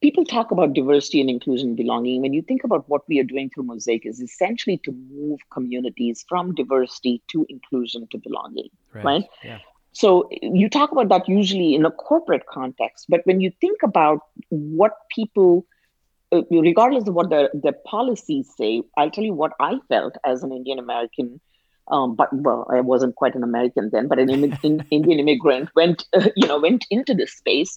People 0.00 0.24
talk 0.24 0.50
about 0.50 0.72
diversity 0.72 1.20
and 1.20 1.28
inclusion 1.28 1.68
and 1.68 1.76
belonging. 1.76 2.22
When 2.22 2.32
you 2.32 2.42
think 2.42 2.64
about 2.64 2.88
what 2.88 3.02
we 3.08 3.18
are 3.18 3.24
doing 3.24 3.50
through 3.50 3.64
Mosaic 3.64 4.06
is 4.06 4.20
essentially 4.20 4.78
to 4.84 4.92
move 4.92 5.40
communities 5.50 6.24
from 6.28 6.54
diversity 6.54 7.22
to 7.32 7.44
inclusion 7.48 8.08
to 8.12 8.18
belonging. 8.18 8.70
Right. 8.94 9.04
right? 9.04 9.24
Yeah. 9.44 9.58
So 9.92 10.28
you 10.30 10.68
talk 10.68 10.92
about 10.92 11.08
that 11.08 11.28
usually 11.28 11.74
in 11.74 11.84
a 11.84 11.90
corporate 11.90 12.46
context, 12.46 13.06
but 13.08 13.22
when 13.24 13.40
you 13.40 13.50
think 13.60 13.82
about 13.82 14.20
what 14.48 14.92
people, 15.14 15.66
uh, 16.32 16.42
regardless 16.50 17.08
of 17.08 17.14
what 17.14 17.30
the, 17.30 17.50
the 17.52 17.72
policies 17.72 18.48
say, 18.56 18.82
I'll 18.96 19.10
tell 19.10 19.24
you 19.24 19.34
what 19.34 19.52
I 19.58 19.78
felt 19.88 20.16
as 20.24 20.42
an 20.42 20.52
Indian 20.52 20.78
American. 20.78 21.40
Um, 21.88 22.14
but 22.14 22.32
well, 22.32 22.68
I 22.70 22.80
wasn't 22.80 23.16
quite 23.16 23.34
an 23.34 23.42
American 23.42 23.90
then, 23.92 24.06
but 24.06 24.20
an 24.20 24.30
in, 24.30 24.84
Indian 24.90 25.18
immigrant 25.18 25.70
went, 25.74 26.04
uh, 26.12 26.28
you 26.36 26.46
know, 26.46 26.60
went 26.60 26.86
into 26.90 27.14
this 27.14 27.32
space. 27.32 27.74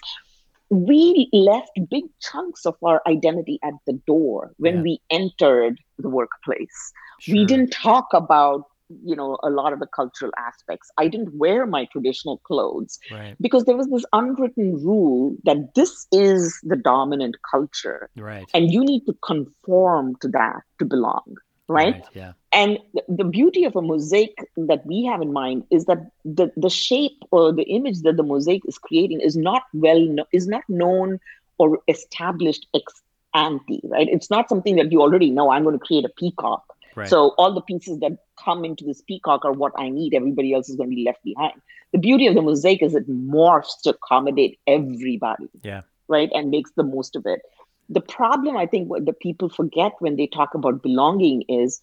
We 0.69 1.29
left 1.33 1.71
big 1.89 2.05
chunks 2.19 2.65
of 2.65 2.75
our 2.83 3.01
identity 3.07 3.59
at 3.63 3.73
the 3.87 3.93
door 4.05 4.51
when 4.57 4.77
yeah. 4.77 4.81
we 4.81 5.01
entered 5.09 5.79
the 5.97 6.09
workplace. 6.09 6.93
Sure. 7.19 7.35
We 7.35 7.45
didn't 7.45 7.71
talk 7.71 8.07
about 8.13 8.65
you 9.03 9.15
know 9.15 9.37
a 9.43 9.49
lot 9.49 9.73
of 9.73 9.79
the 9.79 9.87
cultural 9.87 10.31
aspects. 10.37 10.89
I 10.97 11.07
didn't 11.07 11.35
wear 11.37 11.65
my 11.65 11.85
traditional 11.91 12.37
clothes 12.39 12.99
right. 13.11 13.35
because 13.39 13.65
there 13.65 13.77
was 13.77 13.87
this 13.87 14.05
unwritten 14.13 14.83
rule 14.83 15.35
that 15.43 15.75
this 15.75 16.07
is 16.11 16.59
the 16.63 16.75
dominant 16.75 17.35
culture 17.49 18.09
right. 18.15 18.45
and 18.53 18.71
you 18.71 18.83
need 18.83 19.05
to 19.05 19.13
conform 19.25 20.15
to 20.21 20.27
that 20.29 20.61
to 20.79 20.85
belong 20.85 21.35
right, 21.67 21.95
right 21.95 22.05
yeah. 22.13 22.33
And 22.51 22.77
the 23.07 23.23
beauty 23.23 23.63
of 23.65 23.75
a 23.75 23.81
mosaic 23.81 24.37
that 24.57 24.85
we 24.85 25.05
have 25.05 25.21
in 25.21 25.33
mind 25.33 25.63
is 25.71 25.85
that 25.85 26.11
the 26.23 26.51
the 26.55 26.69
shape 26.69 27.17
or 27.31 27.51
the 27.51 27.63
image 27.63 28.01
that 28.01 28.17
the 28.17 28.23
mosaic 28.23 28.61
is 28.65 28.77
creating 28.77 29.21
is 29.21 29.35
not 29.35 29.63
well 29.73 29.99
no, 29.99 30.25
is 30.31 30.47
not 30.47 30.63
known 30.67 31.19
or 31.57 31.79
established 31.87 32.67
ex 32.73 33.01
ante 33.33 33.81
right? 33.85 34.07
It's 34.09 34.29
not 34.29 34.49
something 34.49 34.75
that 34.75 34.91
you 34.91 35.01
already 35.01 35.31
know 35.31 35.51
i'm 35.51 35.63
going 35.63 35.77
to 35.77 35.85
create 35.85 36.05
a 36.05 36.09
peacock 36.09 36.63
Right. 36.95 37.07
So 37.07 37.29
all 37.37 37.53
the 37.53 37.61
pieces 37.61 37.99
that 37.99 38.17
come 38.43 38.65
into 38.65 38.83
this 38.83 39.01
peacock 39.01 39.45
are 39.45 39.51
what 39.51 39.71
I 39.77 39.89
need. 39.89 40.13
Everybody 40.13 40.53
else 40.53 40.69
is 40.69 40.75
going 40.75 40.89
to 40.89 40.95
be 40.95 41.03
left 41.03 41.23
behind. 41.23 41.61
The 41.91 41.99
beauty 41.99 42.27
of 42.27 42.35
the 42.35 42.41
mosaic 42.41 42.81
is 42.81 42.95
it 42.95 43.09
morphs 43.09 43.81
to 43.83 43.91
accommodate 43.91 44.59
everybody. 44.67 45.49
Yeah. 45.63 45.81
Right. 46.07 46.29
And 46.33 46.49
makes 46.49 46.71
the 46.75 46.83
most 46.83 47.15
of 47.15 47.25
it. 47.25 47.41
The 47.89 48.01
problem 48.01 48.57
I 48.57 48.65
think 48.65 48.89
what 48.89 49.05
the 49.05 49.13
people 49.13 49.49
forget 49.49 49.93
when 49.99 50.15
they 50.15 50.27
talk 50.27 50.53
about 50.53 50.81
belonging 50.81 51.43
is, 51.49 51.81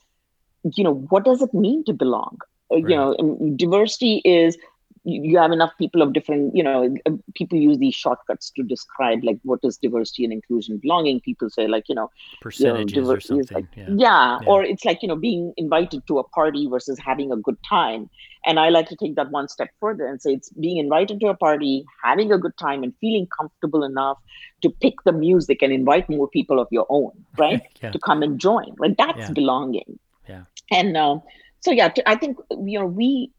you 0.75 0.85
know, 0.85 0.94
what 0.94 1.25
does 1.25 1.42
it 1.42 1.53
mean 1.55 1.85
to 1.85 1.92
belong? 1.92 2.38
Uh, 2.70 2.77
right. 2.77 2.88
You 2.88 2.96
know, 2.96 3.53
diversity 3.57 4.23
is 4.25 4.57
you 5.05 5.39
have 5.39 5.51
enough 5.51 5.73
people 5.79 6.03
of 6.03 6.13
different 6.13 6.55
you 6.55 6.63
know 6.63 6.95
uh, 7.07 7.13
people 7.35 7.59
use 7.59 7.79
these 7.79 7.95
shortcuts 7.95 8.51
to 8.51 8.63
describe 8.63 9.25
like 9.25 9.39
what 9.43 9.61
is 9.63 9.79
diversity 9.79 10.25
and 10.25 10.33
inclusion 10.33 10.79
belonging. 10.79 11.21
People 11.21 11.49
say 11.49 11.67
like 11.67 11.89
you 11.89 11.95
know 11.95 12.11
percentages 12.41 12.97
you 12.97 13.03
know, 13.03 13.11
or 13.11 13.21
something 13.21 13.55
like, 13.55 13.67
yeah. 13.75 13.87
Yeah, 13.89 14.39
yeah. 14.43 14.49
or 14.49 14.63
it's 14.63 14.85
like 14.85 15.03
you 15.03 15.09
know 15.09 15.17
being 15.17 15.55
invited 15.57 16.07
to 16.09 16.19
a 16.19 16.25
party 16.25 16.67
versus 16.67 16.99
having 16.99 17.33
a 17.33 17.37
good 17.37 17.57
time. 17.69 18.11
And 18.47 18.59
i 18.59 18.71
like 18.71 18.89
to 18.89 18.97
take 18.97 19.17
that 19.17 19.31
one 19.31 19.49
step 19.49 19.69
further 19.81 20.07
and 20.07 20.21
say 20.21 20.33
it's 20.33 20.49
being 20.49 20.79
invited 20.79 21.21
to 21.21 21.27
a 21.27 21.37
party 21.37 21.85
having 22.03 22.33
a 22.33 22.39
good 22.39 22.57
time 22.57 22.83
and 22.83 22.95
feeling 22.99 23.27
comfortable 23.27 23.85
enough 23.85 24.19
to 24.63 24.71
pick 24.71 25.03
the 25.05 25.13
music 25.13 25.61
and 25.61 25.75
invite 25.75 26.09
more 26.09 26.27
people 26.27 26.59
of 26.59 26.67
your 26.71 26.87
own 26.89 27.13
right? 27.39 27.61
Yeah. 27.83 27.91
to 27.91 27.99
come 27.99 28.23
and 28.23 28.41
join 28.41 28.75
like 28.79 28.97
that's 28.97 29.31
belonging. 29.31 29.99
Yeah. 30.27 30.45
And 30.71 30.97
um, 30.97 31.23
so 31.61 31.71
yeah 31.71 31.93
i 32.07 32.17
think 32.17 32.39
you 32.65 32.79
know 32.79 32.87
we 32.87 33.31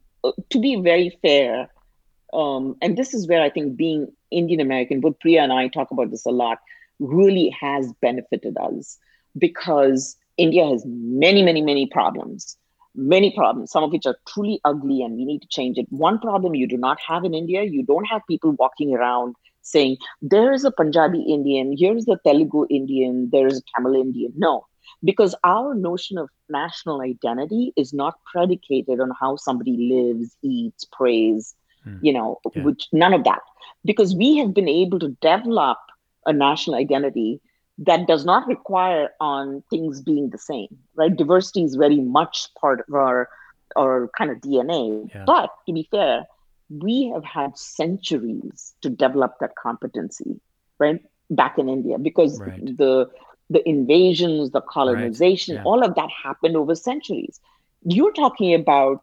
to 0.50 0.60
be 0.60 0.76
very 0.76 1.18
fair, 1.22 1.68
um, 2.32 2.76
and 2.80 2.96
this 2.96 3.14
is 3.14 3.28
where 3.28 3.42
I 3.42 3.50
think 3.50 3.76
being 3.76 4.08
Indian 4.30 4.60
American, 4.60 5.00
both 5.00 5.18
Priya 5.20 5.42
and 5.42 5.52
I 5.52 5.68
talk 5.68 5.90
about 5.90 6.10
this 6.10 6.26
a 6.26 6.30
lot, 6.30 6.58
really 6.98 7.48
has 7.60 7.92
benefited 8.00 8.56
us 8.58 8.98
because 9.36 10.16
India 10.36 10.66
has 10.66 10.84
many, 10.86 11.42
many, 11.42 11.62
many 11.62 11.86
problems. 11.86 12.56
Many 12.94 13.34
problems, 13.34 13.70
some 13.70 13.84
of 13.84 13.90
which 13.90 14.04
are 14.04 14.18
truly 14.28 14.60
ugly, 14.66 15.02
and 15.02 15.16
we 15.16 15.24
need 15.24 15.40
to 15.40 15.48
change 15.48 15.78
it. 15.78 15.86
One 15.88 16.18
problem 16.18 16.54
you 16.54 16.66
do 16.66 16.76
not 16.76 16.98
have 17.08 17.24
in 17.24 17.32
India, 17.32 17.62
you 17.62 17.82
don't 17.82 18.04
have 18.04 18.20
people 18.28 18.52
walking 18.52 18.94
around 18.94 19.34
saying, 19.62 19.96
there 20.20 20.52
is 20.52 20.64
a 20.64 20.70
Punjabi 20.70 21.22
Indian, 21.22 21.74
here's 21.78 22.04
the 22.04 22.18
Telugu 22.26 22.66
Indian, 22.68 23.30
there 23.32 23.46
is 23.46 23.58
a 23.58 23.62
Tamil 23.74 23.94
Indian. 23.94 24.32
No, 24.36 24.66
because 25.04 25.34
our 25.44 25.74
notion 25.74 26.18
of 26.18 26.28
national 26.48 27.02
identity 27.02 27.72
is 27.76 27.92
not 27.92 28.14
predicated 28.24 29.00
on 29.00 29.10
how 29.18 29.36
somebody 29.36 29.76
lives, 29.92 30.36
eats, 30.42 30.84
prays, 30.84 31.54
mm. 31.86 31.98
you 32.02 32.12
know, 32.12 32.38
yeah. 32.54 32.62
which 32.62 32.88
none 32.92 33.14
of 33.14 33.24
that. 33.24 33.40
Because 33.84 34.14
we 34.14 34.36
have 34.38 34.54
been 34.54 34.68
able 34.68 34.98
to 35.00 35.16
develop 35.20 35.78
a 36.26 36.32
national 36.32 36.76
identity 36.76 37.40
that 37.78 38.06
does 38.06 38.24
not 38.24 38.46
require 38.46 39.10
on 39.20 39.62
things 39.70 40.00
being 40.02 40.30
the 40.30 40.38
same, 40.38 40.68
right? 40.94 41.16
Diversity 41.16 41.64
is 41.64 41.74
very 41.74 42.00
much 42.00 42.48
part 42.60 42.84
of 42.86 42.94
our 42.94 43.28
our 43.76 44.10
kind 44.16 44.30
of 44.30 44.38
DNA. 44.38 45.08
Yeah. 45.14 45.24
But 45.24 45.50
to 45.66 45.72
be 45.72 45.88
fair, 45.90 46.26
we 46.68 47.10
have 47.14 47.24
had 47.24 47.56
centuries 47.56 48.74
to 48.82 48.90
develop 48.90 49.36
that 49.40 49.52
competency, 49.60 50.40
right? 50.78 51.00
Back 51.30 51.58
in 51.58 51.68
India, 51.68 51.98
because 51.98 52.38
right. 52.40 52.76
the 52.76 53.08
the 53.52 53.66
invasions, 53.68 54.50
the 54.50 54.60
colonization, 54.60 55.56
right. 55.56 55.62
yeah. 55.62 55.68
all 55.68 55.84
of 55.84 55.94
that 55.94 56.08
happened 56.10 56.56
over 56.56 56.74
centuries. 56.74 57.40
You're 57.84 58.12
talking 58.12 58.54
about 58.54 59.02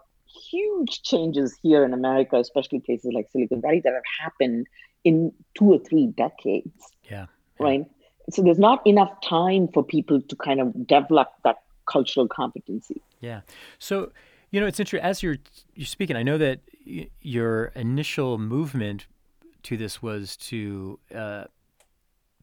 huge 0.49 1.01
changes 1.03 1.57
here 1.61 1.83
in 1.83 1.93
America, 1.93 2.37
especially 2.37 2.79
places 2.79 3.11
like 3.13 3.29
Silicon 3.31 3.61
Valley, 3.61 3.81
that 3.83 3.93
have 3.93 4.03
happened 4.21 4.67
in 5.03 5.31
two 5.57 5.73
or 5.73 5.79
three 5.79 6.07
decades. 6.07 6.71
Yeah. 7.09 7.25
yeah. 7.59 7.65
Right. 7.65 7.85
so 8.31 8.41
there's 8.41 8.59
not 8.59 8.85
enough 8.85 9.11
time 9.21 9.67
for 9.73 9.83
people 9.83 10.21
to 10.21 10.35
kind 10.35 10.59
of 10.61 10.87
develop 10.87 11.29
that 11.43 11.57
cultural 11.85 12.27
competency. 12.27 13.01
Yeah. 13.19 13.41
So, 13.79 14.11
you 14.51 14.59
know, 14.59 14.67
it's 14.67 14.79
interesting 14.79 15.07
as 15.07 15.21
you're 15.23 15.37
you're 15.75 15.85
speaking. 15.85 16.15
I 16.15 16.23
know 16.23 16.37
that 16.37 16.61
y- 16.87 17.09
your 17.21 17.65
initial 17.75 18.37
movement 18.37 19.07
to 19.63 19.77
this 19.77 20.01
was 20.01 20.37
to 20.37 20.99
uh, 21.13 21.45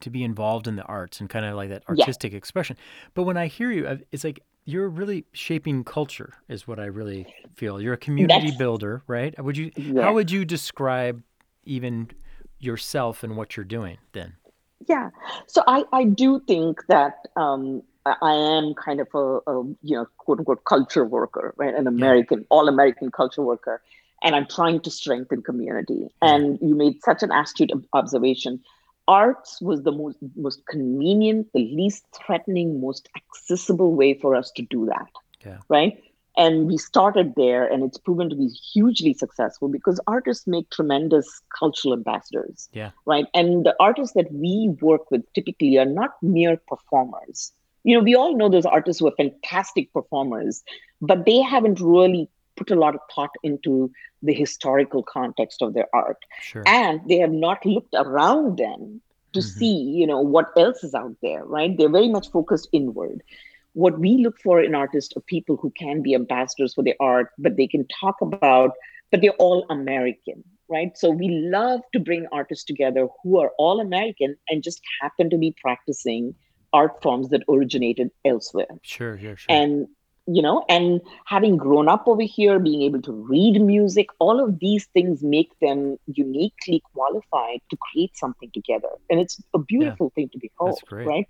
to 0.00 0.10
be 0.10 0.22
involved 0.22 0.66
in 0.68 0.76
the 0.76 0.82
arts 0.82 1.20
and 1.20 1.30
kind 1.30 1.44
of 1.44 1.54
like 1.54 1.70
that 1.70 1.82
artistic 1.88 2.32
yeah. 2.32 2.38
expression. 2.38 2.76
But 3.14 3.24
when 3.24 3.36
I 3.36 3.46
hear 3.46 3.70
you, 3.70 4.00
it's 4.12 4.24
like 4.24 4.40
you're 4.64 4.88
really 4.88 5.24
shaping 5.32 5.84
culture, 5.84 6.34
is 6.48 6.66
what 6.66 6.78
I 6.78 6.86
really 6.86 7.32
feel. 7.54 7.80
You're 7.80 7.94
a 7.94 7.98
community 7.98 8.46
That's, 8.46 8.58
builder, 8.58 9.02
right? 9.06 9.34
Would 9.42 9.56
you? 9.56 9.70
Yeah. 9.76 10.02
How 10.02 10.12
would 10.14 10.30
you 10.30 10.44
describe 10.44 11.22
even 11.64 12.10
yourself 12.58 13.22
and 13.22 13.36
what 13.36 13.56
you're 13.56 13.64
doing 13.64 13.98
then? 14.12 14.34
Yeah. 14.86 15.10
So 15.46 15.62
I 15.66 15.84
I 15.92 16.04
do 16.04 16.40
think 16.40 16.86
that. 16.88 17.28
Um, 17.36 17.82
I 18.22 18.34
am 18.34 18.72
kind 18.74 19.00
of 19.00 19.08
a, 19.14 19.50
a, 19.50 19.64
you 19.82 19.96
know 19.96 20.06
quote 20.18 20.38
unquote 20.38 20.64
culture 20.64 21.04
worker, 21.04 21.52
right? 21.56 21.74
An 21.74 21.88
American, 21.88 22.38
yeah. 22.38 22.46
all 22.50 22.68
American 22.68 23.10
culture 23.10 23.42
worker, 23.42 23.82
and 24.22 24.36
I'm 24.36 24.46
trying 24.46 24.78
to 24.82 24.92
strengthen 24.92 25.42
community. 25.42 26.08
And 26.22 26.56
you 26.62 26.76
made 26.76 27.02
such 27.02 27.24
an 27.24 27.32
astute 27.32 27.72
observation 27.92 28.60
arts 29.08 29.60
was 29.60 29.82
the 29.82 29.92
most 29.92 30.18
most 30.34 30.66
convenient 30.66 31.46
the 31.52 31.60
least 31.60 32.04
threatening 32.12 32.80
most 32.80 33.08
accessible 33.16 33.94
way 33.94 34.14
for 34.14 34.34
us 34.34 34.50
to 34.52 34.62
do 34.62 34.86
that. 34.86 35.10
Yeah. 35.44 35.58
right? 35.68 36.02
And 36.36 36.66
we 36.66 36.76
started 36.76 37.32
there 37.36 37.66
and 37.66 37.82
it's 37.82 37.96
proven 37.96 38.28
to 38.28 38.36
be 38.36 38.48
hugely 38.48 39.14
successful 39.14 39.68
because 39.68 40.00
artists 40.06 40.46
make 40.46 40.68
tremendous 40.68 41.40
cultural 41.58 41.94
ambassadors. 41.94 42.68
Yeah. 42.72 42.90
Right? 43.06 43.26
And 43.32 43.64
the 43.64 43.74
artists 43.80 44.14
that 44.16 44.30
we 44.32 44.76
work 44.82 45.10
with 45.10 45.22
typically 45.32 45.78
are 45.78 45.86
not 45.86 46.10
mere 46.22 46.58
performers. 46.68 47.52
You 47.84 47.96
know 47.96 48.02
we 48.02 48.16
all 48.16 48.36
know 48.36 48.48
those 48.48 48.66
artists 48.66 48.98
who 49.00 49.06
are 49.06 49.14
fantastic 49.16 49.92
performers 49.92 50.64
but 51.00 51.24
they 51.24 51.40
haven't 51.40 51.80
really 51.80 52.28
put 52.56 52.70
a 52.70 52.74
lot 52.74 52.94
of 52.94 53.00
thought 53.14 53.30
into 53.42 53.90
the 54.22 54.32
historical 54.32 55.02
context 55.02 55.62
of 55.62 55.74
their 55.74 55.88
art. 55.92 56.18
Sure. 56.40 56.62
and 56.66 57.00
they 57.08 57.18
have 57.18 57.32
not 57.32 57.64
looked 57.64 57.94
around 57.94 58.58
them 58.58 59.00
to 59.32 59.40
mm-hmm. 59.40 59.58
see 59.58 59.74
you 59.74 60.06
know 60.06 60.20
what 60.20 60.46
else 60.56 60.82
is 60.82 60.94
out 60.94 61.16
there 61.22 61.44
right? 61.44 61.76
They're 61.76 61.88
very 61.88 62.08
much 62.08 62.30
focused 62.30 62.68
inward. 62.72 63.22
What 63.74 63.98
we 63.98 64.16
look 64.18 64.40
for 64.40 64.62
in 64.62 64.74
artists 64.74 65.14
are 65.16 65.20
people 65.20 65.56
who 65.56 65.70
can 65.70 66.00
be 66.00 66.14
ambassadors 66.14 66.74
for 66.74 66.82
their 66.82 66.96
art 67.00 67.30
but 67.38 67.56
they 67.56 67.66
can 67.66 67.86
talk 68.00 68.16
about 68.20 68.72
but 69.10 69.20
they're 69.20 69.42
all 69.46 69.66
american 69.70 70.42
right? 70.68 70.98
So 70.98 71.10
we 71.10 71.28
love 71.28 71.80
to 71.92 72.00
bring 72.00 72.26
artists 72.32 72.64
together 72.64 73.06
who 73.22 73.38
are 73.38 73.52
all 73.58 73.80
american 73.80 74.36
and 74.48 74.62
just 74.62 74.80
happen 75.00 75.30
to 75.30 75.38
be 75.38 75.54
practicing 75.60 76.34
art 76.72 77.02
forms 77.02 77.28
that 77.30 77.42
originated 77.48 78.10
elsewhere. 78.24 78.66
Sure 78.82 79.18
sure 79.18 79.36
sure. 79.36 79.46
And 79.48 79.88
you 80.26 80.42
know 80.42 80.64
and 80.68 81.00
having 81.24 81.56
grown 81.56 81.88
up 81.88 82.06
over 82.06 82.22
here 82.22 82.58
being 82.58 82.82
able 82.82 83.00
to 83.00 83.12
read 83.12 83.60
music 83.60 84.08
all 84.18 84.42
of 84.42 84.58
these 84.58 84.86
things 84.86 85.22
make 85.22 85.56
them 85.60 85.96
uniquely 86.06 86.82
qualified 86.92 87.60
to 87.70 87.76
create 87.76 88.16
something 88.16 88.50
together. 88.52 88.88
And 89.08 89.20
it's 89.20 89.40
a 89.54 89.58
beautiful 89.58 90.12
yeah. 90.12 90.22
thing 90.22 90.28
to 90.30 90.38
behold 90.38 90.80
right? 90.90 91.28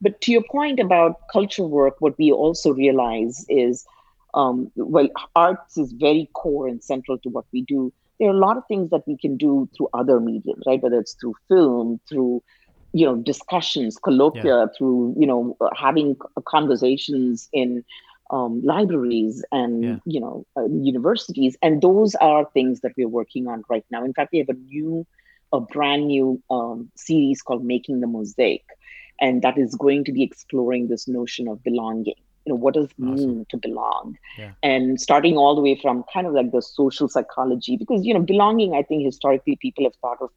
But 0.00 0.20
to 0.22 0.32
your 0.32 0.44
point 0.50 0.78
about 0.78 1.20
culture 1.32 1.64
work 1.64 1.96
what 2.00 2.18
we 2.18 2.30
also 2.30 2.72
realize 2.72 3.44
is 3.48 3.86
um, 4.34 4.70
well 4.76 5.08
arts 5.34 5.78
is 5.78 5.92
very 5.92 6.28
core 6.34 6.68
and 6.68 6.84
central 6.84 7.18
to 7.18 7.30
what 7.30 7.46
we 7.52 7.62
do. 7.62 7.92
There 8.20 8.28
are 8.28 8.34
a 8.34 8.38
lot 8.38 8.56
of 8.56 8.64
things 8.66 8.90
that 8.90 9.06
we 9.06 9.16
can 9.16 9.36
do 9.36 9.68
through 9.76 9.88
other 9.94 10.20
mediums 10.20 10.64
right? 10.66 10.82
Whether 10.82 11.00
it's 11.00 11.14
through 11.14 11.34
film 11.48 12.00
through 12.08 12.42
you 12.92 13.06
know 13.06 13.16
discussions 13.16 13.98
colloquia 14.02 14.44
yeah. 14.44 14.66
through 14.76 15.14
you 15.18 15.26
know 15.26 15.56
having 15.76 16.16
conversations 16.46 17.48
in 17.52 17.84
um, 18.30 18.60
libraries 18.62 19.44
and 19.52 19.84
yeah. 19.84 19.96
you 20.04 20.20
know 20.20 20.46
uh, 20.56 20.66
universities 20.66 21.56
and 21.62 21.82
those 21.82 22.14
are 22.16 22.48
things 22.52 22.80
that 22.80 22.92
we're 22.96 23.08
working 23.08 23.48
on 23.48 23.62
right 23.68 23.84
now 23.90 24.04
in 24.04 24.12
fact 24.12 24.30
we 24.32 24.38
have 24.38 24.48
a 24.48 24.54
new 24.54 25.06
a 25.52 25.60
brand 25.60 26.06
new 26.06 26.42
um, 26.50 26.90
series 26.94 27.40
called 27.40 27.64
making 27.64 28.00
the 28.00 28.06
mosaic 28.06 28.64
and 29.20 29.42
that 29.42 29.58
is 29.58 29.74
going 29.74 30.04
to 30.04 30.12
be 30.12 30.22
exploring 30.22 30.88
this 30.88 31.08
notion 31.08 31.48
of 31.48 31.62
belonging 31.62 32.14
you 32.44 32.52
know 32.52 32.56
what 32.56 32.74
does 32.74 32.86
it 32.86 33.02
awesome. 33.02 33.14
mean 33.14 33.46
to 33.50 33.56
belong 33.56 34.16
yeah. 34.38 34.52
and 34.62 35.00
starting 35.00 35.36
all 35.36 35.54
the 35.54 35.60
way 35.60 35.78
from 35.80 36.04
kind 36.12 36.26
of 36.26 36.32
like 36.32 36.50
the 36.52 36.62
social 36.62 37.08
psychology 37.08 37.76
because 37.76 38.04
you 38.04 38.14
know 38.14 38.20
belonging 38.20 38.74
i 38.74 38.82
think 38.82 39.04
historically 39.04 39.56
people 39.56 39.84
have 39.84 39.94
thought 40.02 40.18
of 40.20 40.30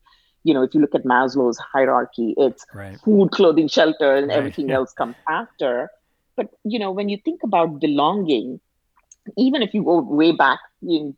you 0.43 0.53
know 0.53 0.63
if 0.63 0.73
you 0.73 0.81
look 0.81 0.95
at 0.95 1.03
maslow's 1.03 1.57
hierarchy 1.57 2.33
it's 2.37 2.65
right. 2.73 2.99
food 3.01 3.31
clothing 3.31 3.67
shelter 3.67 4.15
and 4.15 4.29
right. 4.29 4.37
everything 4.37 4.71
else 4.71 4.93
comes 4.93 5.15
after 5.27 5.89
but 6.35 6.49
you 6.63 6.79
know, 6.79 6.91
when 6.91 7.09
you 7.09 7.17
think 7.23 7.41
about 7.43 7.79
belonging, 7.79 8.59
even 9.37 9.61
if 9.61 9.73
you 9.73 9.83
go 9.83 10.01
way 10.01 10.31
back 10.31 10.59
in 10.81 11.15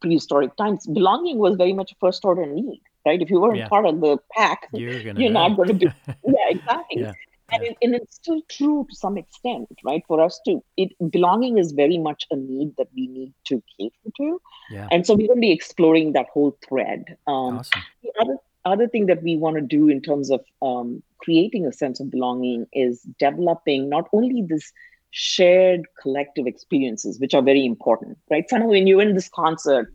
prehistoric 0.00 0.56
times, 0.56 0.86
belonging 0.86 1.38
was 1.38 1.56
very 1.56 1.72
much 1.72 1.92
a 1.92 1.94
first 2.00 2.24
order 2.24 2.46
need, 2.46 2.80
right? 3.04 3.20
If 3.20 3.30
you 3.30 3.40
weren't 3.40 3.58
yeah. 3.58 3.68
part 3.68 3.86
of 3.86 4.00
the 4.00 4.18
pack, 4.32 4.68
you're, 4.72 4.98
you're 4.98 5.30
not 5.30 5.56
going 5.56 5.68
to 5.68 5.74
be. 5.74 5.86
yeah, 6.06 6.48
exactly. 6.48 7.02
Yeah. 7.02 7.12
And, 7.52 7.62
yeah. 7.62 7.70
It, 7.70 7.76
and 7.82 7.94
it's 7.94 8.16
still 8.16 8.40
true 8.48 8.86
to 8.88 8.96
some 8.96 9.18
extent, 9.18 9.68
right? 9.84 10.02
For 10.08 10.20
us 10.22 10.40
to, 10.46 10.64
it 10.78 10.92
belonging 11.10 11.58
is 11.58 11.72
very 11.72 11.98
much 11.98 12.24
a 12.30 12.36
need 12.36 12.74
that 12.78 12.88
we 12.96 13.06
need 13.06 13.34
to 13.44 13.62
cater 13.78 14.10
to. 14.16 14.40
Yeah. 14.70 14.88
And 14.90 15.06
so 15.06 15.14
we're 15.14 15.26
going 15.26 15.38
to 15.38 15.46
be 15.46 15.52
exploring 15.52 16.14
that 16.14 16.26
whole 16.32 16.56
thread. 16.66 17.04
Um, 17.26 17.58
awesome. 17.58 17.82
The 18.02 18.12
other 18.20 18.36
other 18.64 18.88
thing 18.88 19.06
that 19.06 19.22
we 19.22 19.36
want 19.36 19.56
to 19.56 19.60
do 19.60 19.88
in 19.88 20.00
terms 20.00 20.30
of 20.30 20.40
um, 20.62 21.02
creating 21.24 21.66
a 21.66 21.72
sense 21.72 22.00
of 22.00 22.10
belonging 22.10 22.66
is 22.72 23.02
developing 23.18 23.88
not 23.88 24.08
only 24.12 24.44
this 24.46 24.72
shared 25.10 25.82
collective 26.02 26.46
experiences, 26.46 27.20
which 27.20 27.34
are 27.34 27.42
very 27.42 27.64
important, 27.64 28.18
right? 28.30 28.48
Somehow 28.50 28.68
when 28.68 28.86
you're 28.86 29.00
in 29.00 29.14
this 29.14 29.28
concert, 29.28 29.92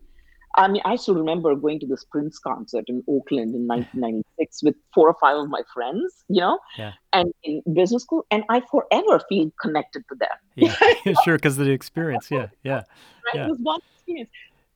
I 0.56 0.68
mean, 0.68 0.82
I 0.86 0.96
still 0.96 1.16
remember 1.16 1.56
going 1.56 1.80
to 1.82 1.86
this 1.86 2.04
Prince 2.06 2.40
concert 2.40 2.86
in 2.88 3.04
Oakland 3.08 3.54
in 3.54 3.68
1996 3.68 4.64
with 4.64 4.76
four 4.94 5.08
or 5.08 5.16
five 5.22 5.38
of 5.38 5.50
my 5.50 5.62
friends, 5.74 6.24
you 6.28 6.42
know, 6.42 6.58
yeah. 6.78 6.94
and 7.14 7.34
in 7.44 7.62
business 7.74 8.04
school, 8.04 8.26
and 8.32 8.44
I 8.50 8.62
forever 8.62 9.22
feel 9.30 9.52
connected 9.62 10.04
to 10.10 10.16
them. 10.16 10.30
Yeah, 10.56 11.14
sure, 11.24 11.36
because 11.36 11.60
of 11.60 11.66
the 11.66 11.72
experience. 11.72 12.32
Yeah, 12.32 12.48
yeah, 12.64 12.74
right? 12.74 13.36
yeah. 13.36 13.46
It 13.46 13.50
was 13.50 13.60
one 13.60 13.80
experience 13.96 14.30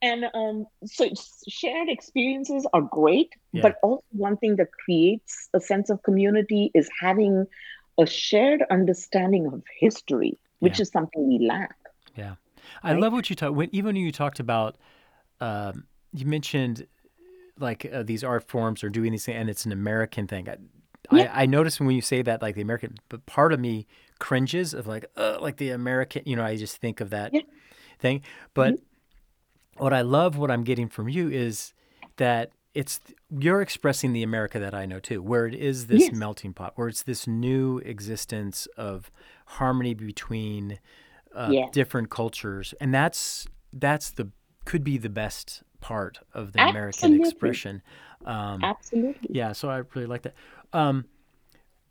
and 0.03 0.25
um, 0.33 0.67
so 0.85 1.09
shared 1.47 1.89
experiences 1.89 2.67
are 2.73 2.81
great 2.81 3.33
yeah. 3.53 3.61
but 3.61 3.77
also 3.81 4.03
one 4.11 4.37
thing 4.37 4.57
that 4.57 4.67
creates 4.71 5.49
a 5.53 5.59
sense 5.59 5.89
of 5.89 6.03
community 6.03 6.69
is 6.75 6.89
having 6.99 7.47
a 7.97 8.05
shared 8.05 8.63
understanding 8.69 9.47
of 9.47 9.63
history 9.79 10.37
which 10.59 10.77
yeah. 10.77 10.83
is 10.83 10.89
something 10.89 11.27
we 11.27 11.47
lack 11.47 11.75
yeah 12.15 12.35
i 12.83 12.91
right? 12.91 13.01
love 13.01 13.13
what 13.13 13.29
you 13.29 13.35
talked 13.35 13.55
when 13.55 13.69
even 13.71 13.95
when 13.95 13.95
you 13.95 14.11
talked 14.11 14.39
about 14.39 14.77
um, 15.41 15.85
you 16.13 16.25
mentioned 16.25 16.85
like 17.59 17.89
uh, 17.91 18.03
these 18.03 18.23
art 18.23 18.43
forms 18.47 18.83
or 18.83 18.89
doing 18.89 19.11
these 19.11 19.25
things 19.25 19.37
and 19.37 19.49
it's 19.49 19.65
an 19.65 19.71
american 19.71 20.27
thing 20.27 20.49
I, 20.49 20.57
yeah. 21.11 21.31
I, 21.33 21.43
I 21.43 21.45
notice 21.45 21.79
when 21.79 21.91
you 21.91 22.01
say 22.01 22.21
that 22.21 22.41
like 22.41 22.55
the 22.55 22.61
american 22.61 22.95
but 23.09 23.25
part 23.25 23.53
of 23.53 23.59
me 23.59 23.87
cringes 24.19 24.73
of 24.73 24.87
like 24.87 25.05
uh, 25.15 25.37
like 25.39 25.57
the 25.57 25.69
american 25.69 26.23
you 26.25 26.35
know 26.35 26.43
i 26.43 26.55
just 26.55 26.77
think 26.77 26.99
of 26.99 27.09
that 27.11 27.31
thing 27.99 28.21
but 28.53 28.73
mm-hmm 28.73 28.83
what 29.77 29.93
I 29.93 30.01
love, 30.01 30.37
what 30.37 30.51
I'm 30.51 30.63
getting 30.63 30.89
from 30.89 31.09
you 31.09 31.29
is 31.29 31.73
that 32.17 32.51
it's 32.73 32.99
you're 33.29 33.61
expressing 33.61 34.13
the 34.13 34.23
America 34.23 34.59
that 34.59 34.73
I 34.73 34.85
know 34.85 34.99
too, 34.99 35.21
where 35.21 35.45
it 35.45 35.53
is 35.53 35.87
this 35.87 36.03
yes. 36.03 36.13
melting 36.13 36.53
pot, 36.53 36.73
where 36.75 36.87
it's 36.87 37.03
this 37.03 37.27
new 37.27 37.77
existence 37.79 38.67
of 38.77 39.11
harmony 39.45 39.93
between 39.93 40.79
uh, 41.35 41.51
different 41.71 42.09
cultures, 42.09 42.73
and 42.79 42.93
that's 42.93 43.47
that's 43.71 44.11
the 44.11 44.29
could 44.65 44.83
be 44.83 44.97
the 44.97 45.09
best 45.09 45.63
part 45.81 46.19
of 46.33 46.53
the 46.53 46.59
Absolutely. 46.61 46.79
American 46.79 47.25
expression. 47.25 47.81
Um, 48.25 48.63
Absolutely. 48.63 49.29
Yeah, 49.29 49.51
so 49.51 49.69
I 49.69 49.83
really 49.93 50.07
like 50.07 50.23
that. 50.23 50.33
Um, 50.71 51.05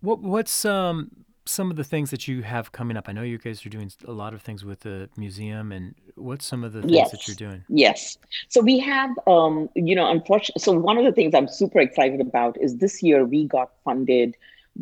what 0.01 0.21
what's 0.21 0.65
um 0.65 1.11
some 1.45 1.71
of 1.71 1.77
the 1.77 1.85
things 1.85 2.11
that 2.11 2.29
you 2.29 2.43
have 2.43 2.73
coming 2.73 2.97
up? 2.97 3.09
I 3.09 3.13
know 3.13 3.23
you 3.23 3.39
guys 3.39 3.65
are 3.67 3.69
doing 3.69 3.91
a 4.07 4.13
lot 4.13 4.35
of 4.35 4.43
things 4.43 4.65
with 4.65 4.81
the 4.81 5.09
museum, 5.17 5.73
and 5.73 5.95
what's 6.15 6.47
some 6.47 6.65
of 6.65 6.73
the 6.73 6.83
things 6.83 6.93
yes. 6.93 7.11
that 7.11 7.27
you're 7.27 7.37
doing? 7.37 7.65
Yes. 7.69 8.19
So 8.49 8.61
we 8.61 8.79
have, 8.79 9.11
um, 9.27 9.69
you 9.75 9.95
know, 9.95 10.11
unfortunately, 10.11 10.61
so 10.61 10.73
one 10.73 10.99
of 10.99 11.05
the 11.05 11.13
things 11.13 11.35
I'm 11.35 11.49
super 11.49 11.81
excited 11.81 12.21
about 12.21 12.57
is 12.61 12.79
this 12.79 13.03
year 13.03 13.25
we 13.25 13.47
got 13.47 13.71
funded 13.85 14.37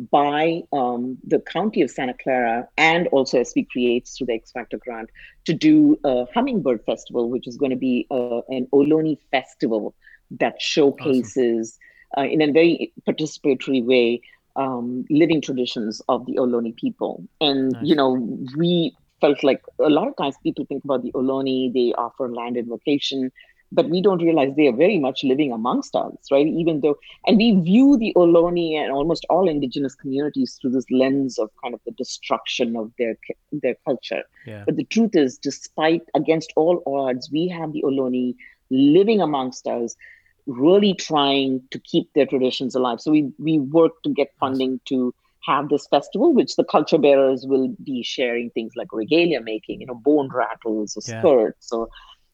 by 0.09 0.63
um, 0.71 1.17
the 1.25 1.39
county 1.39 1.81
of 1.81 1.91
Santa 1.91 2.13
Clara 2.13 2.67
and 2.77 3.07
also 3.07 3.41
SV 3.41 3.67
Creates 3.69 4.17
through 4.17 4.27
the 4.27 4.33
X 4.33 4.51
Factor 4.51 4.77
grant 4.77 5.09
to 5.45 5.53
do 5.53 5.99
a 6.03 6.25
hummingbird 6.33 6.85
festival, 6.85 7.29
which 7.29 7.47
is 7.47 7.57
going 7.57 7.71
to 7.71 7.75
be 7.75 8.07
uh, 8.09 8.41
an 8.49 8.67
Ohlone 8.73 9.17
festival 9.31 9.93
that 10.39 10.61
showcases 10.61 11.77
awesome. 12.15 12.25
uh, 12.25 12.31
in 12.31 12.41
a 12.41 12.51
very 12.51 12.93
participatory 13.07 13.83
way 13.83 14.21
um, 14.55 15.05
living 15.09 15.41
traditions 15.41 16.01
of 16.09 16.25
the 16.25 16.33
Ohlone 16.33 16.75
people. 16.75 17.23
And, 17.39 17.71
nice. 17.71 17.83
you 17.83 17.95
know, 17.95 18.13
we 18.57 18.95
felt 19.19 19.43
like 19.43 19.61
a 19.79 19.89
lot 19.89 20.07
of 20.07 20.15
times 20.17 20.35
people 20.43 20.65
think 20.65 20.83
about 20.83 21.03
the 21.03 21.11
Ohlone, 21.11 21.73
they 21.73 21.93
offer 21.93 22.29
land 22.29 22.57
invocation. 22.57 23.31
but 23.71 23.89
we 23.89 24.01
don't 24.01 24.21
realize 24.21 24.53
they 24.55 24.67
are 24.67 24.75
very 24.75 24.99
much 24.99 25.23
living 25.23 25.51
amongst 25.51 25.95
us, 25.95 26.13
right? 26.29 26.45
Even 26.45 26.81
though, 26.81 26.97
and 27.25 27.37
we 27.37 27.51
view 27.53 27.97
the 27.97 28.13
Ohlone 28.15 28.77
and 28.77 28.91
almost 28.91 29.25
all 29.29 29.47
indigenous 29.47 29.95
communities 29.95 30.57
through 30.59 30.71
this 30.71 30.89
lens 30.91 31.39
of 31.39 31.49
kind 31.63 31.73
of 31.73 31.79
the 31.85 31.91
destruction 31.91 32.75
of 32.75 32.91
their 32.97 33.17
their 33.51 33.75
culture. 33.85 34.23
Yeah. 34.45 34.63
But 34.65 34.75
the 34.75 34.83
truth 34.83 35.15
is, 35.15 35.37
despite 35.37 36.03
against 36.15 36.51
all 36.55 36.83
odds, 36.85 37.29
we 37.31 37.47
have 37.47 37.71
the 37.71 37.83
Ohlone 37.83 38.35
living 38.69 39.21
amongst 39.21 39.67
us, 39.67 39.95
really 40.57 40.93
trying 40.93 41.61
to 41.71 41.79
keep 41.79 42.11
their 42.13 42.25
traditions 42.25 42.75
alive. 42.75 43.01
So 43.01 43.11
we 43.11 43.31
we 43.39 43.59
work 43.59 44.01
to 44.03 44.09
get 44.09 44.33
funding 44.39 44.79
to 44.85 45.13
have 45.45 45.69
this 45.69 45.87
festival, 45.87 46.33
which 46.33 46.55
the 46.55 46.63
culture 46.63 46.97
bearers 46.97 47.45
will 47.47 47.75
be 47.83 48.03
sharing 48.03 48.51
things 48.51 48.73
like 48.75 48.93
regalia 48.93 49.41
making, 49.41 49.81
you 49.81 49.87
know, 49.87 49.95
bone 49.95 50.29
rattles 50.33 50.95
or 50.95 51.01
yeah. 51.07 51.19
skirts 51.19 51.71
or 51.71 51.87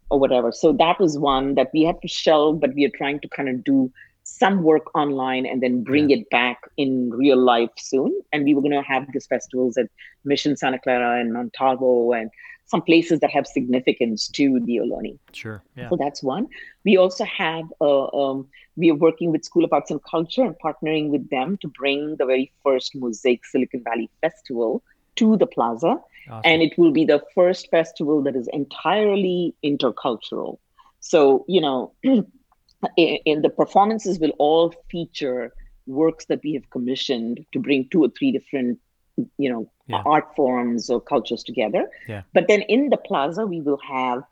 or 0.09 0.19
whatever. 0.19 0.51
So 0.51 0.73
that 0.73 0.99
was 0.99 1.17
one 1.17 1.55
that 1.55 1.69
we 1.73 1.83
had 1.83 2.01
to 2.01 2.07
shelve, 2.07 2.59
but 2.59 2.73
we 2.73 2.85
are 2.85 2.97
trying 2.97 3.19
to 3.21 3.29
kind 3.29 3.49
of 3.49 3.63
do 3.63 3.91
some 4.23 4.61
work 4.63 4.93
online 4.93 5.45
and 5.45 5.63
then 5.63 5.83
bring 5.83 6.09
yeah. 6.09 6.17
it 6.17 6.29
back 6.29 6.59
in 6.75 7.09
real 7.11 7.37
life 7.37 7.69
soon. 7.77 8.13
And 8.33 8.43
we 8.43 8.53
were 8.53 8.61
going 8.61 8.73
to 8.73 8.81
have 8.81 9.05
these 9.11 9.25
festivals 9.25 9.77
at 9.77 9.87
Mission 10.25 10.57
Santa 10.57 10.79
Clara 10.79 11.19
and 11.19 11.31
Montalvo 11.33 12.11
and 12.11 12.29
some 12.67 12.81
places 12.81 13.19
that 13.21 13.31
have 13.31 13.47
significance 13.47 14.27
to 14.27 14.59
the 14.65 14.77
Ohlone. 14.77 15.17
Sure. 15.31 15.63
Yeah. 15.75 15.89
So 15.89 15.95
that's 15.95 16.21
one. 16.21 16.47
We 16.83 16.97
also 16.97 17.23
have, 17.23 17.63
uh, 17.79 18.07
um, 18.07 18.47
we 18.75 18.91
are 18.91 18.95
working 18.95 19.31
with 19.31 19.45
School 19.45 19.63
of 19.63 19.71
Arts 19.71 19.89
and 19.89 20.03
Culture 20.03 20.43
and 20.43 20.55
partnering 20.63 21.09
with 21.09 21.29
them 21.29 21.57
to 21.61 21.67
bring 21.69 22.17
the 22.17 22.25
very 22.25 22.51
first 22.63 22.93
Mosaic 22.95 23.45
Silicon 23.45 23.83
Valley 23.83 24.09
Festival 24.21 24.83
to 25.15 25.37
the 25.37 25.47
plaza. 25.47 25.97
Awesome. 26.29 26.41
And 26.43 26.61
it 26.61 26.77
will 26.77 26.91
be 26.91 27.05
the 27.05 27.23
first 27.33 27.69
festival 27.71 28.21
that 28.23 28.35
is 28.35 28.49
entirely 28.51 29.55
intercultural. 29.63 30.57
So, 30.99 31.45
you 31.47 31.61
know, 31.61 31.93
in 32.97 33.41
the 33.41 33.49
performances 33.49 34.19
will 34.19 34.33
all 34.37 34.73
feature 34.91 35.53
works 35.85 36.25
that 36.25 36.41
we 36.43 36.53
have 36.53 36.69
commissioned 36.69 37.45
to 37.53 37.59
bring 37.59 37.87
two 37.89 38.03
or 38.03 38.09
three 38.09 38.31
different 38.31 38.79
you 39.37 39.49
know 39.49 39.69
yeah. 39.87 40.03
art 40.05 40.35
forms 40.35 40.89
or 40.89 40.99
cultures 40.99 41.43
together 41.43 41.89
yeah. 42.07 42.21
but 42.33 42.47
then 42.47 42.61
in 42.63 42.89
the 42.89 42.97
plaza 42.97 43.45
we 43.45 43.61
will 43.61 43.79
have 43.87 44.23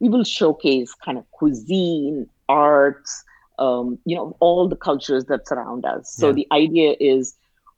we 0.00 0.08
will 0.08 0.24
showcase 0.24 0.94
kind 0.94 1.18
of 1.18 1.30
cuisine 1.30 2.28
arts 2.48 3.24
um, 3.58 3.98
you 4.04 4.16
know 4.16 4.36
all 4.40 4.68
the 4.68 4.76
cultures 4.76 5.26
that 5.26 5.46
surround 5.46 5.84
us 5.84 6.12
so 6.12 6.28
yeah. 6.28 6.32
the 6.32 6.46
idea 6.52 6.96
is 7.00 7.36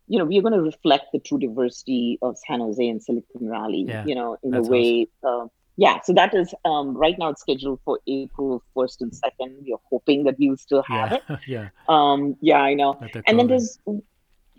you 0.09 0.19
know 0.19 0.25
we're 0.25 0.43
going 0.43 0.55
to 0.55 0.63
reflect 0.63 1.07
the 1.13 1.19
true 1.19 1.39
diversity 1.39 2.19
of 2.23 2.39
san 2.47 2.61
jose 2.61 2.87
and 2.87 3.03
silicon 3.03 3.49
valley 3.51 3.85
yeah. 3.87 4.05
you 4.07 4.15
know 4.15 4.37
in 4.43 4.53
That's 4.53 4.69
a 4.69 4.71
way 4.71 5.07
awesome. 5.23 5.47
uh, 5.47 5.49
yeah 5.77 6.01
so 6.03 6.13
that 6.13 6.35
is 6.35 6.55
um, 6.65 6.97
right 6.97 7.19
now 7.19 7.31
it's 7.31 7.41
scheduled 7.41 7.81
for 7.85 7.99
april 8.07 8.63
1st 8.77 9.01
and 9.01 9.13
2nd 9.13 9.57
we're 9.67 9.77
hoping 9.91 10.25
that 10.25 10.39
we 10.39 10.49
will 10.49 10.57
still 10.57 10.83
have 10.83 11.13
yeah. 11.13 11.37
it 11.37 11.41
yeah 11.47 11.69
um 11.89 12.37
yeah 12.41 12.61
i 12.61 12.75
know 12.75 12.99
and 13.27 13.39
then 13.39 13.49
there's 13.49 13.79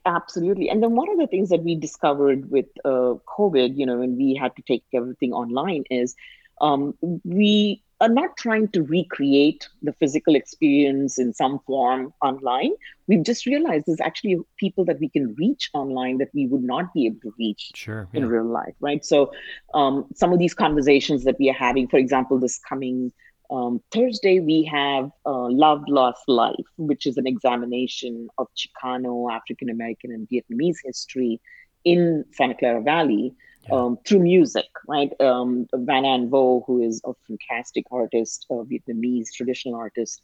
Absolutely. 0.05 0.69
And 0.69 0.83
then 0.83 0.95
one 0.95 1.09
of 1.09 1.17
the 1.17 1.27
things 1.27 1.49
that 1.49 1.63
we 1.63 1.75
discovered 1.75 2.51
with 2.51 2.67
uh, 2.85 3.15
COVID, 3.37 3.75
you 3.75 3.85
know, 3.85 3.97
when 3.97 4.15
we 4.15 4.35
had 4.35 4.55
to 4.55 4.61
take 4.61 4.83
everything 4.93 5.33
online 5.33 5.83
is 5.89 6.15
um, 6.61 6.93
we 7.23 7.81
are 8.01 8.09
not 8.09 8.35
trying 8.37 8.67
to 8.67 8.83
recreate 8.83 9.67
the 9.81 9.93
physical 9.93 10.35
experience 10.35 11.17
in 11.17 11.33
some 11.33 11.59
form 11.65 12.13
online. 12.21 12.71
We've 13.07 13.23
just 13.23 13.45
realized 13.45 13.85
there's 13.87 14.01
actually 14.01 14.37
people 14.57 14.85
that 14.85 14.99
we 14.99 15.09
can 15.09 15.33
reach 15.35 15.69
online 15.73 16.17
that 16.19 16.29
we 16.33 16.45
would 16.47 16.63
not 16.63 16.93
be 16.93 17.05
able 17.07 17.21
to 17.21 17.33
reach 17.39 17.71
sure, 17.73 18.07
yeah. 18.13 18.19
in 18.19 18.27
real 18.27 18.45
life, 18.45 18.75
right? 18.81 19.03
So 19.03 19.31
um, 19.73 20.05
some 20.13 20.33
of 20.33 20.39
these 20.39 20.53
conversations 20.53 21.23
that 21.23 21.37
we 21.39 21.49
are 21.49 21.53
having, 21.53 21.87
for 21.87 21.97
example, 21.97 22.37
this 22.37 22.59
coming 22.59 23.11
um, 23.49 23.81
Thursday, 23.91 24.39
we 24.39 24.63
have 24.63 25.11
uh, 25.25 25.49
Love, 25.49 25.83
Lost 25.87 26.23
Life, 26.27 26.65
which 26.77 27.05
is 27.05 27.17
an 27.17 27.27
examination 27.27 28.29
of 28.37 28.47
Chicano, 28.55 29.31
African 29.31 29.69
American, 29.69 30.11
and 30.11 30.27
Vietnamese 30.29 30.77
history 30.83 31.39
in 31.83 32.25
Santa 32.31 32.55
Clara 32.55 32.81
Valley 32.81 33.33
yeah. 33.67 33.75
um, 33.75 33.97
through 34.05 34.19
music, 34.19 34.65
right? 34.87 35.11
Um, 35.19 35.67
Van 35.73 36.05
An 36.05 36.29
Vo, 36.29 36.63
who 36.65 36.81
is 36.81 37.01
a 37.05 37.13
fantastic 37.27 37.85
artist, 37.91 38.45
a 38.49 38.55
Vietnamese 38.55 39.31
traditional 39.31 39.75
artist, 39.75 40.21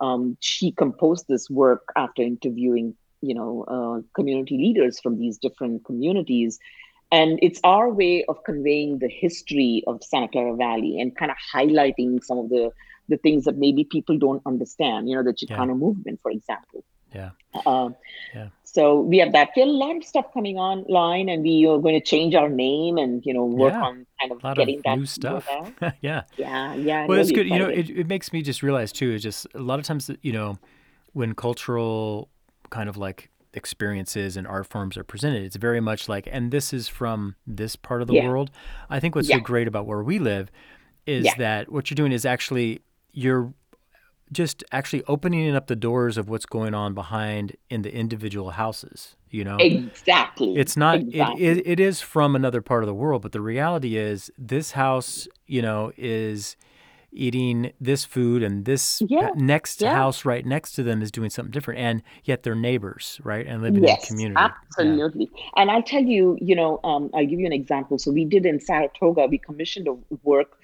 um, 0.00 0.36
she 0.40 0.72
composed 0.72 1.26
this 1.28 1.50
work 1.50 1.92
after 1.96 2.22
interviewing, 2.22 2.94
you 3.20 3.34
know, 3.34 3.64
uh, 3.68 4.00
community 4.14 4.56
leaders 4.56 4.98
from 5.00 5.18
these 5.18 5.38
different 5.38 5.84
communities 5.84 6.58
and 7.12 7.38
it's 7.42 7.60
our 7.64 7.88
way 7.90 8.24
of 8.28 8.42
conveying 8.44 8.98
the 8.98 9.08
history 9.08 9.82
of 9.86 10.02
Santa 10.02 10.28
Clara 10.28 10.54
Valley 10.56 11.00
and 11.00 11.16
kind 11.16 11.30
of 11.30 11.36
highlighting 11.54 12.22
some 12.22 12.38
of 12.38 12.48
the 12.48 12.70
the 13.08 13.16
things 13.16 13.44
that 13.44 13.56
maybe 13.56 13.84
people 13.84 14.16
don't 14.16 14.42
understand. 14.46 15.08
You 15.08 15.16
know, 15.16 15.22
the 15.24 15.32
Chicano 15.32 15.68
yeah. 15.68 15.74
movement, 15.74 16.20
for 16.22 16.30
example. 16.30 16.84
Yeah. 17.14 17.30
Uh, 17.66 17.90
yeah. 18.34 18.48
So 18.62 19.00
we 19.00 19.18
have 19.18 19.32
that. 19.32 19.50
We 19.56 19.62
have 19.62 19.68
a 19.68 19.72
lot 19.72 19.96
of 19.96 20.04
stuff 20.04 20.26
coming 20.32 20.56
online, 20.56 21.28
and 21.28 21.42
we 21.42 21.66
are 21.66 21.78
going 21.78 21.94
to 21.94 22.00
change 22.00 22.36
our 22.36 22.48
name 22.48 22.98
and 22.98 23.26
you 23.26 23.34
know 23.34 23.44
work 23.44 23.72
yeah. 23.72 23.82
on 23.82 24.06
kind 24.20 24.32
of 24.32 24.56
getting 24.56 24.76
of 24.76 24.82
that 24.84 24.98
new 24.98 25.06
stuff. 25.06 25.48
yeah. 26.00 26.22
Yeah. 26.36 26.74
Yeah. 26.74 27.06
Well, 27.06 27.18
it's 27.18 27.32
good. 27.32 27.48
You 27.48 27.58
know, 27.58 27.68
it, 27.68 27.90
it 27.90 28.06
makes 28.06 28.32
me 28.32 28.42
just 28.42 28.62
realize 28.62 28.92
too. 28.92 29.10
Is 29.12 29.22
just 29.22 29.46
a 29.54 29.60
lot 29.60 29.80
of 29.80 29.84
times, 29.84 30.08
you 30.22 30.32
know, 30.32 30.56
when 31.12 31.34
cultural 31.34 32.28
kind 32.70 32.88
of 32.88 32.96
like 32.96 33.29
experiences 33.54 34.36
and 34.36 34.46
art 34.46 34.66
forms 34.66 34.96
are 34.96 35.04
presented. 35.04 35.42
It's 35.42 35.56
very 35.56 35.80
much 35.80 36.08
like, 36.08 36.28
and 36.30 36.50
this 36.50 36.72
is 36.72 36.88
from 36.88 37.36
this 37.46 37.76
part 37.76 38.02
of 38.02 38.08
the 38.08 38.14
yeah. 38.14 38.28
world. 38.28 38.50
I 38.88 39.00
think 39.00 39.14
what's 39.14 39.28
yeah. 39.28 39.36
so 39.36 39.42
great 39.42 39.68
about 39.68 39.86
where 39.86 40.02
we 40.02 40.18
live 40.18 40.50
is 41.06 41.24
yeah. 41.24 41.34
that 41.38 41.72
what 41.72 41.90
you're 41.90 41.96
doing 41.96 42.12
is 42.12 42.24
actually 42.24 42.80
you're 43.12 43.52
just 44.32 44.62
actually 44.70 45.02
opening 45.08 45.54
up 45.54 45.66
the 45.66 45.74
doors 45.74 46.16
of 46.16 46.28
what's 46.28 46.46
going 46.46 46.74
on 46.74 46.94
behind 46.94 47.56
in 47.68 47.82
the 47.82 47.92
individual 47.92 48.50
houses 48.50 49.16
you 49.28 49.42
know 49.42 49.56
exactly 49.58 50.56
it's 50.56 50.76
not 50.76 51.00
exactly. 51.00 51.44
It, 51.44 51.58
it, 51.58 51.66
it 51.66 51.80
is 51.80 52.00
from 52.00 52.36
another 52.36 52.60
part 52.60 52.84
of 52.84 52.86
the 52.86 52.94
world 52.94 53.22
but 53.22 53.32
the 53.32 53.40
reality 53.40 53.96
is 53.96 54.30
this 54.38 54.72
house 54.72 55.26
you 55.46 55.62
know 55.62 55.90
is 55.96 56.56
eating 57.12 57.72
this 57.80 58.04
food 58.04 58.42
and 58.42 58.64
this 58.64 59.02
yeah. 59.06 59.30
next 59.34 59.80
yeah. 59.80 59.94
house 59.94 60.24
right 60.24 60.46
next 60.46 60.72
to 60.72 60.82
them 60.82 61.02
is 61.02 61.10
doing 61.10 61.30
something 61.30 61.50
different 61.50 61.80
and 61.80 62.02
yet 62.24 62.42
they're 62.42 62.54
neighbors 62.54 63.20
right 63.24 63.46
and 63.46 63.62
living 63.62 63.82
yes, 63.82 63.98
in 63.98 64.04
a 64.04 64.06
community 64.06 64.40
absolutely 64.40 65.30
yeah. 65.32 65.50
and 65.56 65.70
i'll 65.70 65.82
tell 65.82 66.02
you 66.02 66.38
you 66.40 66.54
know 66.54 66.78
um, 66.84 67.10
i'll 67.14 67.26
give 67.26 67.40
you 67.40 67.46
an 67.46 67.52
example 67.52 67.98
so 67.98 68.10
we 68.10 68.24
did 68.24 68.46
in 68.46 68.60
saratoga 68.60 69.26
we 69.26 69.38
commissioned 69.38 69.88
a 69.88 69.96
work 70.22 70.58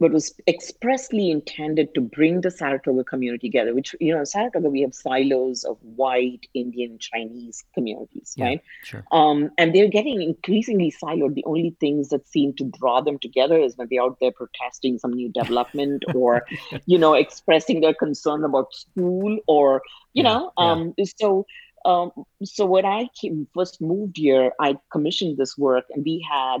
but 0.00 0.12
was 0.12 0.34
expressly 0.48 1.30
intended 1.30 1.94
to 1.94 2.00
bring 2.00 2.40
the 2.40 2.50
Saratoga 2.50 3.04
community 3.04 3.48
together, 3.48 3.74
which, 3.74 3.94
you 4.00 4.12
know, 4.12 4.20
in 4.20 4.26
Saratoga, 4.26 4.70
we 4.70 4.80
have 4.80 4.94
silos 4.94 5.62
of 5.62 5.76
white, 5.82 6.48
Indian, 6.54 6.98
Chinese 6.98 7.62
communities, 7.74 8.32
yeah, 8.34 8.44
right? 8.46 8.62
Sure. 8.82 9.04
Um, 9.12 9.50
and 9.58 9.74
they're 9.74 9.88
getting 9.88 10.22
increasingly 10.22 10.90
siloed. 10.90 11.34
The 11.34 11.44
only 11.44 11.76
things 11.80 12.08
that 12.08 12.26
seem 12.26 12.54
to 12.54 12.64
draw 12.64 13.02
them 13.02 13.18
together 13.18 13.58
is 13.58 13.76
when 13.76 13.88
they're 13.90 14.02
out 14.02 14.16
there 14.20 14.32
protesting 14.32 14.98
some 14.98 15.12
new 15.12 15.28
development 15.28 16.02
or, 16.14 16.46
you 16.86 16.96
know, 16.96 17.12
expressing 17.12 17.82
their 17.82 17.94
concern 17.94 18.42
about 18.42 18.72
school 18.72 19.38
or, 19.46 19.82
you 20.14 20.22
yeah, 20.22 20.32
know, 20.32 20.52
um, 20.56 20.94
yeah. 20.96 21.04
so. 21.18 21.46
Um, 21.86 22.12
so 22.44 22.66
when 22.66 22.84
I 22.84 23.08
came, 23.18 23.48
first 23.54 23.80
moved 23.80 24.18
here, 24.18 24.52
I 24.60 24.76
commissioned 24.92 25.38
this 25.38 25.56
work, 25.56 25.86
and 25.88 26.04
we 26.04 26.22
had 26.30 26.60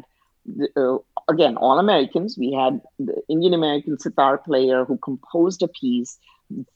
uh, 0.76 0.98
again, 1.28 1.56
all 1.56 1.78
Americans. 1.78 2.36
We 2.38 2.52
had 2.52 2.80
the 2.98 3.22
Indian 3.28 3.54
American 3.54 3.98
sitar 3.98 4.38
player 4.38 4.84
who 4.84 4.98
composed 4.98 5.62
a 5.62 5.68
piece 5.68 6.18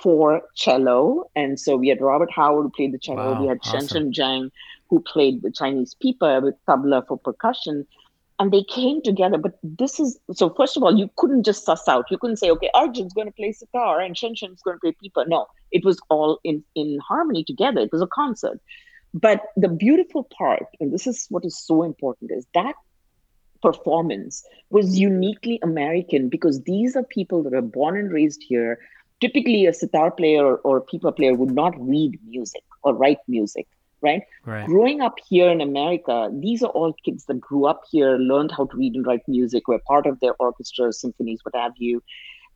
for 0.00 0.42
cello. 0.54 1.30
And 1.34 1.58
so 1.58 1.76
we 1.76 1.88
had 1.88 2.00
Robert 2.00 2.30
Howard 2.30 2.64
who 2.64 2.70
played 2.70 2.92
the 2.92 2.98
cello. 2.98 3.32
Wow, 3.32 3.42
we 3.42 3.48
had 3.48 3.58
awesome. 3.64 3.88
Shen 3.88 4.12
Zhang 4.12 4.50
who 4.90 5.00
played 5.00 5.42
the 5.42 5.50
Chinese 5.50 5.94
pipa 5.94 6.40
with 6.42 6.54
tabla 6.68 7.06
for 7.06 7.18
percussion. 7.18 7.86
And 8.38 8.52
they 8.52 8.64
came 8.64 9.00
together. 9.02 9.38
But 9.38 9.58
this 9.62 10.00
is 10.00 10.18
so, 10.32 10.50
first 10.50 10.76
of 10.76 10.82
all, 10.82 10.96
you 10.96 11.08
couldn't 11.16 11.44
just 11.44 11.64
suss 11.64 11.86
out. 11.88 12.10
You 12.10 12.18
couldn't 12.18 12.36
say, 12.36 12.50
okay, 12.50 12.70
Arjun's 12.74 13.12
going 13.12 13.28
to 13.28 13.32
play 13.32 13.52
sitar 13.52 14.00
and 14.00 14.16
Shen 14.16 14.34
Shen's 14.34 14.62
going 14.62 14.76
to 14.76 14.80
play 14.80 14.96
pipa. 15.00 15.24
No, 15.28 15.46
it 15.70 15.84
was 15.84 16.00
all 16.10 16.40
in, 16.44 16.62
in 16.74 16.98
harmony 17.06 17.44
together. 17.44 17.80
It 17.80 17.92
was 17.92 18.02
a 18.02 18.08
concert. 18.08 18.60
But 19.12 19.42
the 19.56 19.68
beautiful 19.68 20.24
part, 20.36 20.66
and 20.80 20.92
this 20.92 21.06
is 21.06 21.26
what 21.30 21.44
is 21.44 21.56
so 21.56 21.84
important, 21.84 22.32
is 22.32 22.46
that 22.54 22.74
performance 23.64 24.44
was 24.68 24.98
uniquely 24.98 25.58
American 25.62 26.28
because 26.28 26.62
these 26.62 26.94
are 26.96 27.02
people 27.18 27.42
that 27.44 27.54
are 27.54 27.68
born 27.78 27.96
and 27.96 28.12
raised 28.12 28.42
here. 28.46 28.78
Typically, 29.20 29.64
a 29.64 29.72
sitar 29.72 30.10
player 30.10 30.44
or, 30.44 30.56
or 30.58 30.80
pipa 30.82 31.12
player 31.12 31.34
would 31.34 31.54
not 31.62 31.74
read 31.78 32.18
music 32.26 32.62
or 32.82 32.94
write 32.94 33.22
music, 33.26 33.66
right? 34.02 34.22
right? 34.44 34.66
Growing 34.66 35.00
up 35.00 35.14
here 35.26 35.48
in 35.50 35.62
America, 35.62 36.30
these 36.46 36.62
are 36.62 36.74
all 36.78 36.92
kids 37.04 37.24
that 37.24 37.40
grew 37.40 37.64
up 37.64 37.82
here, 37.90 38.18
learned 38.18 38.52
how 38.56 38.66
to 38.66 38.76
read 38.76 38.94
and 38.96 39.06
write 39.06 39.26
music, 39.26 39.66
were 39.66 39.80
part 39.92 40.06
of 40.06 40.20
their 40.20 40.34
orchestras, 40.38 41.00
symphonies, 41.00 41.40
what 41.42 41.54
have 41.54 41.72
you. 41.78 42.02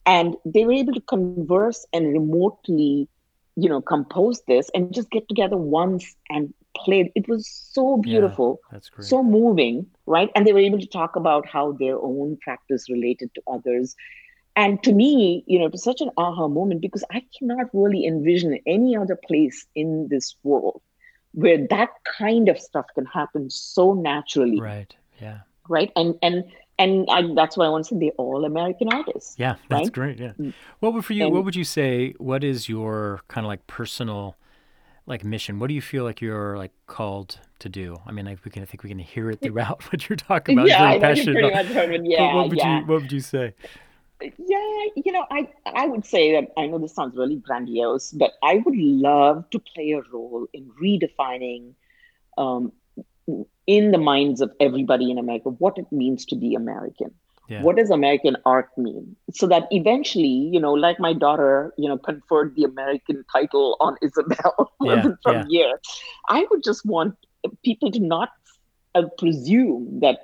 And 0.04 0.36
they 0.44 0.64
were 0.66 0.72
able 0.82 0.92
to 0.92 1.00
converse 1.00 1.86
and 1.94 2.12
remotely, 2.12 3.08
you 3.56 3.68
know, 3.70 3.80
compose 3.80 4.42
this 4.46 4.70
and 4.74 4.92
just 4.92 5.10
get 5.10 5.26
together 5.28 5.56
once 5.56 6.16
and 6.28 6.52
played. 6.84 7.10
It 7.14 7.28
was 7.28 7.48
so 7.48 7.98
beautiful, 7.98 8.60
yeah, 8.62 8.68
that's 8.72 8.88
great. 8.90 9.06
so 9.06 9.22
moving, 9.22 9.86
right? 10.06 10.30
And 10.34 10.46
they 10.46 10.52
were 10.52 10.58
able 10.60 10.80
to 10.80 10.86
talk 10.86 11.16
about 11.16 11.46
how 11.46 11.72
their 11.72 11.98
own 11.98 12.38
practice 12.42 12.88
related 12.88 13.34
to 13.34 13.42
others. 13.46 13.96
and 14.56 14.82
to 14.82 14.92
me, 14.92 15.44
you 15.46 15.58
know, 15.58 15.66
it 15.66 15.72
was 15.72 15.84
such 15.84 16.00
an 16.00 16.10
aha 16.16 16.48
moment 16.48 16.80
because 16.80 17.04
I 17.12 17.22
cannot 17.38 17.66
really 17.72 18.04
envision 18.06 18.58
any 18.66 18.96
other 18.96 19.16
place 19.16 19.66
in 19.74 20.08
this 20.10 20.34
world 20.42 20.82
where 21.32 21.66
that 21.68 21.90
kind 22.18 22.48
of 22.48 22.58
stuff 22.58 22.86
can 22.94 23.06
happen 23.06 23.50
so 23.50 23.94
naturally. 23.94 24.60
Right. 24.60 24.94
Yeah. 25.20 25.38
Right. 25.68 25.92
And 25.94 26.16
and 26.22 26.44
and 26.78 27.06
I, 27.10 27.22
that's 27.34 27.56
why 27.56 27.66
I 27.66 27.68
want 27.68 27.84
to 27.86 27.94
say 27.94 28.00
they're 28.00 28.10
all 28.18 28.44
American 28.44 28.88
artists. 28.92 29.34
Yeah, 29.36 29.56
that's 29.68 29.86
right? 29.86 29.92
great. 29.92 30.18
Yeah. 30.18 30.32
Mm. 30.38 30.54
What 30.80 30.94
would 30.94 31.04
for 31.04 31.12
you? 31.12 31.26
And, 31.26 31.34
what 31.34 31.44
would 31.44 31.56
you 31.56 31.64
say? 31.64 32.14
What 32.18 32.44
is 32.44 32.68
your 32.68 33.20
kind 33.28 33.44
of 33.44 33.48
like 33.48 33.66
personal, 33.66 34.36
like 35.08 35.24
mission? 35.24 35.58
What 35.58 35.68
do 35.68 35.74
you 35.74 35.82
feel 35.82 36.04
like 36.04 36.20
you're 36.20 36.56
like 36.56 36.72
called 36.86 37.40
to 37.60 37.68
do? 37.68 37.96
I 38.06 38.12
mean, 38.12 38.26
like 38.26 38.44
we 38.44 38.50
can. 38.50 38.62
I 38.62 38.66
think 38.66 38.82
we 38.82 38.90
can 38.90 38.98
hear 38.98 39.30
it 39.30 39.40
throughout 39.40 39.82
what 39.92 40.08
you're 40.08 40.16
talking 40.16 40.56
about. 40.56 40.68
Yeah, 40.68 40.84
I 40.84 40.98
pretty 40.98 41.34
much 41.34 41.66
heard 41.66 42.06
Yeah, 42.06 42.26
what, 42.26 42.34
what 42.34 42.48
would 42.50 42.58
yeah. 42.58 42.80
you 42.80 42.86
What 42.86 43.02
would 43.02 43.12
you 43.12 43.20
say? 43.20 43.54
Yeah, 44.20 44.86
you 44.96 45.12
know, 45.12 45.24
I 45.30 45.48
I 45.66 45.86
would 45.86 46.04
say 46.04 46.32
that 46.32 46.52
I 46.56 46.66
know 46.66 46.78
this 46.78 46.94
sounds 46.94 47.16
really 47.16 47.36
grandiose, 47.36 48.12
but 48.12 48.32
I 48.42 48.58
would 48.64 48.76
love 48.76 49.48
to 49.50 49.58
play 49.58 49.92
a 49.92 50.02
role 50.12 50.46
in 50.52 50.70
redefining 50.82 51.74
um, 52.36 52.72
in 53.66 53.92
the 53.92 53.98
minds 53.98 54.40
of 54.40 54.52
everybody 54.60 55.10
in 55.10 55.18
America 55.18 55.50
what 55.50 55.78
it 55.78 55.90
means 55.92 56.24
to 56.26 56.36
be 56.36 56.54
American. 56.54 57.12
Yeah. 57.48 57.62
What 57.62 57.76
does 57.76 57.90
American 57.90 58.36
art 58.44 58.68
mean? 58.76 59.16
So 59.32 59.46
that 59.46 59.68
eventually, 59.70 60.50
you 60.52 60.60
know, 60.60 60.74
like 60.74 61.00
my 61.00 61.14
daughter, 61.14 61.72
you 61.78 61.88
know, 61.88 61.96
conferred 61.96 62.54
the 62.54 62.64
American 62.64 63.24
title 63.32 63.76
on 63.80 63.96
Isabel 64.02 64.72
yeah, 64.82 65.02
from 65.22 65.34
yeah. 65.34 65.44
here. 65.48 65.80
I 66.28 66.46
would 66.50 66.62
just 66.62 66.84
want 66.84 67.16
people 67.64 67.90
to 67.90 68.00
not 68.00 68.30
uh, 68.94 69.04
presume 69.16 70.00
that 70.00 70.20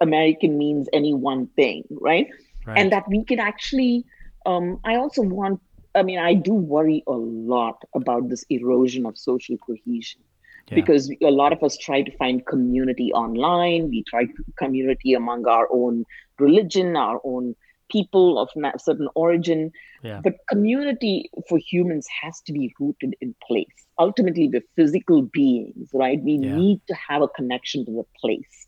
American 0.00 0.56
means 0.56 0.88
any 0.94 1.12
one 1.12 1.46
thing, 1.48 1.84
right? 1.90 2.28
right. 2.66 2.78
And 2.78 2.90
that 2.92 3.06
we 3.08 3.24
can 3.24 3.38
actually. 3.38 4.04
Um, 4.46 4.80
I 4.84 4.96
also 4.96 5.22
want. 5.22 5.60
I 5.94 6.02
mean, 6.02 6.18
I 6.18 6.32
do 6.32 6.54
worry 6.54 7.04
a 7.06 7.12
lot 7.12 7.84
about 7.94 8.30
this 8.30 8.46
erosion 8.48 9.04
of 9.04 9.18
social 9.18 9.58
cohesion 9.58 10.22
yeah. 10.68 10.74
because 10.74 11.10
a 11.22 11.30
lot 11.30 11.52
of 11.52 11.62
us 11.62 11.76
try 11.76 12.02
to 12.02 12.16
find 12.16 12.46
community 12.46 13.12
online. 13.12 13.88
We 13.88 14.04
try 14.04 14.26
community 14.56 15.14
among 15.14 15.46
our 15.46 15.68
own 15.70 16.04
religion, 16.38 16.96
our 16.96 17.20
own 17.24 17.54
people 17.90 18.38
of 18.38 18.48
certain 18.78 19.08
origin. 19.14 19.70
Yeah. 20.02 20.20
But 20.24 20.34
community 20.48 21.30
for 21.48 21.58
humans 21.58 22.06
has 22.22 22.40
to 22.42 22.52
be 22.52 22.74
rooted 22.80 23.14
in 23.20 23.34
place. 23.46 23.66
Ultimately, 23.98 24.48
we're 24.48 24.62
physical 24.74 25.22
beings, 25.22 25.90
right? 25.92 26.20
We 26.20 26.32
yeah. 26.32 26.56
need 26.56 26.80
to 26.88 26.94
have 26.94 27.22
a 27.22 27.28
connection 27.28 27.84
to 27.86 27.92
the 27.92 28.04
place. 28.18 28.66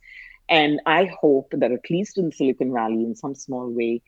And 0.49 0.81
I 0.85 1.07
hope 1.21 1.53
that 1.53 1.73
at 1.73 1.91
least 1.91 2.19
in 2.19 2.31
Silicon 2.31 2.73
Valley, 2.73 3.03
in 3.03 3.17
some 3.17 3.35
small 3.35 3.71
way, 3.71 4.03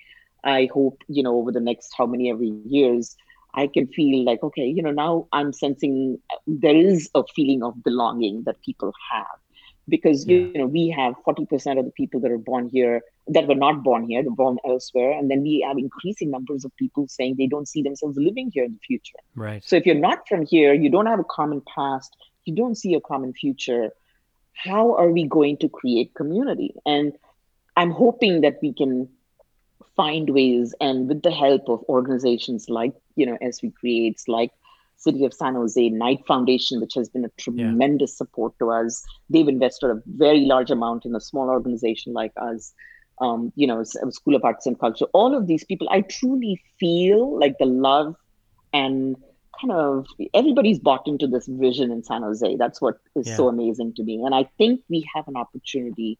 I 0.45 0.68
hope, 0.72 1.03
you 1.09 1.22
know, 1.22 1.37
over 1.37 1.51
the 1.51 1.61
next 1.61 1.95
how 1.97 2.07
many 2.07 2.30
every 2.30 2.53
years, 2.66 3.16
I 3.57 3.66
can 3.66 3.86
feel 3.88 4.24
like, 4.24 4.42
okay, 4.42 4.66
you 4.66 4.82
know, 4.82 4.90
now 4.90 5.28
I'm 5.32 5.52
sensing 5.52 6.18
uh, 6.30 6.36
there 6.46 6.76
is 6.76 7.11
a 7.14 7.24
feeling 7.34 7.62
of 7.62 7.82
belonging 7.82 8.42
that 8.44 8.61
people 8.62 8.92
have. 9.11 9.38
Because 9.88 10.26
yeah. 10.26 10.38
you 10.38 10.59
know, 10.59 10.66
we 10.66 10.88
have 10.90 11.14
40% 11.26 11.78
of 11.78 11.84
the 11.84 11.92
people 11.92 12.20
that 12.20 12.30
are 12.30 12.38
born 12.38 12.68
here 12.68 13.02
that 13.28 13.46
were 13.46 13.54
not 13.54 13.84
born 13.84 14.09
here, 14.09 14.20
they're 14.22 14.32
born 14.32 14.59
elsewhere. 14.64 15.12
And 15.12 15.30
then 15.30 15.42
we 15.42 15.64
have 15.66 15.78
increasing 15.78 16.30
numbers 16.30 16.64
of 16.64 16.76
people 16.76 17.07
saying 17.09 17.36
they 17.38 17.46
don't 17.46 17.68
see 17.68 17.82
themselves 17.82 18.16
living 18.18 18.50
here 18.52 18.64
in 18.64 18.72
the 18.72 18.80
future. 18.80 19.18
Right. 19.36 19.64
So 19.64 19.76
if 19.76 19.86
you're 19.86 19.94
not 19.94 20.28
from 20.28 20.44
here, 20.44 20.74
you 20.74 20.90
don't 20.90 21.07
have 21.07 21.20
a 21.20 21.24
common 21.24 21.62
past, 21.72 22.16
you 22.44 22.54
don't 22.54 22.74
see 22.74 22.94
a 22.94 23.00
common 23.00 23.32
future, 23.32 23.90
how 24.54 24.96
are 24.96 25.11
we 25.11 25.24
going 25.24 25.59
to 25.59 25.68
create 25.68 26.14
community? 26.14 26.74
And 26.84 27.12
I'm 27.76 27.90
hoping 27.90 28.40
that 28.40 28.59
we 28.62 28.72
can 28.72 29.09
find 29.97 30.30
ways 30.30 30.74
and 30.80 31.09
with 31.09 31.22
the 31.22 31.30
help 31.30 31.68
of 31.68 31.82
organizations 31.88 32.68
like 32.68 32.94
you 33.16 33.26
know 33.26 33.38
SV 33.42 33.74
Creates, 33.74 34.28
like 34.28 34.51
City 34.97 35.24
of 35.24 35.34
San 35.34 35.55
Jose, 35.55 35.88
Knight 35.88 36.24
Foundation, 36.26 36.80
which 36.80 36.94
has 36.94 37.09
been 37.09 37.24
a 37.24 37.30
tremendous 37.38 38.12
yeah. 38.12 38.16
support 38.16 38.59
to 38.59 38.70
us. 38.70 39.05
They've 39.28 39.49
invested 39.49 39.90
a 39.90 40.03
very 40.07 40.40
large 40.40 40.70
amount 40.70 41.05
in 41.05 41.14
a 41.14 41.20
small 41.20 41.49
organization 41.49 42.12
like 42.12 42.32
us. 42.36 42.72
Um, 43.18 43.51
you 43.57 43.66
know, 43.66 43.82
School 43.82 44.34
of 44.34 44.44
Arts 44.44 44.66
and 44.66 44.78
Culture. 44.78 45.07
All 45.14 45.34
of 45.34 45.47
these 45.47 45.64
people, 45.64 45.88
I 45.90 46.03
truly 46.03 46.62
feel 46.78 47.38
like 47.40 47.57
the 47.59 47.64
love 47.64 48.14
and 48.74 49.16
kind 49.59 49.72
of 49.72 50.07
everybody's 50.34 50.78
bought 50.78 51.07
into 51.07 51.26
this 51.26 51.47
vision 51.47 51.90
in 51.90 52.03
San 52.03 52.22
Jose. 52.22 52.57
That's 52.57 52.80
what 52.80 52.99
is 53.14 53.26
yeah. 53.26 53.36
so 53.36 53.49
amazing 53.49 53.94
to 53.94 54.03
me. 54.03 54.22
And 54.22 54.34
I 54.34 54.44
think 54.59 54.82
we 54.90 55.09
have 55.14 55.26
an 55.28 55.36
opportunity 55.36 56.18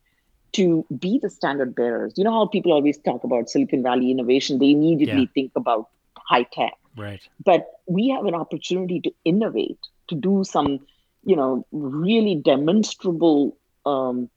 to 0.57 0.85
be 0.99 1.19
the 1.23 1.31
standard 1.31 1.75
bearers. 1.75 2.15
You 2.17 2.25
know 2.25 2.33
how 2.33 2.47
people 2.47 2.73
always 2.73 2.99
talk 2.99 3.25
about 3.25 3.51
Silicon 3.51 3.83
Valley 3.83 4.11
innovation, 4.11 4.59
they 4.59 4.71
immediately 4.71 5.23
yeah. 5.23 5.35
think 5.35 5.53
about 5.55 5.89
high 6.17 6.45
tech. 6.45 6.73
Right. 6.97 7.21
But 7.45 7.67
we 7.87 8.09
have 8.09 8.25
an 8.25 8.35
opportunity 8.35 9.01
to 9.03 9.13
innovate, 9.25 9.79
to 10.09 10.15
do 10.15 10.45
some, 10.45 10.81
you 11.25 11.37
know, 11.37 11.67
really 11.73 12.37
demonstrable 12.37 13.57
um, 13.85 14.31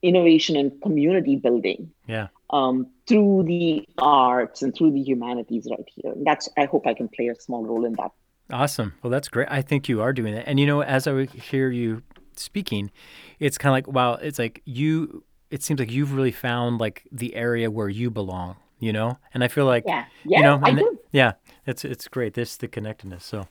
innovation 0.00 0.56
and 0.56 0.80
community 0.80 1.34
building. 1.36 1.90
Yeah. 2.06 2.28
Um, 2.50 2.86
through 3.08 3.44
the 3.48 3.88
arts 3.98 4.62
and 4.62 4.72
through 4.72 4.92
the 4.92 5.00
humanities 5.00 5.66
right 5.68 5.88
here. 5.96 6.12
And 6.12 6.24
that's 6.24 6.48
I 6.56 6.66
hope 6.66 6.86
I 6.86 6.94
can 6.94 7.08
play 7.08 7.26
a 7.28 7.34
small 7.34 7.64
role 7.64 7.84
in 7.84 7.94
that. 7.94 8.12
Awesome. 8.50 8.94
Well, 9.02 9.10
that's 9.10 9.28
great. 9.28 9.48
I 9.50 9.62
think 9.62 9.88
you 9.88 10.00
are 10.00 10.12
doing 10.12 10.34
that. 10.34 10.48
And 10.48 10.60
you 10.60 10.66
know, 10.66 10.82
as 10.82 11.08
I 11.08 11.24
hear 11.24 11.70
you 11.70 12.02
speaking, 12.38 12.90
it's 13.38 13.58
kind 13.58 13.70
of 13.70 13.74
like 13.74 13.94
wow, 13.94 14.14
it's 14.14 14.38
like 14.38 14.62
you. 14.64 15.24
It 15.48 15.62
seems 15.62 15.78
like 15.78 15.92
you've 15.92 16.12
really 16.12 16.32
found 16.32 16.80
like 16.80 17.04
the 17.12 17.34
area 17.36 17.70
where 17.70 17.88
you 17.88 18.10
belong 18.10 18.56
you 18.78 18.92
know 18.92 19.18
and 19.32 19.42
i 19.42 19.48
feel 19.48 19.66
like 19.66 19.84
yeah, 19.86 20.04
yeah 20.24 20.38
you 20.38 20.44
know 20.44 20.60
I 20.62 20.72
do. 20.72 20.98
yeah 21.12 21.32
it's 21.66 21.84
it's 21.84 22.08
great 22.08 22.34
this 22.34 22.56
the 22.56 22.68
connectedness 22.68 23.24
so 23.24 23.46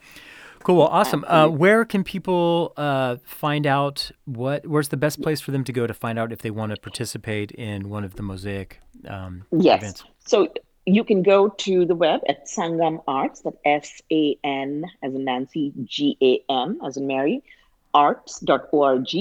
cool 0.63 0.77
well 0.77 0.87
awesome 0.87 1.25
uh, 1.27 1.47
where 1.47 1.85
can 1.85 2.03
people 2.03 2.73
uh, 2.77 3.17
find 3.23 3.67
out 3.67 4.11
what 4.25 4.65
where's 4.65 4.89
the 4.89 4.97
best 4.97 5.21
place 5.21 5.41
for 5.41 5.51
them 5.51 5.63
to 5.63 5.73
go 5.73 5.87
to 5.87 5.93
find 5.93 6.17
out 6.17 6.31
if 6.31 6.39
they 6.39 6.51
want 6.51 6.73
to 6.73 6.81
participate 6.81 7.51
in 7.51 7.89
one 7.89 8.03
of 8.03 8.15
the 8.15 8.23
mosaic 8.23 8.79
um, 9.07 9.45
yes 9.51 9.81
events? 9.81 10.03
so 10.19 10.47
you 10.85 11.03
can 11.03 11.23
go 11.23 11.49
to 11.49 11.85
the 11.85 11.95
web 11.95 12.21
at 12.29 12.47
sangam 12.47 13.01
arts 13.07 13.41
that 13.41 13.53
s-a-n 13.65 14.85
as 15.03 15.13
in 15.13 15.25
nancy 15.25 15.73
g-a-m 15.83 16.79
as 16.85 16.97
in 16.97 17.07
mary 17.07 17.43
arts.org 18.03 19.13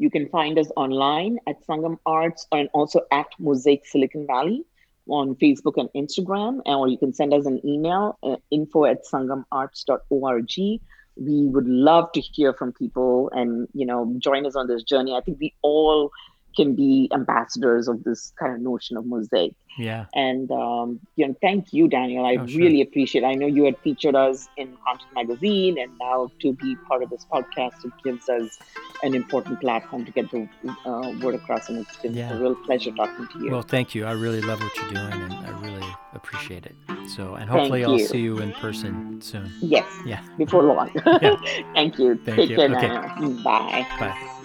you 0.00 0.10
can 0.10 0.26
find 0.30 0.58
us 0.58 0.68
online 0.76 1.38
at 1.46 1.56
sangam 1.66 1.98
arts 2.06 2.46
and 2.52 2.70
also 2.72 3.00
at 3.12 3.26
mosaic 3.38 3.86
silicon 3.86 4.26
valley 4.26 4.64
on 5.08 5.34
Facebook 5.34 5.74
and 5.76 5.88
Instagram, 5.94 6.60
or 6.64 6.88
you 6.88 6.96
can 6.96 7.12
send 7.12 7.34
us 7.34 7.44
an 7.44 7.60
email, 7.66 8.18
uh, 8.22 8.36
info 8.50 8.84
at 8.84 9.04
sangamarts.org. 9.04 10.80
We 11.16 11.46
would 11.46 11.68
love 11.68 12.12
to 12.12 12.20
hear 12.20 12.54
from 12.54 12.72
people 12.72 13.30
and, 13.34 13.68
you 13.74 13.84
know, 13.84 14.14
join 14.18 14.46
us 14.46 14.56
on 14.56 14.68
this 14.68 14.82
journey. 14.84 15.14
I 15.14 15.20
think 15.20 15.38
we 15.40 15.52
all 15.62 16.10
can 16.56 16.74
be 16.74 17.08
ambassadors 17.12 17.88
of 17.88 18.04
this 18.04 18.32
kind 18.38 18.54
of 18.54 18.60
notion 18.60 18.96
of 18.96 19.06
mosaic. 19.06 19.54
Yeah. 19.78 20.06
And 20.14 20.50
um, 20.50 21.00
you 21.16 21.26
know, 21.26 21.34
thank 21.40 21.72
you, 21.72 21.88
Daniel. 21.88 22.24
I 22.26 22.36
oh, 22.36 22.44
really 22.44 22.78
sure. 22.78 22.82
appreciate. 22.82 23.24
It. 23.24 23.26
I 23.26 23.34
know 23.34 23.46
you 23.46 23.64
had 23.64 23.78
featured 23.78 24.14
us 24.14 24.48
in 24.56 24.76
Content 24.84 25.10
Magazine, 25.14 25.78
and 25.78 25.96
now 25.98 26.30
to 26.40 26.52
be 26.52 26.76
part 26.88 27.02
of 27.02 27.10
this 27.10 27.24
podcast, 27.32 27.84
it 27.84 27.92
gives 28.02 28.28
us 28.28 28.58
an 29.02 29.14
important 29.14 29.60
platform 29.60 30.04
to 30.04 30.12
get 30.12 30.30
the 30.30 30.48
uh, 30.84 31.12
word 31.22 31.34
across. 31.36 31.68
And 31.68 31.78
it's 31.78 31.96
been 31.96 32.14
yeah. 32.14 32.32
a 32.32 32.40
real 32.40 32.54
pleasure 32.54 32.90
talking 32.92 33.28
to 33.28 33.44
you. 33.44 33.50
Well, 33.50 33.62
thank 33.62 33.94
you. 33.94 34.04
I 34.06 34.12
really 34.12 34.40
love 34.40 34.60
what 34.60 34.76
you're 34.76 34.90
doing, 34.90 35.22
and 35.22 35.32
I 35.32 35.60
really 35.60 35.86
appreciate 36.14 36.66
it. 36.66 36.74
So, 37.08 37.34
and 37.34 37.48
hopefully, 37.48 37.84
I'll 37.84 37.98
see 37.98 38.20
you 38.20 38.38
in 38.38 38.52
person 38.52 39.20
soon. 39.20 39.52
Yes. 39.60 39.86
Yeah. 40.04 40.22
Before 40.36 40.62
long. 40.62 40.90
yeah. 41.06 41.36
Thank 41.74 41.98
you. 41.98 42.16
Thank 42.24 42.36
Take 42.36 42.50
you. 42.50 42.56
care, 42.56 42.76
okay. 42.76 42.88
Daniel. 42.88 43.42
Bye. 43.42 43.86
Bye. 43.98 44.36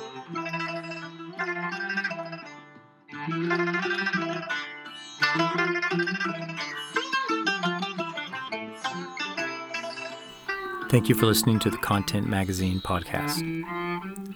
Thank 3.26 3.40
you 11.10 11.16
for 11.16 11.26
listening 11.26 11.58
to 11.60 11.72
the 11.72 11.78
Content 11.82 12.28
Magazine 12.28 12.82
podcast. 12.82 13.42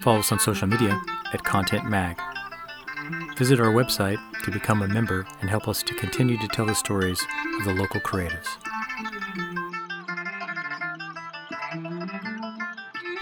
Follow 0.01 0.19
us 0.19 0.31
on 0.31 0.39
social 0.39 0.67
media 0.67 0.99
at 1.33 1.43
Content 1.43 1.87
Mag. 1.87 2.19
Visit 3.37 3.59
our 3.59 3.71
website 3.71 4.17
to 4.43 4.49
become 4.49 4.81
a 4.81 4.87
member 4.87 5.27
and 5.41 5.51
help 5.51 5.67
us 5.67 5.83
to 5.83 5.93
continue 5.93 6.39
to 6.39 6.47
tell 6.47 6.65
the 6.65 6.73
stories 6.73 7.23
of 7.59 7.65
the 7.65 7.75
local 7.75 7.99
creatives. 7.99 8.47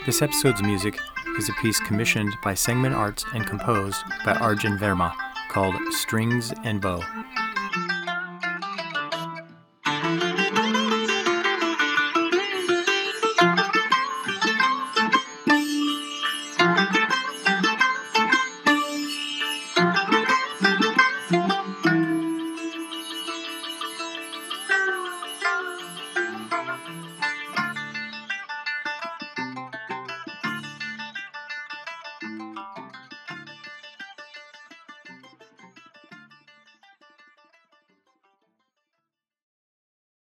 This 0.05 0.21
episode's 0.21 0.61
music 0.61 0.97
is 1.37 1.49
a 1.49 1.53
piece 1.61 1.81
commissioned 1.81 2.33
by 2.41 2.53
Sangam 2.53 2.95
Arts 2.95 3.25
and 3.33 3.45
composed 3.45 4.01
by 4.23 4.31
Arjun 4.35 4.77
Verma 4.77 5.13
called 5.49 5.75
Strings 5.91 6.53
and 6.63 6.81
Bow. 6.81 7.01